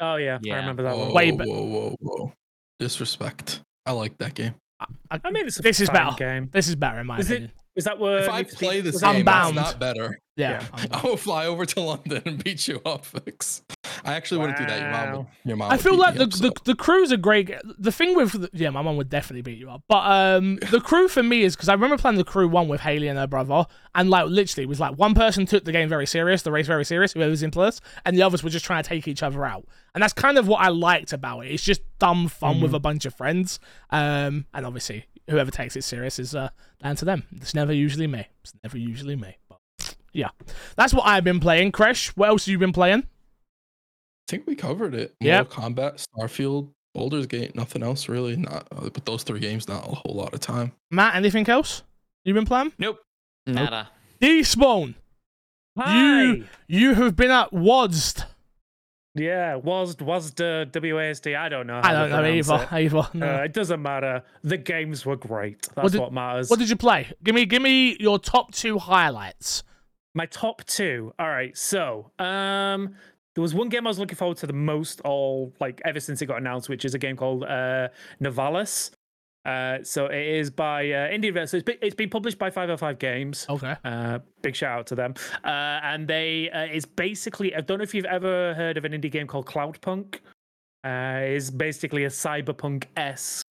[0.00, 0.54] Oh yeah, Yeah.
[0.54, 1.14] I remember that Whoa, one.
[1.14, 2.32] Way whoa, be- whoa, whoa, whoa.
[2.78, 3.60] Disrespect.
[3.86, 4.54] I like that game.
[5.10, 6.16] I, I mean, it's a This is better.
[6.16, 6.48] game.
[6.52, 7.52] this is better in my Is it- opinion.
[7.76, 9.56] Is that where if I play this was game, that- Unbound.
[9.56, 10.18] that's not better.
[10.36, 10.64] Yeah.
[10.76, 10.86] Yeah.
[10.92, 13.62] I will fly over to London and beat you up, Fix.
[14.04, 14.80] I actually wouldn't do that.
[14.80, 15.26] Your mom would.
[15.44, 16.52] Your mom I feel like the, up, the so.
[16.64, 17.50] the crew's a great.
[17.78, 19.82] The thing with the, yeah, my mom would definitely beat you up.
[19.88, 22.80] But um, the crew for me is because I remember playing the crew one with
[22.80, 25.88] Haley and her brother, and like literally it was like one person took the game
[25.88, 28.64] very serious, the race very serious, whoever was in plus, and the others were just
[28.64, 29.66] trying to take each other out.
[29.94, 31.52] And that's kind of what I liked about it.
[31.52, 33.58] It's just dumb fun with a bunch of friends.
[33.90, 36.48] Um, and obviously whoever takes it serious is uh
[36.82, 37.24] down to them.
[37.36, 38.26] It's never usually me.
[38.42, 39.36] It's never usually me.
[39.48, 39.58] But
[40.12, 40.30] yeah,
[40.76, 41.72] that's what I've been playing.
[41.72, 43.06] Kresh, what else have you been playing?
[44.28, 45.14] I think we covered it.
[45.20, 45.48] Yep.
[45.56, 48.36] Mortal Kombat, Starfield, Baldur's Gate, nothing else really.
[48.36, 50.72] Not uh, but those three games, not a whole lot of time.
[50.90, 51.82] Matt, anything else
[52.24, 52.72] you've been playing?
[52.78, 53.00] Nope.
[53.46, 53.88] Nada.
[54.20, 54.94] Despawn,
[55.78, 56.22] Hi.
[56.22, 58.24] you you have been at WASD.
[59.16, 61.36] Yeah, was was the WASD?
[61.36, 61.80] I don't know.
[61.82, 62.54] I don't know either.
[62.70, 62.72] it.
[62.72, 63.08] Either.
[63.14, 63.26] No.
[63.40, 64.22] Uh, it doesn't matter.
[64.44, 65.66] The games were great.
[65.74, 66.48] That's did- what matters.
[66.48, 67.08] what did you play?
[67.24, 69.64] Give me, give me your top two highlights.
[70.14, 71.12] My top two.
[71.18, 71.56] All right.
[71.56, 72.94] So, um,
[73.34, 76.20] there was one game I was looking forward to the most, all like ever since
[76.20, 77.88] it got announced, which is a game called uh,
[78.20, 78.90] Nivalis.
[79.44, 81.32] Uh, so it is by uh, Indie.
[81.48, 83.46] So it's been, it's been published by 505 Games.
[83.48, 83.74] Okay.
[83.84, 85.14] Uh, big shout out to them.
[85.44, 88.92] Uh, and they uh, it's basically I don't know if you've ever heard of an
[88.92, 90.16] indie game called Cloudpunk.
[90.84, 93.46] Uh, it's basically a cyberpunk esque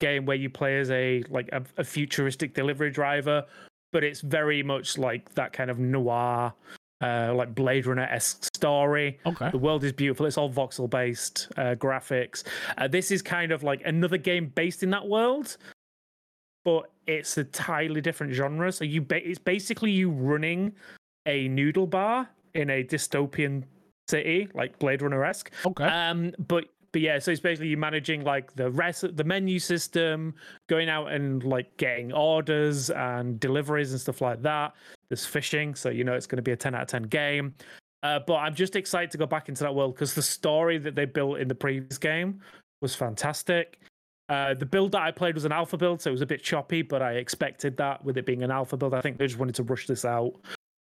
[0.00, 3.44] game where you play as a like a, a futuristic delivery driver,
[3.92, 6.52] but it's very much like that kind of noir,
[7.00, 9.18] uh, like Blade Runner esque story.
[9.26, 9.50] Okay.
[9.50, 10.26] The world is beautiful.
[10.26, 12.44] It's all voxel based uh, graphics.
[12.78, 15.56] Uh, this is kind of like another game based in that world,
[16.64, 18.72] but it's a entirely different genre.
[18.72, 20.72] So you, ba- it's basically you running
[21.26, 23.64] a noodle bar in a dystopian
[24.08, 25.50] city, like Blade Runner esque.
[25.64, 25.84] Okay.
[25.84, 26.64] Um, but
[26.96, 30.34] but yeah, so it's basically managing like the rest, the menu system,
[30.66, 34.72] going out and like getting orders and deliveries and stuff like that.
[35.10, 37.54] There's fishing, so you know it's going to be a 10 out of 10 game.
[38.02, 40.94] Uh, but I'm just excited to go back into that world because the story that
[40.94, 42.40] they built in the previous game
[42.80, 43.78] was fantastic.
[44.30, 46.42] Uh, the build that I played was an alpha build, so it was a bit
[46.42, 48.94] choppy, but I expected that with it being an alpha build.
[48.94, 50.32] I think they just wanted to rush this out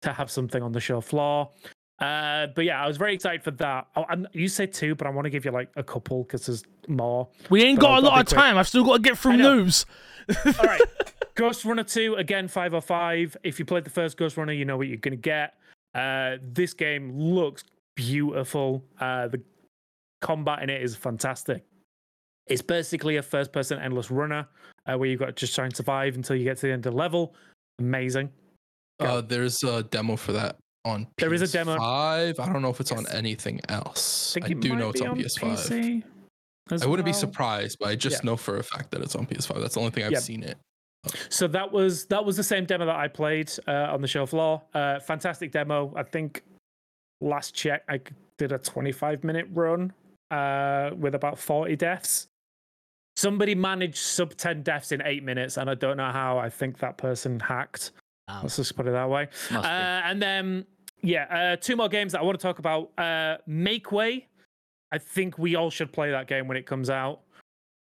[0.04, 1.50] to have something on the show floor.
[2.00, 3.88] Uh, but yeah, I was very excited for that.
[3.96, 6.46] Oh, and you said two, but I want to give you like a couple because
[6.46, 7.30] there's more.
[7.50, 8.38] we ain't but got a lot of quick.
[8.38, 8.58] time.
[8.58, 9.86] I've still got to get through I news.
[10.46, 10.82] All right,
[11.36, 13.38] Ghostrunner two again, five or five.
[13.44, 15.54] If you played the first Ghostrunner, you know what you're gonna get.
[15.94, 17.64] Uh, this game looks
[17.96, 18.84] beautiful.
[19.00, 19.42] Uh, the
[20.22, 21.64] combat in it is fantastic.
[22.48, 24.48] It's basically a first-person endless runner
[24.86, 26.86] uh, where you've got to just try and survive until you get to the end
[26.86, 27.34] of the level.
[27.80, 28.30] Amazing.
[29.00, 31.08] Uh, there's a demo for that on.
[31.18, 31.78] There is a demo.
[31.78, 32.40] Five.
[32.40, 34.34] I don't know if it's on anything else.
[34.34, 36.04] think I, do know it's be on, PS5.
[36.82, 38.32] I wouldn't be surprised, but I just Yeah.
[38.32, 39.60] know for a fact that it's on PS5.
[39.60, 40.20] That's the only thing I've Yeah.
[40.20, 40.58] seen it.
[41.30, 44.26] So that was that was the same demo that I played uh, on the show
[44.26, 44.64] floor.
[44.74, 45.94] Uh, fantastic demo.
[45.96, 46.44] I think
[47.22, 48.00] last check I
[48.38, 49.94] did a 25 minute run
[50.32, 52.28] uh, with about 40 deaths.
[53.18, 56.38] Somebody managed sub 10 deaths in eight minutes, and I don't know how.
[56.40, 57.92] I think that person hacked.
[58.28, 59.30] Um, Let's just put it that way.
[59.52, 60.66] Uh, and then,
[61.06, 62.92] yeah, uh, two more games that I want to talk about.
[62.98, 64.28] Uh, Make Way.
[64.92, 67.22] I think we all should play that game when it comes out.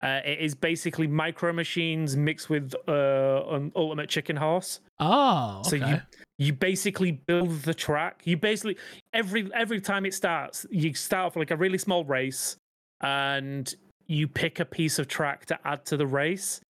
[0.02, 4.80] Uh, it is basically micro machines mixed with uh, an ultimate chicken horse.
[5.00, 5.68] Oh, okay.
[5.70, 6.00] So you
[6.36, 8.20] you basically build the track.
[8.24, 8.76] You basically
[9.14, 12.56] every every time it starts, you start off like a really small race,
[13.00, 13.74] and
[14.06, 16.60] you pick a piece of track to add to the race.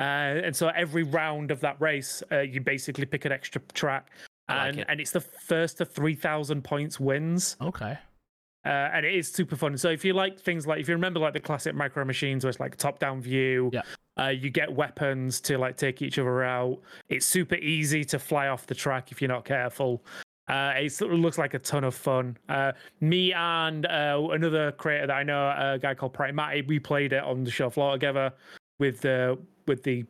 [0.00, 4.10] Uh, and so every round of that race, uh, you basically pick an extra track,
[4.52, 4.86] I like and it.
[4.88, 7.56] and it's the first to three thousand points wins.
[7.60, 7.98] okay.
[8.64, 9.76] Uh, and it is super fun.
[9.76, 12.50] So if you like things like if you remember like the classic micro machines where
[12.50, 13.82] it's like top down view, Yeah.
[14.20, 16.78] uh, you get weapons to like take each other out.
[17.08, 20.04] It's super easy to fly off the track if you're not careful.
[20.48, 22.36] Uh, it sort of looks like a ton of fun.
[22.48, 22.70] Uh,
[23.00, 27.22] me and uh, another creator that I know, a guy called Primati, we played it
[27.24, 28.32] on the show floor together
[28.78, 30.04] with the with the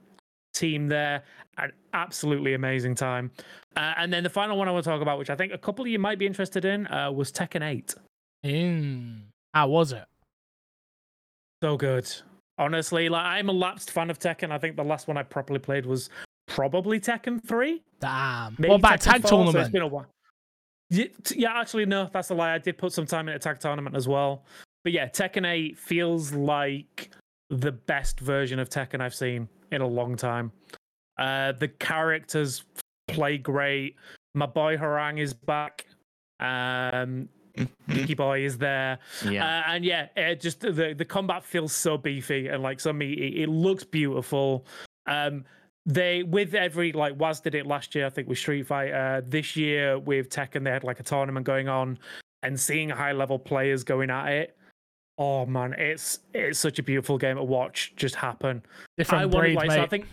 [0.52, 1.22] team there.
[1.58, 3.30] An absolutely amazing time.
[3.76, 5.58] Uh, and then the final one I want to talk about, which I think a
[5.58, 7.94] couple of you might be interested in, uh, was Tekken 8.
[8.42, 9.24] In
[9.54, 10.04] how was it?
[11.62, 12.10] So good.
[12.58, 14.50] Honestly, like I'm a lapsed fan of Tekken.
[14.50, 16.10] I think the last one I properly played was
[16.46, 17.82] probably Tekken 3.
[18.00, 18.56] Damn.
[18.58, 19.58] Maybe what about Tekken tag 4, so tournament?
[19.58, 20.06] it's been a while.
[20.90, 22.54] Yeah, yeah, actually, no, that's a lie.
[22.54, 24.44] I did put some time in a tag tournament as well.
[24.84, 27.10] But yeah, Tekken 8 feels like
[27.48, 30.52] the best version of Tekken I've seen in a long time.
[31.18, 32.64] Uh, the characters
[33.08, 33.96] play great.
[34.34, 35.86] My boy Hwoarang is back.
[36.40, 37.28] Um,
[37.86, 38.98] Mickey Boy is there.
[39.28, 39.44] Yeah.
[39.44, 43.42] Uh, and yeah, it just the the combat feels so beefy and like so meaty.
[43.42, 44.66] It looks beautiful.
[45.06, 45.44] Um,
[45.84, 49.22] they with every like Waz did it last year, I think with Street Fighter.
[49.26, 51.98] This year with Tekken, they had like a tournament going on,
[52.42, 54.56] and seeing high level players going at it.
[55.22, 58.60] Oh man, it's it's such a beautiful game to watch just happen.
[58.98, 60.06] Different I wanted, breed, like, so I think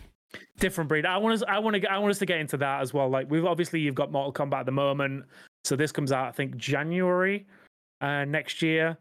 [0.59, 1.03] different breed.
[1.03, 1.43] I want us.
[1.47, 1.91] I want to.
[1.91, 3.09] I want us to get into that as well.
[3.09, 5.25] Like we've obviously you've got Mortal Kombat at the moment,
[5.63, 7.47] so this comes out I think January
[8.01, 8.99] uh, next year.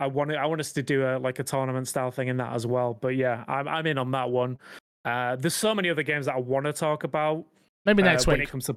[0.00, 2.54] I want I want us to do a like a tournament style thing in that
[2.54, 2.96] as well.
[2.98, 4.58] But yeah, I'm I'm in on that one.
[5.04, 7.44] Uh, there's so many other games that I want to talk about.
[7.84, 8.48] maybe uh, next when week.
[8.48, 8.76] it comes to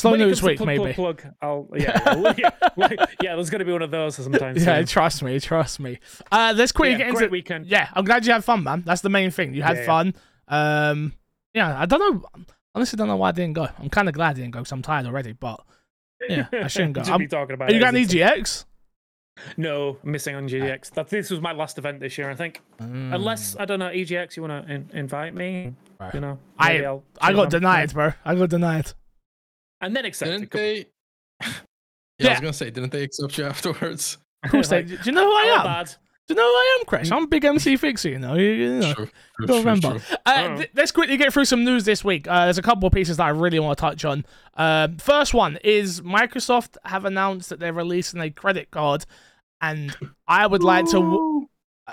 [0.00, 0.92] Slow when news week, plug, maybe.
[0.92, 4.56] Plug, plug, I'll yeah yeah, yeah, like, yeah there's gonna be one of those sometime.
[4.56, 4.86] Yeah, soon.
[4.86, 5.98] trust me, trust me.
[6.30, 7.66] Uh, let's quickly Yeah, get into great weekend.
[7.66, 8.82] Yeah, I'm glad you had fun, man.
[8.86, 9.54] That's the main thing.
[9.54, 9.86] You had Yeah, yeah.
[9.86, 10.14] fun.
[10.48, 11.12] Um,
[11.54, 12.44] yeah, I don't know.
[12.74, 13.68] Honestly, don't know why I didn't go.
[13.78, 15.32] I'm kind of glad I didn't go because I'm tired already.
[15.32, 15.60] But
[16.28, 17.02] yeah, I shouldn't go.
[17.02, 18.64] I'm- be talking about Are you got any GX?
[19.56, 20.90] No, missing on GDX.
[20.90, 22.60] That this was my last event this year, I think.
[22.78, 25.74] Unless I don't know EGX, you want to in, invite me?
[25.98, 26.12] Right.
[26.14, 28.12] You know, I- I got denied, bro.
[28.24, 28.92] I got denied.
[29.80, 30.48] And then accepted.
[30.48, 30.86] Didn't Come- they?
[32.18, 34.18] Yeah, I was gonna say, didn't they accept you afterwards?
[34.44, 35.64] Of course, they, Like, do you know who I "Oh, am?
[35.64, 35.86] bad."
[36.28, 37.10] Do you know who I am, Chris?
[37.10, 38.34] I'm big MC Fixer, you know.
[38.34, 38.92] You, you know.
[38.94, 39.98] True, true, Don't true, remember.
[39.98, 40.16] true.
[40.26, 40.56] Uh, Oh.
[40.58, 42.28] th- let's quickly get through some news this week.
[42.28, 44.24] Uh, there's a couple of pieces that I really want to touch on.
[44.54, 49.06] Um, first one is Microsoft have announced that they're releasing a credit card,
[49.62, 49.96] and
[50.28, 50.92] I would like to.
[51.00, 51.46] W-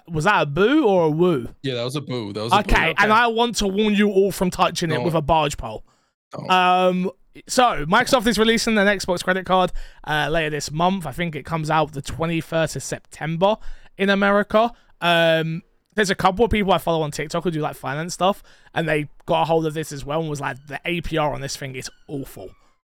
[0.09, 1.47] was that a boo or a woo?
[1.63, 2.31] Yeah, that was a boo.
[2.33, 5.15] That was a Okay, and I want to warn you all from touching it with
[5.15, 5.83] a barge pole.
[6.31, 6.51] Don't.
[6.51, 7.11] Um,
[7.47, 9.71] so Microsoft is releasing an Xbox credit card
[10.05, 11.05] uh, later this month.
[11.05, 13.57] I think it comes out the 21st of September
[13.97, 14.71] in America.
[15.01, 15.61] Um,
[15.95, 18.43] there's a couple of people I follow on TikTok who do like finance stuff,
[18.73, 21.41] and they got a hold of this as well and was like, the APR on
[21.41, 22.49] this thing is awful.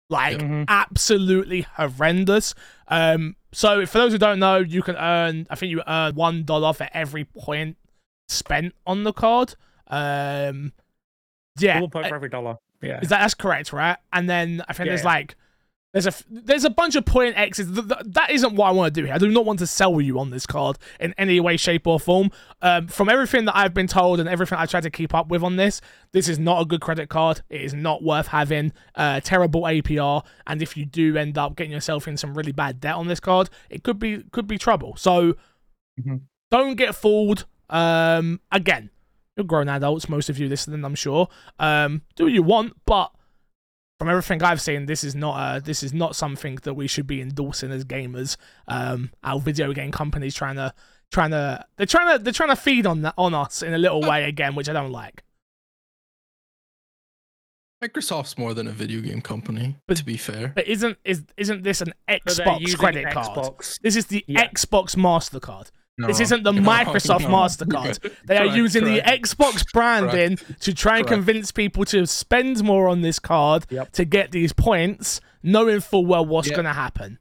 [0.10, 0.66] Like Mhm.
[0.68, 2.56] absolutely horrendous.
[2.88, 5.46] Um, so for those who don't know, you can earn.
[5.50, 7.76] I think you earn one dollar for every point
[8.30, 9.56] spent on the card.
[9.88, 10.74] Um,
[11.60, 12.56] yeah, One point uh, for every dollar.
[12.82, 13.00] Yeah.
[13.02, 13.98] is that that's correct, right?
[14.14, 15.08] And then I think Yeah, there's yeah.
[15.08, 15.36] like
[15.94, 17.72] there's a there's a bunch of point X's.
[17.72, 19.16] Th- th- that isn't what I want to do here.
[19.16, 22.00] I do not want to sell you on this card in any way, shape, or
[22.00, 22.30] form.
[22.62, 25.42] Um, from everything that I've been told and everything I tried to keep up with
[25.44, 25.82] on this,
[26.12, 27.42] this is not a good credit card.
[27.50, 28.74] It is not worth having.
[28.94, 32.80] Uh, terrible APR, and if you do end up getting yourself in some really bad
[32.80, 34.96] debt on this card, it could be could be trouble.
[34.98, 35.36] So
[36.00, 36.22] Mhm.
[36.52, 37.46] don't get fooled.
[37.70, 38.92] Um, again,
[39.38, 41.30] you're grown adults, most of you listening, I'm sure.
[41.60, 43.12] Um, do what you want, but
[44.00, 47.08] from everything I've seen, this is not uh this is not something that we should
[47.08, 48.36] be endorsing as gamers.
[48.68, 50.74] Um, our video game companies trying to
[51.12, 53.78] trying to they're trying to they're trying to feed on that on us in a
[53.78, 55.24] little way again, which I don't like.
[57.84, 60.50] Microsoft's more than a video game company, But- to be fair.
[60.56, 61.94] But isn't is isn't this an
[62.28, 63.38] So they're Xbox credit card?
[63.38, 63.80] Xbox.
[63.82, 64.48] This is the Yeah.
[64.48, 65.70] Xbox Mastercard.
[65.98, 67.30] This isn't the no, Microsoft no.
[67.30, 68.14] Mastercard.
[68.26, 69.00] They are Correct, using the.
[69.02, 71.18] Xbox branding to try and Correct.
[71.26, 73.92] convince people to spend more on this card Yep.
[73.94, 76.56] to get these points, knowing full well what's Yeah.
[76.56, 77.18] going to happen.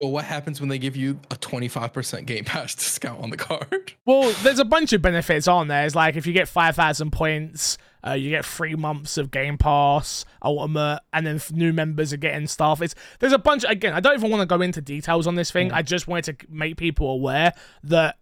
[0.00, 3.92] Well, what happens when they give you a 25% Game Pass discount on the card?
[4.06, 5.84] Well, there's a bunch of benefits on there.
[5.86, 10.24] It's like if you get 5,000 points, uh, you get three months of Game Pass,
[10.42, 12.82] Ultimate, and then new members are getting stuff.
[12.82, 15.50] It's There's a bunch, again, I don't even want to go into details on this
[15.50, 15.72] thing.
[15.72, 17.52] I just wanted to make people aware
[17.84, 18.16] that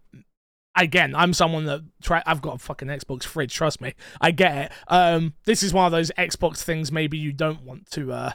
[0.77, 2.23] again, I'm someone that try.
[2.27, 3.55] I've got a fucking Xbox fridge.
[3.55, 4.73] Trust me, I get it.
[4.89, 8.33] Um, this is one of those Xbox things maybe you don't want to uh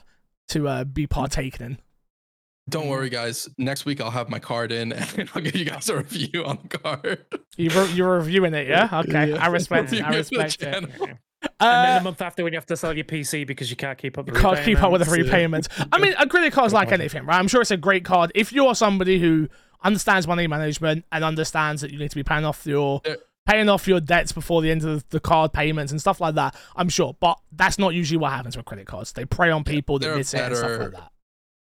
[0.50, 1.78] to uh be partaking in.
[2.70, 3.48] Don't worry, guys.
[3.58, 6.60] Next week I'll have my card in, and I'll give you guys a review on
[6.70, 7.26] the card.
[7.56, 8.90] You re- you're reviewing it, yeah?
[8.94, 9.44] Okay, Yeah.
[9.44, 10.04] I respect it.
[10.04, 11.18] I Reviewing it for the respect it.
[11.60, 11.76] Channel.
[11.84, 13.76] and then Uh, a month after, when you have to sell your PC because you
[13.76, 14.26] can't keep up.
[14.26, 15.68] The can't keep up with the repayments.
[15.70, 15.90] repayments.
[15.94, 17.38] I mean, a credit card's like anything, right?
[17.40, 19.48] I'm sure it's a great card if you're somebody who
[19.84, 23.02] understands money management and understands that you need to be paying off your
[23.46, 26.54] paying off your debts before the end of the card payments and stuff like that.
[26.76, 29.14] I'm sure, but that's not usually what happens with credit cards.
[29.14, 31.12] They prey on people that they're miss it and stuff better- like that.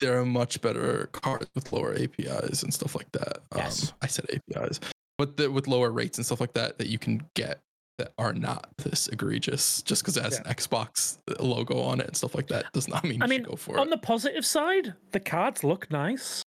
[0.00, 3.36] There are much better cards with lower APIs and stuff like that.
[3.52, 3.92] Um, Yes.
[4.02, 4.80] I said APIs,
[5.16, 7.60] but the, with lower rates and stuff like that that you can get
[7.98, 12.16] that are not this egregious just because it has an Xbox logo on it and
[12.16, 13.80] stuff like that does not mean I you mean, should go for on it.
[13.82, 16.42] On the positive side, the cards look nice.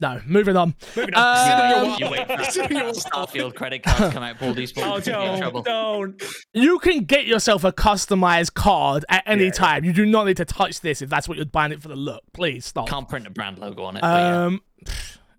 [0.00, 0.74] No, moving on.
[0.96, 1.98] Moving Um, on.
[1.98, 4.52] You wait for Sitting here with- Starfield credit cards come out, Paul.
[4.52, 5.62] These oh, people in trouble.
[5.62, 6.32] don't, don't.
[6.52, 9.50] You can get yourself a customized card at any Yeah.
[9.52, 9.84] time.
[9.84, 11.96] You do not need to touch this if that's what you're buying it for the
[11.96, 12.22] look.
[12.32, 12.88] Please stop.
[12.88, 14.00] Can't print a brand logo on it.
[14.00, 14.44] but yeah.
[14.46, 14.62] Um,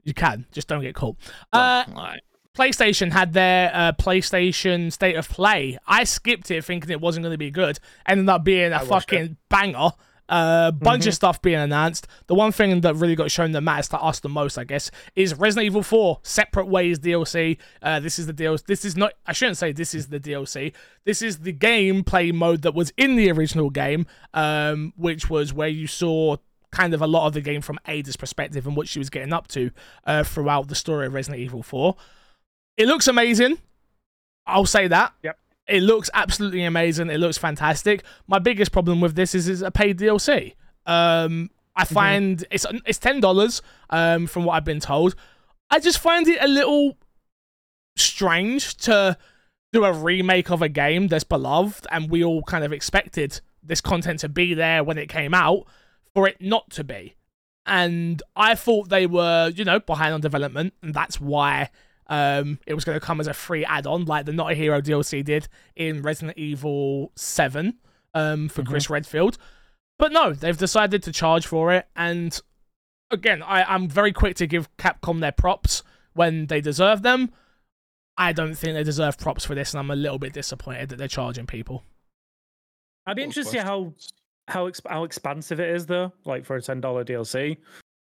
[0.04, 1.18] you can just don't get caught.
[1.52, 2.22] Uh, Well, alright.
[2.56, 5.78] PlayStation had their uh, PlayStation State of Play.
[5.88, 7.80] I skipped it thinking it wasn't going to be good.
[8.08, 9.92] Ended up being a I fucking banger.
[10.28, 12.08] A bunch of stuff being announced.
[12.26, 14.90] The one thing that really got shown that matters to us the most, I guess,
[15.16, 17.58] is Resident Evil 4 Separate Ways DLC.
[17.80, 18.66] Uh, this is the DLC.
[18.66, 19.14] This is not.
[19.28, 20.74] I shouldn't say this is the DLC.
[21.04, 25.68] This is the gameplay mode that was in the original game, um, which was where
[25.68, 26.38] you saw
[26.72, 29.32] kind of a lot of the game from Ada's perspective and what she was getting
[29.32, 29.70] up to
[30.06, 31.96] uh, throughout the story of Resident Evil 4.
[32.78, 33.58] It looks amazing.
[34.46, 35.14] I'll say that.
[35.24, 35.38] Yep.
[35.68, 37.10] It looks absolutely amazing.
[37.10, 38.04] It looks fantastic.
[38.28, 40.54] My biggest problem with this is it's a paid DLC.
[40.86, 43.62] Um, I find it's it's ten dollars.
[43.90, 45.16] Um, from what I've been told,
[45.70, 46.98] I just find it a little
[47.96, 49.18] strange to
[49.74, 53.82] do a remake of a game that's beloved, and we all kind of expected this
[53.82, 55.66] content to be there when it came out,
[56.14, 57.16] for it not to be.
[57.66, 61.72] And I thought they were, you know, behind on development, and that's why
[62.08, 64.82] um, it was going to come as a free add-on, like the Not a Hero
[64.82, 67.76] DLC did in Resident Evil Seven
[68.14, 69.38] um, for Chris Redfield.
[69.98, 72.40] But no, they've decided to charge for it, and
[73.12, 75.84] again, I, I'm very quick to give Capcom their props
[76.14, 77.32] when they deserve them.
[78.18, 80.98] I don't think they deserve props for this, and I'm a little bit disappointed that
[80.98, 81.84] they're charging people.
[83.06, 83.94] I'd be interested to see how
[84.48, 87.58] how exp- how expansive it is though, like for a ten dollar DLC.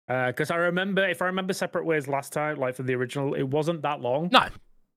[0.08, 3.44] Because I remember, if I remember, Separate Ways last time, like for the original, it
[3.44, 4.30] wasn't that long.
[4.32, 4.48] No,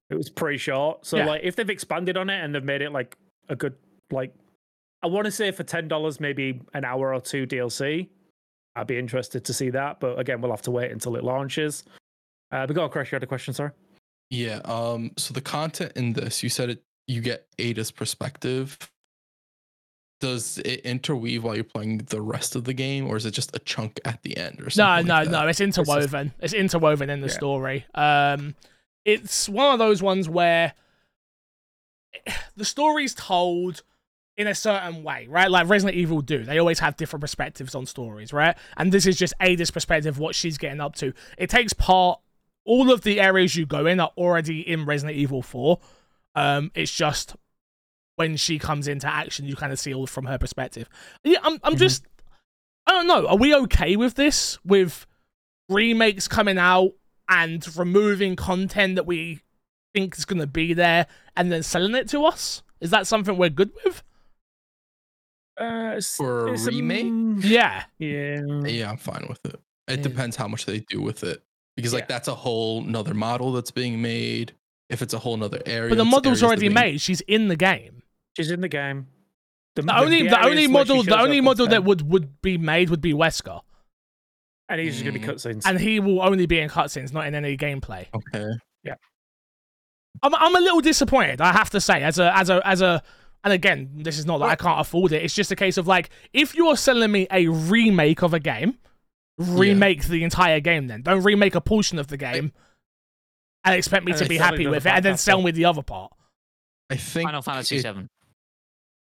[0.09, 1.05] It was pretty short.
[1.07, 1.27] So Yeah.
[1.27, 3.17] like, if they've expanded on it and they've made it like
[3.49, 3.75] a good,
[4.11, 4.33] like,
[5.03, 8.09] I want to say for ten dollars, maybe an hour or two DLC.
[8.77, 11.85] I'd be interested to see that, but again, we'll have to wait until it launches.
[12.53, 13.11] Uh, but go on, Chris.
[13.11, 13.71] You had a question, sorry.
[14.31, 14.61] Yeah.
[14.65, 15.11] Um.
[15.17, 16.83] So the content in this, you said it.
[17.09, 18.79] You get Ada's perspective.
[20.21, 23.55] Does it interweave while you're playing the rest of the game, or is it just
[23.57, 25.07] a chunk at the end, or no, something?
[25.07, 25.31] no, like that?
[25.33, 25.49] no.
[25.49, 26.33] It's interwoven.
[26.41, 27.33] It's interwoven in the Yeah.
[27.33, 27.87] story.
[27.95, 28.55] Um,
[29.05, 30.75] it's one of those ones where
[32.57, 33.83] the story's told
[34.37, 35.51] in a certain way, right?
[35.51, 36.45] Like Resident Evil do.
[36.45, 38.57] They always have different perspectives on stories, right?
[38.77, 41.13] And this is just Ada's perspective, what she's getting up to.
[41.37, 42.21] It takes part.
[42.65, 45.79] All of the areas you go in are already in Resident Evil 4.
[46.35, 47.35] Um, it's just
[48.21, 50.91] when she comes into action, you kind of see all from her perspective.
[51.25, 51.79] Yeah, I'm, I'm Mhm.
[51.79, 52.05] just,
[52.87, 53.27] I don't know.
[53.27, 54.59] Are we okay with this?
[54.63, 55.07] With
[55.71, 56.91] remakes coming out
[57.31, 59.41] and removing content that we
[59.95, 62.63] think is going to be there and then selling it to us?
[62.83, 64.03] Is that something we're good with?
[65.59, 67.05] Uh, it's- For a remake?
[67.07, 67.85] um, Yeah.
[67.99, 68.41] yeah.
[68.67, 69.59] Yeah, I'm fine with it.
[69.89, 70.03] It Yeah.
[70.03, 71.43] depends how much they do with it,
[71.75, 72.09] because like Yeah.
[72.17, 74.53] that's a whole nother model that's being made.
[74.91, 77.01] If it's a whole nother area, But the that's model's already being- made.
[77.01, 78.00] She's in the game.
[78.37, 79.09] She's in the game.
[79.77, 82.59] The only the, only areas where she model the only model that would would be
[82.59, 83.61] made would be Wesker,
[84.69, 85.31] and he's just gonna be Mm.
[85.35, 85.63] cutscenes.
[85.65, 88.07] and he will only be in cutscenes, not in any gameplay.
[88.15, 88.47] Okay.
[88.83, 88.95] Yeah.
[90.23, 91.41] I'm I'm a little disappointed.
[91.41, 93.03] I have to say, as a as a as a,
[93.45, 95.23] and again, this is not that I can't afford it.
[95.23, 98.77] It's just a case of like, if you're selling me a remake of a game,
[99.39, 100.89] remake the entire game.
[100.89, 102.53] Then don't remake a portion of the game,
[103.65, 105.83] and expect me And to be happy with it, and then sell me the other
[105.83, 106.13] part.
[106.91, 108.09] I think Final Fantasy it- Seven.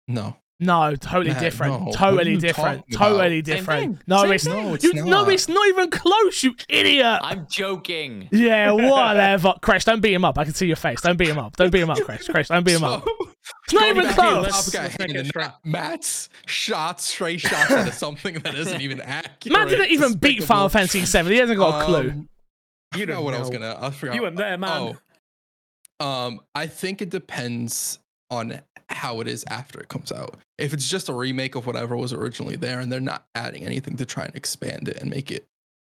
[0.08, 0.38] No.
[0.60, 1.86] No, totally Nah, different.
[1.88, 1.92] no.
[1.92, 2.84] Totally different.
[2.90, 3.18] talking about?
[3.18, 4.02] Totally different.
[4.08, 4.54] No, Same it's thing.
[4.54, 5.06] No, it's you, not.
[5.06, 6.42] no, it's not even close.
[6.44, 7.20] You idiot.
[7.22, 8.30] I'm joking.
[8.32, 9.56] Yeah, whatever.
[9.62, 10.38] Kresh, don't beat him up.
[10.38, 11.02] I can see your face.
[11.02, 11.58] Don't beat him up.
[11.58, 12.30] Don't beat him up, Kresh.
[12.30, 13.06] Kresh, don't beat him up.
[13.66, 14.36] It's not even Going back to close.
[14.36, 15.44] the Let's- top guy let's make and it then straight.
[15.44, 19.52] Matt- Matt's shots, stray shots into something that isn't even accurate.
[19.58, 20.44] Man didn't even beat.
[20.46, 21.30] Final Fantasy VII.
[21.30, 22.10] He hasn't got a clue.
[22.12, 22.30] Um,
[22.96, 23.78] You forgot don't what I was gonna.
[23.82, 24.16] I forgot.
[24.16, 24.96] You weren't there, man.
[26.00, 28.00] Oh, Um, I think it depends
[28.30, 30.38] on how it is after it comes out.
[30.58, 33.98] If it's just a remake of whatever was originally there and they're not adding anything
[33.98, 35.46] to try and expand it and make it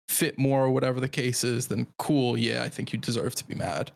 [0.09, 2.37] fit more or whatever the case is, then cool.
[2.37, 3.93] Yeah, I think you deserve to be mad.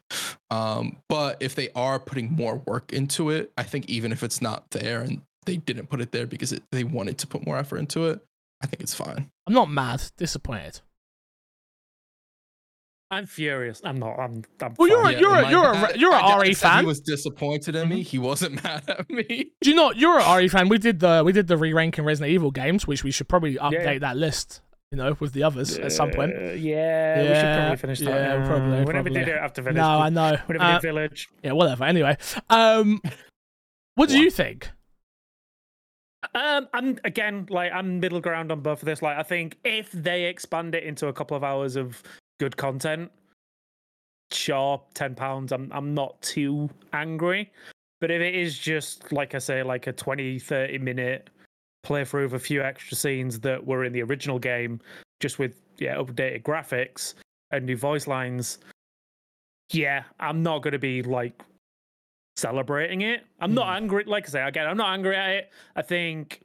[0.50, 4.40] Um, but if they are putting more work into it, I think even if it's
[4.40, 7.58] not there and they didn't put it there because it, they wanted to put more
[7.58, 8.20] effort into it,
[8.62, 9.28] I think it's fine.
[9.46, 10.80] I'm not mad, disappointed.
[13.10, 13.81] I'm furious.
[13.85, 14.18] I'm not.
[14.18, 14.43] I'm.
[14.60, 15.18] I'm Well, you're a- fine.
[15.18, 16.81] you're a- you're a dad- you're a my dad RE said fan.
[16.81, 18.02] He was disappointed in me.
[18.02, 19.51] He wasn't mad at me.
[19.60, 20.68] Do you know you're a RE fan?
[20.68, 24.01] We did the we did the re-ranking Resident Evil games, which we should probably update
[24.01, 24.62] that list.
[24.90, 26.32] You know, with the others at some point.
[26.36, 28.06] Yeah, yeah, we should probably finish that.
[28.10, 28.47] yeah, now.
[28.47, 29.76] probably, We never did it after Village.
[29.76, 30.36] No, I know.
[30.47, 31.28] we never Uh, did Village.
[31.43, 31.82] yeah, whatever.
[31.85, 32.16] Anyway,
[32.48, 33.01] um,
[33.97, 34.22] what do What?
[34.24, 34.70] you think?
[36.35, 39.02] Um, I'm again like I'm middle ground on both of this.
[39.02, 42.02] Like I think if they expand it into a couple of hours of
[42.39, 43.11] good content,
[44.32, 45.52] sure, ten pounds.
[45.52, 47.51] I'm I'm not too angry.
[48.01, 51.31] But if it is just like I say, like a 20, 30 minute
[51.86, 54.81] playthrough of a few extra scenes that were in the original game,
[55.20, 57.15] just with yeah updated graphics
[57.51, 58.59] and new voice lines,
[59.70, 61.40] yeah, I'm not gonna be like
[62.36, 63.24] celebrating it.
[63.40, 64.05] I'm not angry.
[64.05, 65.51] Like I say, again, I'm not angry at it.
[65.77, 66.40] I think,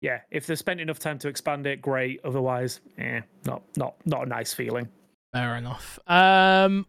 [0.00, 2.20] yeah, if they spent enough time to expand it, great.
[2.24, 4.88] Otherwise, eh, not not not a nice feeling.
[5.34, 5.98] Fair enough.
[6.06, 6.86] Um,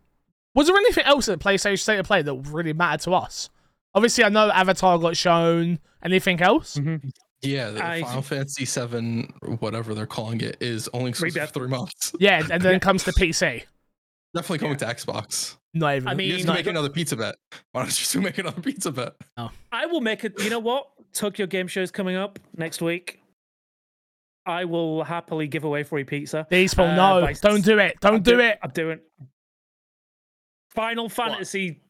[0.53, 3.49] was there anything else at PlayStation State of Play that really mattered to us?
[3.93, 5.79] Obviously, I know Avatar got shown.
[6.03, 6.79] Anything else?
[7.41, 11.53] Yeah, the I- Final Fantasy Seven, whatever they're calling it, is only exclusive Rebirth.
[11.53, 12.13] for three months.
[12.19, 13.63] Yeah, and then comes to PC.
[14.35, 15.55] Definitely coming to Xbox.
[15.73, 16.07] Not even.
[16.07, 17.35] I mean, You guys not can make even- another pizza bet.
[17.71, 19.13] Why don't you two make another pizza bet?
[19.71, 20.33] I will make it.
[20.43, 20.87] You know what?
[21.13, 23.21] Tokyo Game Show is coming up next week.
[24.45, 26.45] I will happily give away free pizza.
[26.51, 27.99] Despawn, Uh, no, by- don't do it.
[27.99, 28.59] Don't I'm do doing- it.
[28.61, 28.99] I'm doing.
[30.69, 31.81] Final Fantasy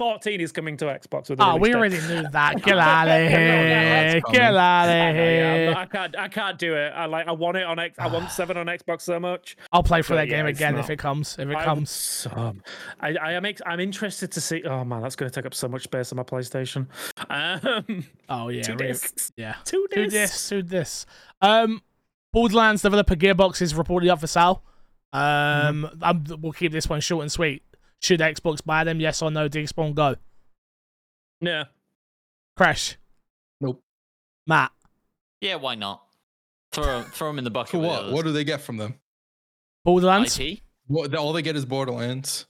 [0.00, 1.42] 14 is coming to Xbox with.
[1.42, 1.74] Oh, we date.
[1.76, 2.62] already knew that.
[2.64, 4.22] Get out of here.
[4.32, 5.74] Get out I, of know, yeah, I'm here.
[5.76, 6.18] I can't.
[6.18, 6.90] I can't do it.
[6.96, 7.28] I like.
[7.28, 7.98] I want it on X.
[7.98, 9.58] I want seven on Xbox so much.
[9.72, 11.36] I'll play for But that yeah, game again not- if it comes.
[11.38, 11.90] If it I comes.
[11.90, 12.54] so-
[12.98, 13.44] I, I am.
[13.44, 14.62] Ex- I'm interested to see.
[14.64, 16.86] Oh man, that's going to take up so much space on my PlayStation.
[17.28, 18.62] Um, Oh yeah.
[18.62, 19.32] two discs.
[19.36, 19.56] Yeah.
[19.66, 20.12] Two discs.
[20.14, 20.48] this.
[20.48, 21.04] Do this.
[21.42, 21.82] Um,
[22.32, 24.62] Borderlands developer Gearbox is reportedly up for sale.
[25.12, 27.62] Um, I'm, we'll keep this one short and sweet.
[28.00, 29.00] Should Xbox buy them?
[29.00, 29.48] Yes or no?
[29.48, 30.16] Despawn, go.
[31.40, 31.64] No.
[32.58, 32.96] Kresh.
[33.60, 33.82] Nope.
[34.46, 34.72] Matt.
[35.40, 36.02] Yeah, why not?
[36.72, 37.72] Throw throw them in the bucket.
[37.72, 38.12] For what?
[38.12, 38.94] What do they get from them?
[39.84, 40.38] Borderlands.
[40.38, 40.60] IT?
[40.86, 41.14] What?
[41.14, 42.46] All they get is Borderlands.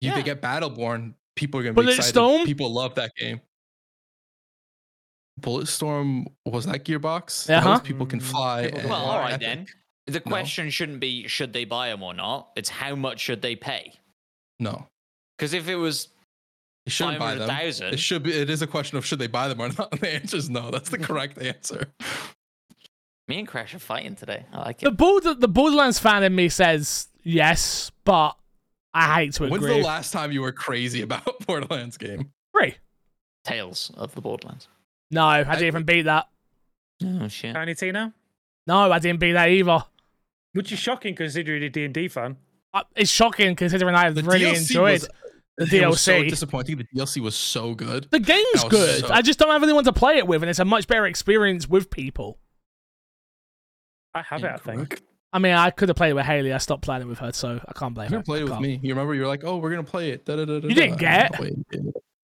[0.00, 0.16] You Yeah.
[0.16, 1.14] they get Battleborn.
[1.36, 2.14] People are gonna be excited.
[2.14, 2.44] Bulletstorm?
[2.46, 3.40] People love that game.
[5.40, 7.46] Bulletstorm was that Gearbox?
[7.46, 7.78] That Uh-huh.
[7.80, 8.62] people can Mm, fly.
[8.64, 9.46] people can and Well, all right Epic.
[9.46, 9.66] then.
[10.06, 12.50] The question shouldn't be should they buy them or not.
[12.56, 13.94] It's how much should they pay?
[14.60, 14.86] No,
[15.36, 16.08] Because if it was
[16.86, 17.48] you shouldn't buy them.
[17.48, 17.94] 500,000.
[17.94, 18.32] It should be.
[18.32, 19.88] It is a question of should they buy them or not.
[19.92, 20.70] And the answer is no.
[20.70, 21.86] That's the correct answer.
[23.28, 24.44] me and Kresh are fighting today.
[24.52, 24.84] I like it.
[24.84, 24.96] The it.
[24.96, 28.36] Border, the Borderlands fan in me says yes, but
[28.94, 29.58] I hate to agree.
[29.58, 32.32] When's the last time you were crazy about a Borderlands game?
[32.56, 32.76] Three.
[33.44, 34.68] Tales of the Borderlands.
[35.10, 36.28] No, I didn't even beat that.
[37.04, 37.54] Oh shit.
[37.54, 38.12] Tiny Tina.
[38.66, 39.84] No, I didn't beat that either.
[40.52, 42.36] Which is shocking considering you're a D&D fan.
[42.72, 44.92] Uh, It's shocking considering I've The really DLC enjoyed
[45.58, 46.76] was, the it was so disappointing.
[46.78, 48.06] The DLC was so good.
[48.10, 49.00] The game's good.
[49.00, 51.06] so- I just don't have anyone to play it with, and it's a much better
[51.06, 52.38] experience with people.
[54.14, 55.00] I have it, I think.
[55.32, 56.52] I mean, I could have played it with Haley.
[56.52, 58.16] I stopped playing it with her, so I can't blame You her.
[58.18, 58.80] never played it with me.
[58.82, 59.14] You remember?
[59.14, 60.66] You were like, "Oh, we're gonna play it." Da-da-da-da-da.
[60.66, 61.38] You didn't get?
[61.38, 61.92] No, you.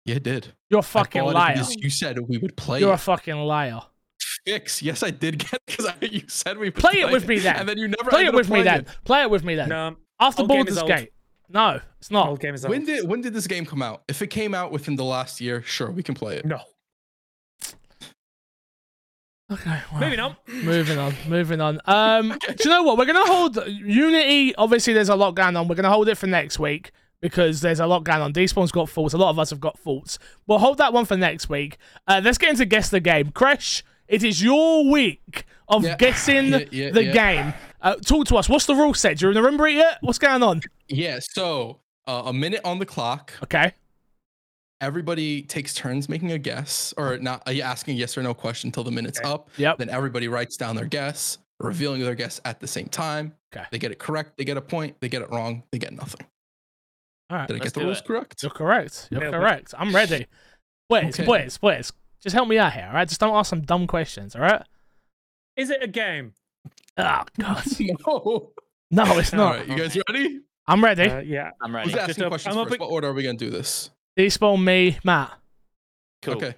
[0.05, 0.49] Yeah, I did.
[0.69, 1.53] You're a I fucking liar.
[1.55, 3.81] because You said we would play You're a fucking liar.
[4.45, 4.83] Fix.
[4.83, 7.57] Yes, I did get because you said we would Play it with me then.
[7.57, 8.87] and then you never Play it with me playing then.
[9.05, 9.69] Play it with me then.
[9.71, 10.89] No, After old game is Baldur's old.
[10.89, 11.13] Gate.
[11.49, 12.29] No, it's not.
[12.29, 12.71] old game is it.
[12.71, 12.87] When old.
[12.87, 14.03] did when did this game come out?
[14.09, 16.47] If it came out within the last year, sure, we can play it.
[16.47, 16.61] No,
[19.53, 20.37] Okay, well, maybe not.
[20.49, 21.81] Moving on, moving on.
[21.93, 22.97] Um, do you know what?
[22.97, 24.55] We're gonna hold Unity.
[24.55, 25.69] Obviously, there's a lot going on.
[25.69, 28.33] We're gonna hold it for next week because there's a lot going on.
[28.33, 29.15] Despawn's got faults.
[29.15, 30.19] A lot of us have got faults.
[30.47, 31.77] We'll hold that one for next week.
[32.07, 33.31] Uh, let's get into guess the game.
[33.31, 33.83] Kresh,
[34.13, 35.97] it is your week of Yeah.
[35.97, 37.13] guessing Yeah, yeah, the yeah.
[37.13, 37.55] game.
[37.81, 38.49] Uh, talk to us.
[38.49, 39.19] What's the rule set?
[39.19, 39.99] Do you remember it yet?
[40.03, 40.61] What's going on?
[40.89, 41.19] Yeah.
[41.21, 43.33] So uh, a minute on the clock.
[43.43, 43.73] Okay.
[44.81, 48.69] Everybody takes turns making a guess, or not uh, asking a yes or no question
[48.69, 49.29] until the minute's Okay.
[49.29, 49.49] up.
[49.57, 49.79] Yep.
[49.79, 53.33] Then everybody writes down their guess, revealing their guess at the same time.
[53.55, 53.65] Okay.
[53.71, 54.97] They get it correct, they get a point.
[55.01, 56.27] They get it wrong, they get nothing.
[57.31, 57.47] All right.
[57.49, 58.05] Did I get the rules it.
[58.05, 58.43] correct?
[58.43, 59.09] You're correct.
[59.11, 59.39] You're Nailed it.
[59.39, 59.75] correct.
[59.79, 60.27] I'm ready.
[60.91, 61.27] Wait, Okay.
[61.27, 61.93] wait, boys.
[62.23, 63.09] Just help me out here, all right?
[63.09, 64.63] Just don't ask some dumb questions, all right?
[65.57, 66.35] Is it a game?
[66.97, 67.65] Oh, God.
[68.07, 68.53] no.
[68.91, 69.57] No, it's not.
[69.57, 70.41] right, you guys ready?
[70.67, 71.09] I'm ready.
[71.11, 71.51] Uh, yeah.
[71.61, 71.91] I'm ready.
[71.91, 72.75] Just asking questions I'm first?
[72.75, 73.91] up- What order are we gonna do this?
[74.19, 75.33] Despawn me, Matt.
[76.21, 76.35] Cool.
[76.35, 76.55] Okay.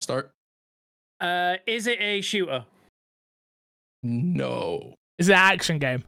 [0.00, 0.32] Start.
[1.20, 2.64] Uh, is it a shooter?
[4.02, 4.94] No.
[5.18, 6.04] Is it an action game?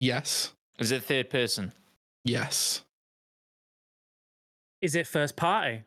[0.00, 0.52] Yes.
[0.78, 1.72] Is it third person?
[2.24, 2.82] Yes.
[4.80, 5.82] Is it first party?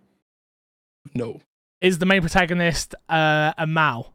[1.13, 1.39] No.
[1.81, 4.13] Is the main protagonist uh, a Mao?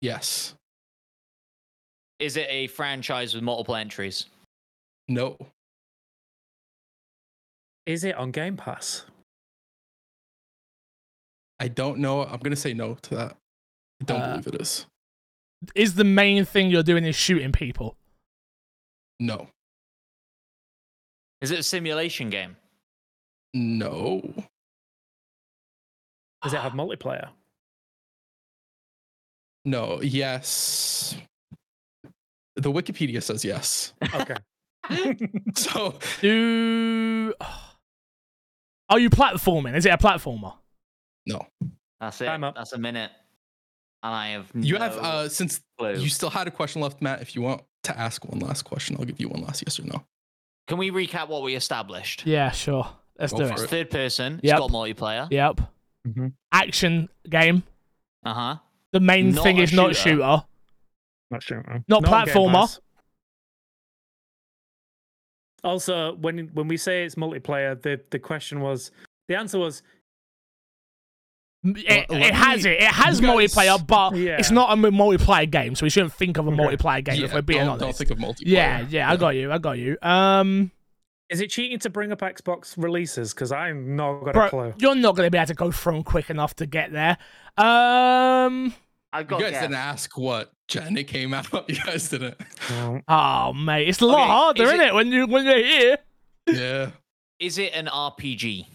[0.00, 0.54] Yes.
[2.18, 4.26] Is it a franchise with multiple entries?
[5.08, 5.36] No.
[7.86, 9.04] Is it on Game Pass?
[11.58, 12.22] I don't know.
[12.24, 13.36] I'm gonna say no to that.
[14.00, 14.86] I don't Uh, believe it is.
[15.74, 17.96] Is the main thing you're doing is shooting people?
[19.18, 19.48] No.
[21.42, 22.56] Is it a simulation game?
[23.54, 24.22] No.
[26.42, 27.28] Does it have multiplayer?
[29.64, 30.00] No.
[30.00, 31.16] Yes.
[32.56, 33.92] The Wikipedia says yes.
[34.14, 34.36] Okay.
[35.54, 37.32] So Do
[38.88, 39.76] are you platforming?
[39.76, 40.54] Is it a platformer?
[41.26, 41.46] no.
[42.00, 42.24] That's it.
[42.26, 42.54] Time up.
[42.54, 43.10] That's a minute.
[44.02, 45.92] And I have You no have uh since clue.
[45.98, 47.20] you still had a question left, Matt.
[47.20, 49.82] If you want to ask one last question, I'll give you one last yes or
[49.84, 50.02] no.
[50.66, 52.24] Can we recap what we established?
[52.26, 52.88] Yeah, sure.
[53.20, 53.50] Let's Go do it.
[53.50, 53.52] it.
[53.60, 54.40] It's third person.
[54.42, 54.52] Yep.
[54.54, 55.28] It's got multiplayer.
[55.30, 55.60] Yep.
[56.08, 56.32] Mhm.
[56.52, 57.62] Action game.
[58.24, 58.56] Uh huh.
[58.92, 60.10] The main Not thing a is not shooter.
[60.16, 60.44] shooter.
[61.30, 61.64] Not sure.
[61.68, 61.84] man.
[61.86, 62.78] Not platformer.
[65.62, 68.90] Also, when when we say it's multiplayer, the the question was
[69.28, 69.82] the answer was
[71.62, 72.80] It, it has it.
[72.80, 74.38] It has you guys- multiplayer, but Yeah.
[74.38, 76.56] it's not a m- multiplayer game, so we shouldn't think of a Okay.
[76.76, 77.98] multiplayer game if we're being don't, honest.
[77.98, 78.46] don't think of multiplayer.
[78.46, 79.52] yeah, yeah, I got you.
[79.52, 79.98] I got you.
[80.00, 80.70] Um,
[81.30, 83.32] Is it cheating to bring up Xbox releases?
[83.32, 84.74] Because I'm not got a bro, clue.
[84.78, 87.16] you're not going to be able to go through 'em quick enough to get there.
[87.56, 88.74] Um,
[89.12, 89.60] I've You guys guess.
[89.62, 91.46] didn't ask what gen it came out.
[91.68, 92.36] You guys didn't.
[92.70, 93.00] No.
[93.08, 95.58] oh mate, it's a lot Okay, harder, is isn't it- it, when you when you're
[95.64, 95.98] here?
[96.46, 96.90] Yeah.
[97.38, 98.66] Is it an RPG?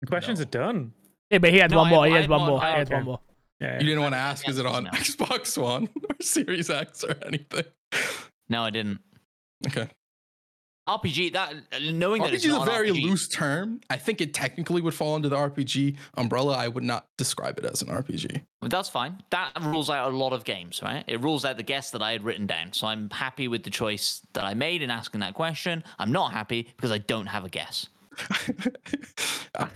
[0.00, 0.42] The questions No.
[0.42, 0.92] are done.
[1.30, 2.06] Yeah, but he had No, one I- more.
[2.06, 2.62] He I had had one one- more.
[2.64, 2.94] I- He had okay.
[2.96, 3.20] one more.
[3.60, 3.78] Yeah.
[3.78, 4.90] You didn't want to ask, is it on No.
[4.92, 7.64] Xbox One or Series X or anything?
[8.48, 8.98] No, I didn't.
[9.68, 9.88] Okay.
[10.88, 11.32] RPG.
[11.34, 13.80] That knowing that RPG it's is a very RPG, loose term.
[13.88, 16.56] I think it technically would fall under the RPG umbrella.
[16.56, 18.42] I would not describe it as an RPG.
[18.60, 19.22] Well, That's fine.
[19.30, 21.04] That rules out a lot of games, right?
[21.06, 22.72] It rules out the guess that I had written down.
[22.72, 25.84] So I'm happy with the choice that I made in asking that question.
[25.98, 27.88] I'm not happy because I don't have a guess.
[29.54, 29.70] I'm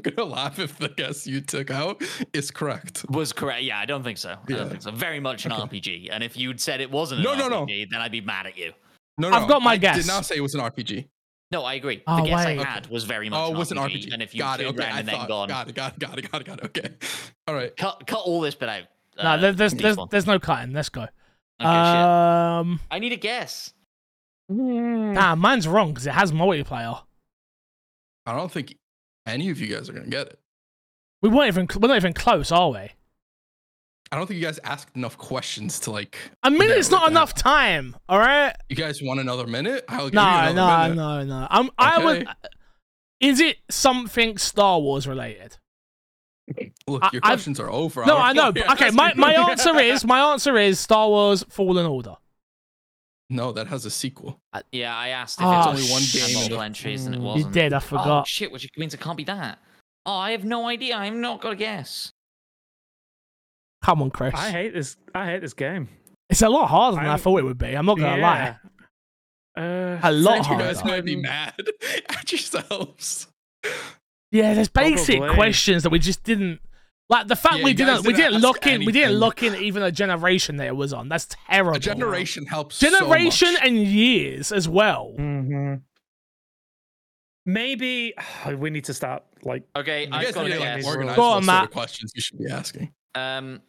[0.00, 2.02] gonna laugh if the guess you took out
[2.32, 3.04] is correct.
[3.10, 3.62] Was correct?
[3.62, 4.30] Yeah, I don't think so.
[4.30, 4.56] I Yeah.
[4.56, 4.90] don't think so.
[4.92, 6.08] Very much an RPG.
[6.10, 7.66] And if you'd said it wasn't an No, no, no.
[7.66, 8.72] RPG, then I'd be mad at you.
[9.18, 9.96] No, no, I've got my I guess.
[9.96, 11.08] Did not say it was an RPG.
[11.52, 12.02] No, I agree.
[12.06, 12.58] Oh, the guess wait.
[12.58, 14.06] I had was very much Oh, an it was an RPG.
[14.08, 14.12] RPG.
[14.12, 14.66] And if you got it.
[14.66, 15.28] Okay, around I and then thought.
[15.28, 15.74] gone, Got it.
[15.74, 15.98] Got it.
[16.00, 16.30] Got it.
[16.32, 16.44] Got it.
[16.46, 16.64] Got it.
[16.66, 16.88] Okay.
[17.48, 17.74] All right.
[17.76, 18.82] cut cut all this bit out.
[19.16, 20.72] No, uh, there- there's from there's there's no cutting.
[20.72, 21.02] Let's go.
[21.02, 21.10] Okay,
[21.60, 21.66] shit.
[21.66, 23.72] Um, I need a guess.
[24.48, 27.00] nah, mine's wrong because it has multiplayer.
[28.26, 28.76] I don't think
[29.26, 30.38] any of you guys are gonna get it.
[31.22, 32.90] We weren't even we're not even close, are we?
[34.12, 36.16] I don't think you guys asked enough questions to like.
[36.44, 37.10] A minute's narrow it not down.
[37.10, 37.96] enough time.
[38.08, 38.54] All right.
[38.68, 39.84] You guys want another minute?
[39.88, 41.26] I'll give No, you another no, minute.
[41.28, 41.46] no, no.
[41.50, 42.22] Um, I would.
[42.22, 42.32] Okay.
[43.20, 45.56] Is it something Star Wars related?
[46.86, 48.02] Look, I- your I've- questions are over.
[48.02, 48.44] No, don't I know.
[48.46, 52.14] know but- Okay, my, my answer is my answer is Star Wars Fallen Order.
[53.28, 54.38] No, that has a sequel.
[54.70, 57.22] Yeah, I asked if Oh, it's only one had game multiple entries and it Mm.
[57.22, 57.46] You wasn't.
[57.46, 57.72] You did.
[57.72, 58.28] I Oh forgot.
[58.28, 58.52] shit!
[58.52, 59.58] Which means it can't be that.
[60.04, 60.94] Oh, I have no idea.
[60.96, 62.12] I'm not gonna guess.
[63.86, 64.34] Come on, Chris.
[64.34, 64.96] I hate this.
[65.14, 65.88] I hate this game.
[66.28, 67.68] It's a lot harder than I I'm- thought it would be.
[67.76, 68.56] I'm not gonna lie.
[69.56, 70.64] Uh, A lot harder.
[70.64, 71.54] You guys might be mad
[72.08, 73.28] at yourselves.
[74.32, 75.34] Yeah, there's basic Probably.
[75.36, 76.58] questions that we just didn't
[77.08, 77.28] like.
[77.28, 79.20] The fact Yeah, we you guys didn't we didn't didn't look in we didn't anything.
[79.20, 81.08] look in even a generation that it was on.
[81.08, 81.76] That's terrible.
[81.76, 82.80] A generation helps.
[82.80, 83.62] generation so much.
[83.62, 85.12] and years as well.
[85.16, 85.74] hmm
[87.46, 88.14] Maybe
[88.58, 89.62] we need to start like.
[89.76, 90.84] Okay, You I've guys got need to like guess.
[90.84, 91.64] Go organize Go what on, sort Matt.
[91.66, 92.92] of questions you should be asking.
[93.14, 93.62] Um,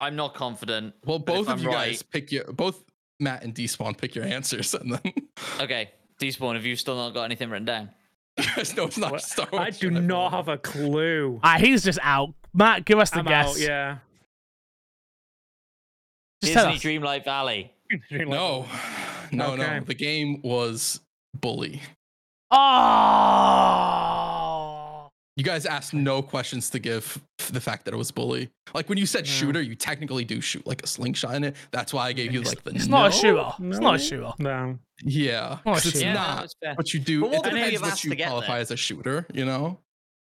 [0.00, 0.94] I'm not confident.
[1.04, 2.82] Well, both of I'm you right- guys pick your both
[3.18, 5.12] Matt and Despawn pick your answers, and then
[5.60, 5.90] Okay,
[6.20, 7.90] Despawn, have you still not got anything written down?
[8.38, 9.22] you guys it's not What?
[9.22, 11.38] Star I do Jedi not have a clue.
[11.42, 12.32] Ah, he's just out.
[12.54, 13.48] Matt, give us the I'm guess.
[13.50, 13.58] out.
[13.60, 13.98] Yeah.
[16.42, 16.82] Just Disney us.
[16.82, 17.72] Dreamlight Valley.
[18.10, 18.66] No,
[19.32, 19.62] no, Okay.
[19.62, 19.80] no.
[19.84, 21.00] The game was
[21.38, 21.82] Bully.
[22.50, 22.56] Oh.
[25.40, 27.18] You guys asked no questions to give
[27.50, 28.50] the fact that it was Bully.
[28.74, 29.32] Like when you said Yeah.
[29.32, 31.56] shooter, you technically do shoot like a slingshot in it.
[31.70, 32.72] That's why I gave you like the.
[32.72, 33.10] It's not a no.
[33.10, 33.52] shooter.
[33.70, 34.32] It's not a shooter.
[34.38, 34.78] No.
[35.02, 36.02] Yeah, Oh, 'cause it's.
[36.02, 36.40] Yeah, not.
[36.60, 36.76] that's.
[36.76, 37.22] But you do.
[37.22, 38.60] But what it would depends what you to qualify there?
[38.60, 39.26] as a shooter.
[39.32, 39.78] You know.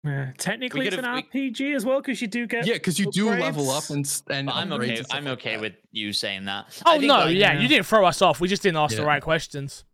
[0.02, 0.32] Yeah.
[0.38, 2.66] Technically, it's an could've- RPG as well because you do get.
[2.66, 4.50] Yeah, because you do level up and and.
[4.50, 4.96] I'm okay.
[4.96, 5.60] and I'm okay that.
[5.60, 6.66] with you saying that.
[6.84, 7.60] Oh I think, no, like, yeah, yeah.
[7.60, 8.40] you didn't throw us off.
[8.40, 9.84] We just didn't ask the right questions.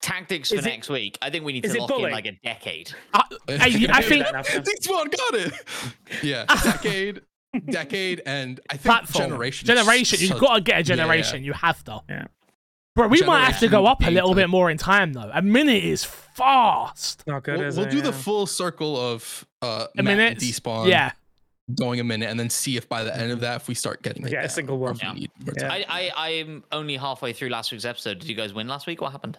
[0.00, 1.18] Tactics for Is it- next week.
[1.22, 2.92] I think we need to it lock in like a decade.
[3.14, 4.26] I, I, I think
[4.64, 5.52] This one got it.
[6.22, 7.22] Yeah, decade,
[7.70, 9.66] decade, and I think platform generation.
[9.66, 10.18] Generation.
[10.20, 10.82] You've So- got to get a yeah.
[10.82, 11.44] generation.
[11.44, 12.00] You have to.
[12.08, 12.24] Yeah.
[12.96, 15.28] Bro, we might have to go up a little bit more in time though.
[15.34, 17.24] A minute is fast.
[17.26, 17.90] Not good, We'll, is we'll it?
[17.90, 20.38] do the full circle of uh, A minute.
[20.38, 20.86] despawn.
[20.88, 21.10] Yeah.
[21.76, 24.02] going a minute, and then see if by the end of that, if we start
[24.02, 24.98] getting it Yeah, a single or one.
[25.02, 25.26] Yeah.
[25.58, 25.72] Yeah.
[25.72, 28.20] I, I I'm only halfway through last week's episode.
[28.20, 29.00] Did you guys win last week?
[29.00, 29.38] What happened?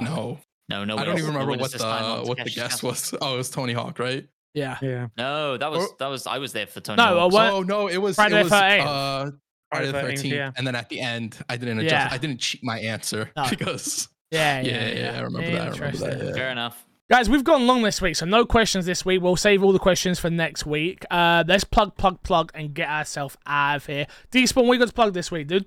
[0.00, 0.96] No, No, no.
[0.96, 1.22] I don't winners.
[1.22, 3.14] even remember winners what the on what the Takeshi's guess was.
[3.20, 4.26] Oh, it was Tony Hawk, right?
[4.54, 4.78] Yeah.
[4.82, 5.08] Yeah.
[5.16, 6.96] No, that was Or- that was I was there for Tony.
[6.96, 7.32] No, Hawk.
[7.32, 8.86] uh, what- Oh no, it was Friday it was 13th.
[8.86, 9.30] uh,
[9.70, 10.50] Friday the 13th, yeah.
[10.56, 11.92] and then at the end, I didn't adjust.
[11.92, 12.08] Yeah.
[12.10, 13.46] I didn't cheat my answer No.
[13.50, 14.60] because Yeah.
[14.60, 14.88] yeah, Yeah.
[14.88, 15.60] yeah, yeah, I remember that.
[15.60, 16.24] I remember that.
[16.26, 16.32] Yeah.
[16.32, 16.86] Fair enough.
[17.10, 19.20] Guys, we've gone long this week, so no questions this week.
[19.20, 21.04] We'll save all the questions for next week.
[21.10, 24.06] Uh, let's plug, plug, plug, and get ourselves out of here.
[24.30, 25.66] Despawn, we got to plug this week, dude.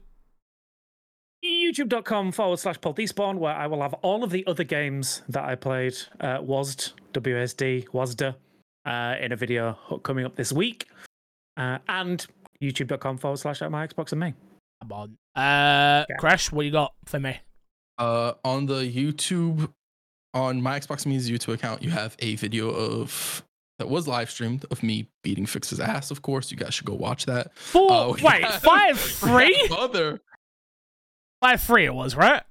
[1.72, 5.44] youtube.com forward slash Paul Despawn, where I will have all of the other games that
[5.44, 8.36] I played, uh, WASD, WSD, WASDA,
[8.86, 10.88] uh, in a video ho- coming up this week.
[11.58, 12.26] Uh, and
[12.62, 14.34] youtube.com forward slash at my Xbox and me.
[14.82, 15.18] Come on.
[15.36, 16.18] Uh, Yeah.
[16.20, 17.40] Kresh, what you got for me?
[17.98, 19.72] Uh, on the YouTube,
[20.34, 23.44] on my Xbox Me's YouTube account, you have a video of
[23.80, 26.10] that was live streamed of me beating Fix's ass.
[26.12, 27.56] Of course, you guys should go watch that.
[27.58, 27.92] Four.
[27.92, 29.68] Uh, we wait, have- five, three?
[29.72, 30.22] Other,
[31.44, 32.42] Five, three it was, right?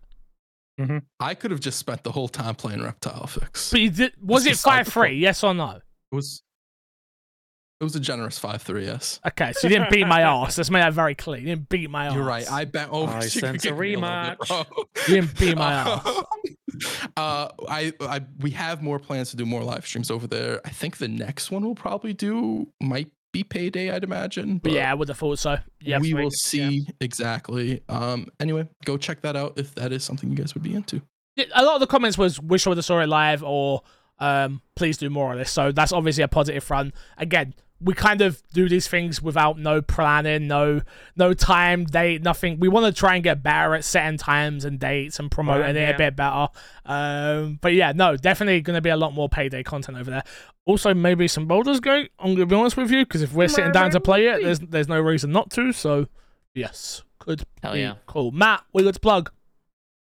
[0.78, 0.98] Mm-hmm.
[1.18, 3.70] I could have just spent the whole time playing Reptile Fix.
[3.70, 4.12] But you did.
[4.22, 5.08] Was That's it five, the three?
[5.08, 5.16] point.
[5.16, 5.70] Yes or no?
[5.70, 5.82] It
[6.14, 6.42] was,
[7.80, 8.84] it was a generous five three.
[8.84, 9.18] Yes.
[9.26, 10.58] Okay, so you didn't beat my ass.
[10.58, 11.40] Let's make that very clear.
[11.40, 12.14] You didn't beat my ass.
[12.14, 12.50] You're right.
[12.52, 12.90] I bet.
[12.92, 15.08] Oh, I sense a could give me little bit, rematch.
[15.08, 16.24] You didn't beat my ass.
[17.16, 20.60] uh, I, I, we have more plans to do more live streams over there.
[20.66, 24.58] I think the next one we'll probably do might be payday, I'd imagine.
[24.58, 25.58] But yeah, I would have thought so.
[25.80, 25.98] Yeah.
[25.98, 26.36] we will week, yeah.
[26.36, 27.82] see exactly.
[27.88, 31.02] Um, anyway, go check that out if that is something you guys would be into.
[31.54, 33.82] A lot of the comments was wish I would have saw it live or
[34.18, 35.50] um, please do more of this.
[35.50, 36.94] So that's obviously a positive front.
[37.16, 40.82] Again, we kind of do these things without no planning, no
[41.16, 42.58] no time, date, nothing.
[42.60, 45.76] We want to try and get better at setting times and dates and promoting Right,
[45.76, 46.48] it a bit better.
[46.86, 50.22] Um, but yeah, no, definitely going to be a lot more payday content over there.
[50.64, 52.12] Also, maybe some Baldur's Gate.
[52.18, 54.42] I'm going to be honest with you because if we're sitting down to play it,
[54.42, 55.72] there's there's no reason not to.
[55.72, 56.06] So
[56.54, 57.94] yes, could Hell be yeah.
[58.06, 58.30] cool.
[58.30, 59.30] Matt, we got to plug.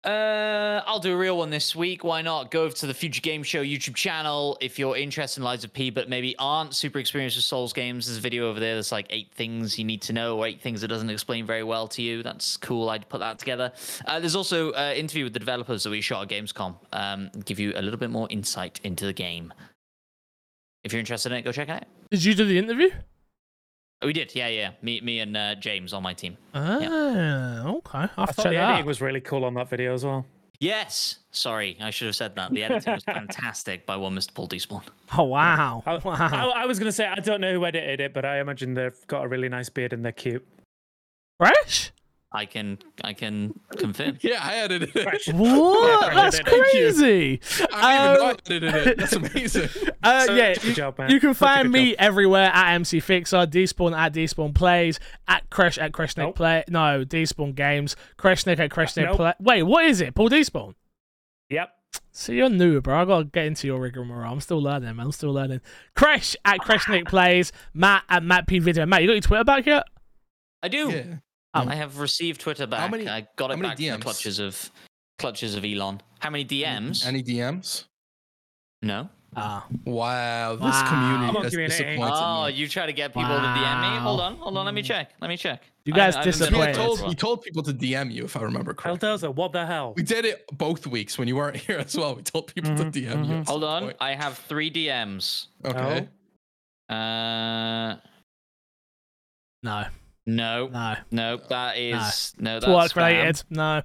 [0.05, 2.03] Uh, I'll do a real one this week.
[2.03, 2.51] Why not?
[2.51, 5.73] Go over to the Future Game Show YouTube channel if you're interested in Lies of
[5.73, 8.05] P, but maybe aren't super experienced with Souls games.
[8.05, 10.61] There's a video over there that's like eight things you need to know, or eight
[10.61, 12.21] things that doesn't explain very well to you.
[12.21, 12.89] That's cool.
[12.89, 13.71] I'd put that together.
[14.05, 16.75] Uh, there's also an uh, interview with the developers that we shot at Gamescom.
[16.93, 19.51] Um, give you a little bit more insight into the game.
[20.83, 21.85] If you're interested in it, go check it out.
[22.11, 22.91] Did you do the interview?
[24.05, 24.71] We did, yeah, yeah.
[24.81, 26.37] Me, me, and uh, James on my team.
[26.53, 28.07] Ah, okay.
[28.17, 30.25] I'll I thought the that editing was really cool on that video as well.
[30.59, 31.19] Yes.
[31.31, 32.51] Sorry, I should have said that.
[32.51, 34.33] The editing was fantastic by one Mr.
[34.33, 34.83] Paul Despawn.
[35.17, 35.83] Oh wow!
[35.85, 36.15] I, wow!
[36.15, 38.73] I, I was going to say, I don't know who edited it, but I imagine
[38.73, 40.45] they've got a really nice beard and they're cute.
[41.37, 41.91] Fresh?
[42.35, 44.17] I can, I can confirm.
[44.21, 45.33] Yeah, I edited it.
[45.33, 46.07] What?
[46.07, 46.61] Yeah, That's thank you.
[46.63, 47.39] crazy.
[47.71, 48.97] I didn't even know I Um, edited it.
[48.97, 49.69] That's amazing.
[50.03, 51.09] Uh, So, yeah, good you, job, man.
[51.09, 51.95] you can find me job.
[51.99, 56.35] everywhere at MC Fixer, Despawn at Despawn Plays, at Kresh at Kreshnik Nope.
[56.35, 56.63] Play.
[56.69, 59.15] No, Despawn Games, Kreshnik at Kreshnik Nope.
[59.17, 59.33] Play.
[59.39, 60.13] Wait, what is it?
[60.13, 60.75] Paul Despawn.
[61.49, 61.69] Yep.
[62.11, 63.01] So you're new, bro.
[63.01, 64.31] I gotta get into your rigmarole.
[64.31, 65.05] I'm still learning, man.
[65.07, 65.61] I'm still learning.
[65.95, 68.85] Kresh at Kreshnik Plays, Matt at Matt P Video.
[68.85, 69.83] Matt, you got your Twitter back yet?
[70.61, 70.89] I do.
[70.91, 71.15] Yeah.
[71.61, 72.91] Um, I have received Twitter back.
[72.91, 74.69] many- I got how it many back from the clutches of
[75.17, 76.01] clutches of Elon.
[76.19, 77.05] How many DMs?
[77.05, 77.85] Any DMs?
[78.81, 79.09] no.
[79.37, 80.89] Ah, Wow, this Wow.
[80.89, 81.83] Community on, has community.
[81.83, 82.53] disappointed Oh, me.
[82.53, 83.97] you try to get people to DM me?
[83.99, 84.63] Hold on, hold on.
[84.65, 85.11] Let me check.
[85.19, 85.61] Let me check.
[85.83, 86.75] You guys I haven't been You disappointed.
[86.75, 89.09] Told, for a you told people to DM you, if I remember correctly.
[89.09, 89.93] Eldoza, what the hell?
[89.97, 92.15] We did it both weeks when you weren't here as well.
[92.15, 93.33] We told people Mhm, to DM you.
[93.33, 93.41] mhm.
[93.41, 93.83] at Hold on.
[93.83, 93.97] point.
[93.99, 95.47] I have three DMs.
[95.65, 96.07] Okay.
[96.87, 97.97] Uh,
[99.63, 99.85] no,
[100.25, 100.95] no, no.
[101.11, 101.37] no.
[101.49, 102.57] That is no.
[102.57, 102.95] It's that's work spam.
[102.95, 103.43] related.
[103.49, 103.81] No.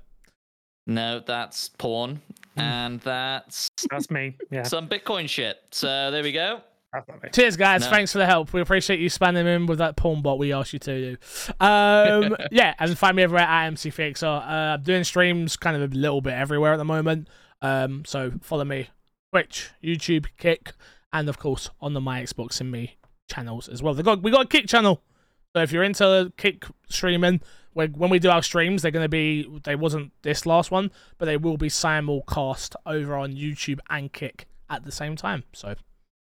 [0.86, 2.20] No, that's porn,
[2.54, 2.60] Hmm.
[2.60, 4.36] and that's That's me.
[4.50, 4.64] Yeah.
[4.64, 5.58] some Bitcoin shit.
[5.70, 6.62] So there we go.
[6.92, 7.28] That's not me.
[7.32, 7.82] Cheers, guys.
[7.82, 7.90] No.
[7.90, 8.52] Thanks for the help.
[8.52, 11.16] We appreciate you spamming in with that porn bot we asked you to do.
[11.64, 14.26] Um, yeah, and find me everywhere at MC Fixer.
[14.26, 17.28] Uh, I'm doing streams kind of a little bit everywhere at the moment.
[17.62, 18.88] Um, so follow me
[19.32, 20.72] Twitch, YouTube, Kick,
[21.12, 22.96] and of course on the My Xbox and Me
[23.30, 23.94] channels as well.
[23.94, 25.00] They got we got a Kick channel.
[25.54, 27.40] So if you're into Kick streaming,
[27.72, 31.26] when we do our streams, they're going to be they wasn't this last one, but
[31.26, 35.44] they will be simulcast over on YouTube and Kick at the same time.
[35.52, 35.74] So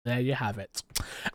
[0.05, 0.82] there you have it.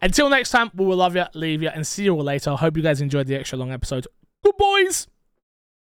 [0.02, 2.52] Until next time, we will love you, leave you, and see you all later.
[2.52, 4.08] I hope you guys enjoyed the extra long episode.
[4.44, 5.08] Good boys.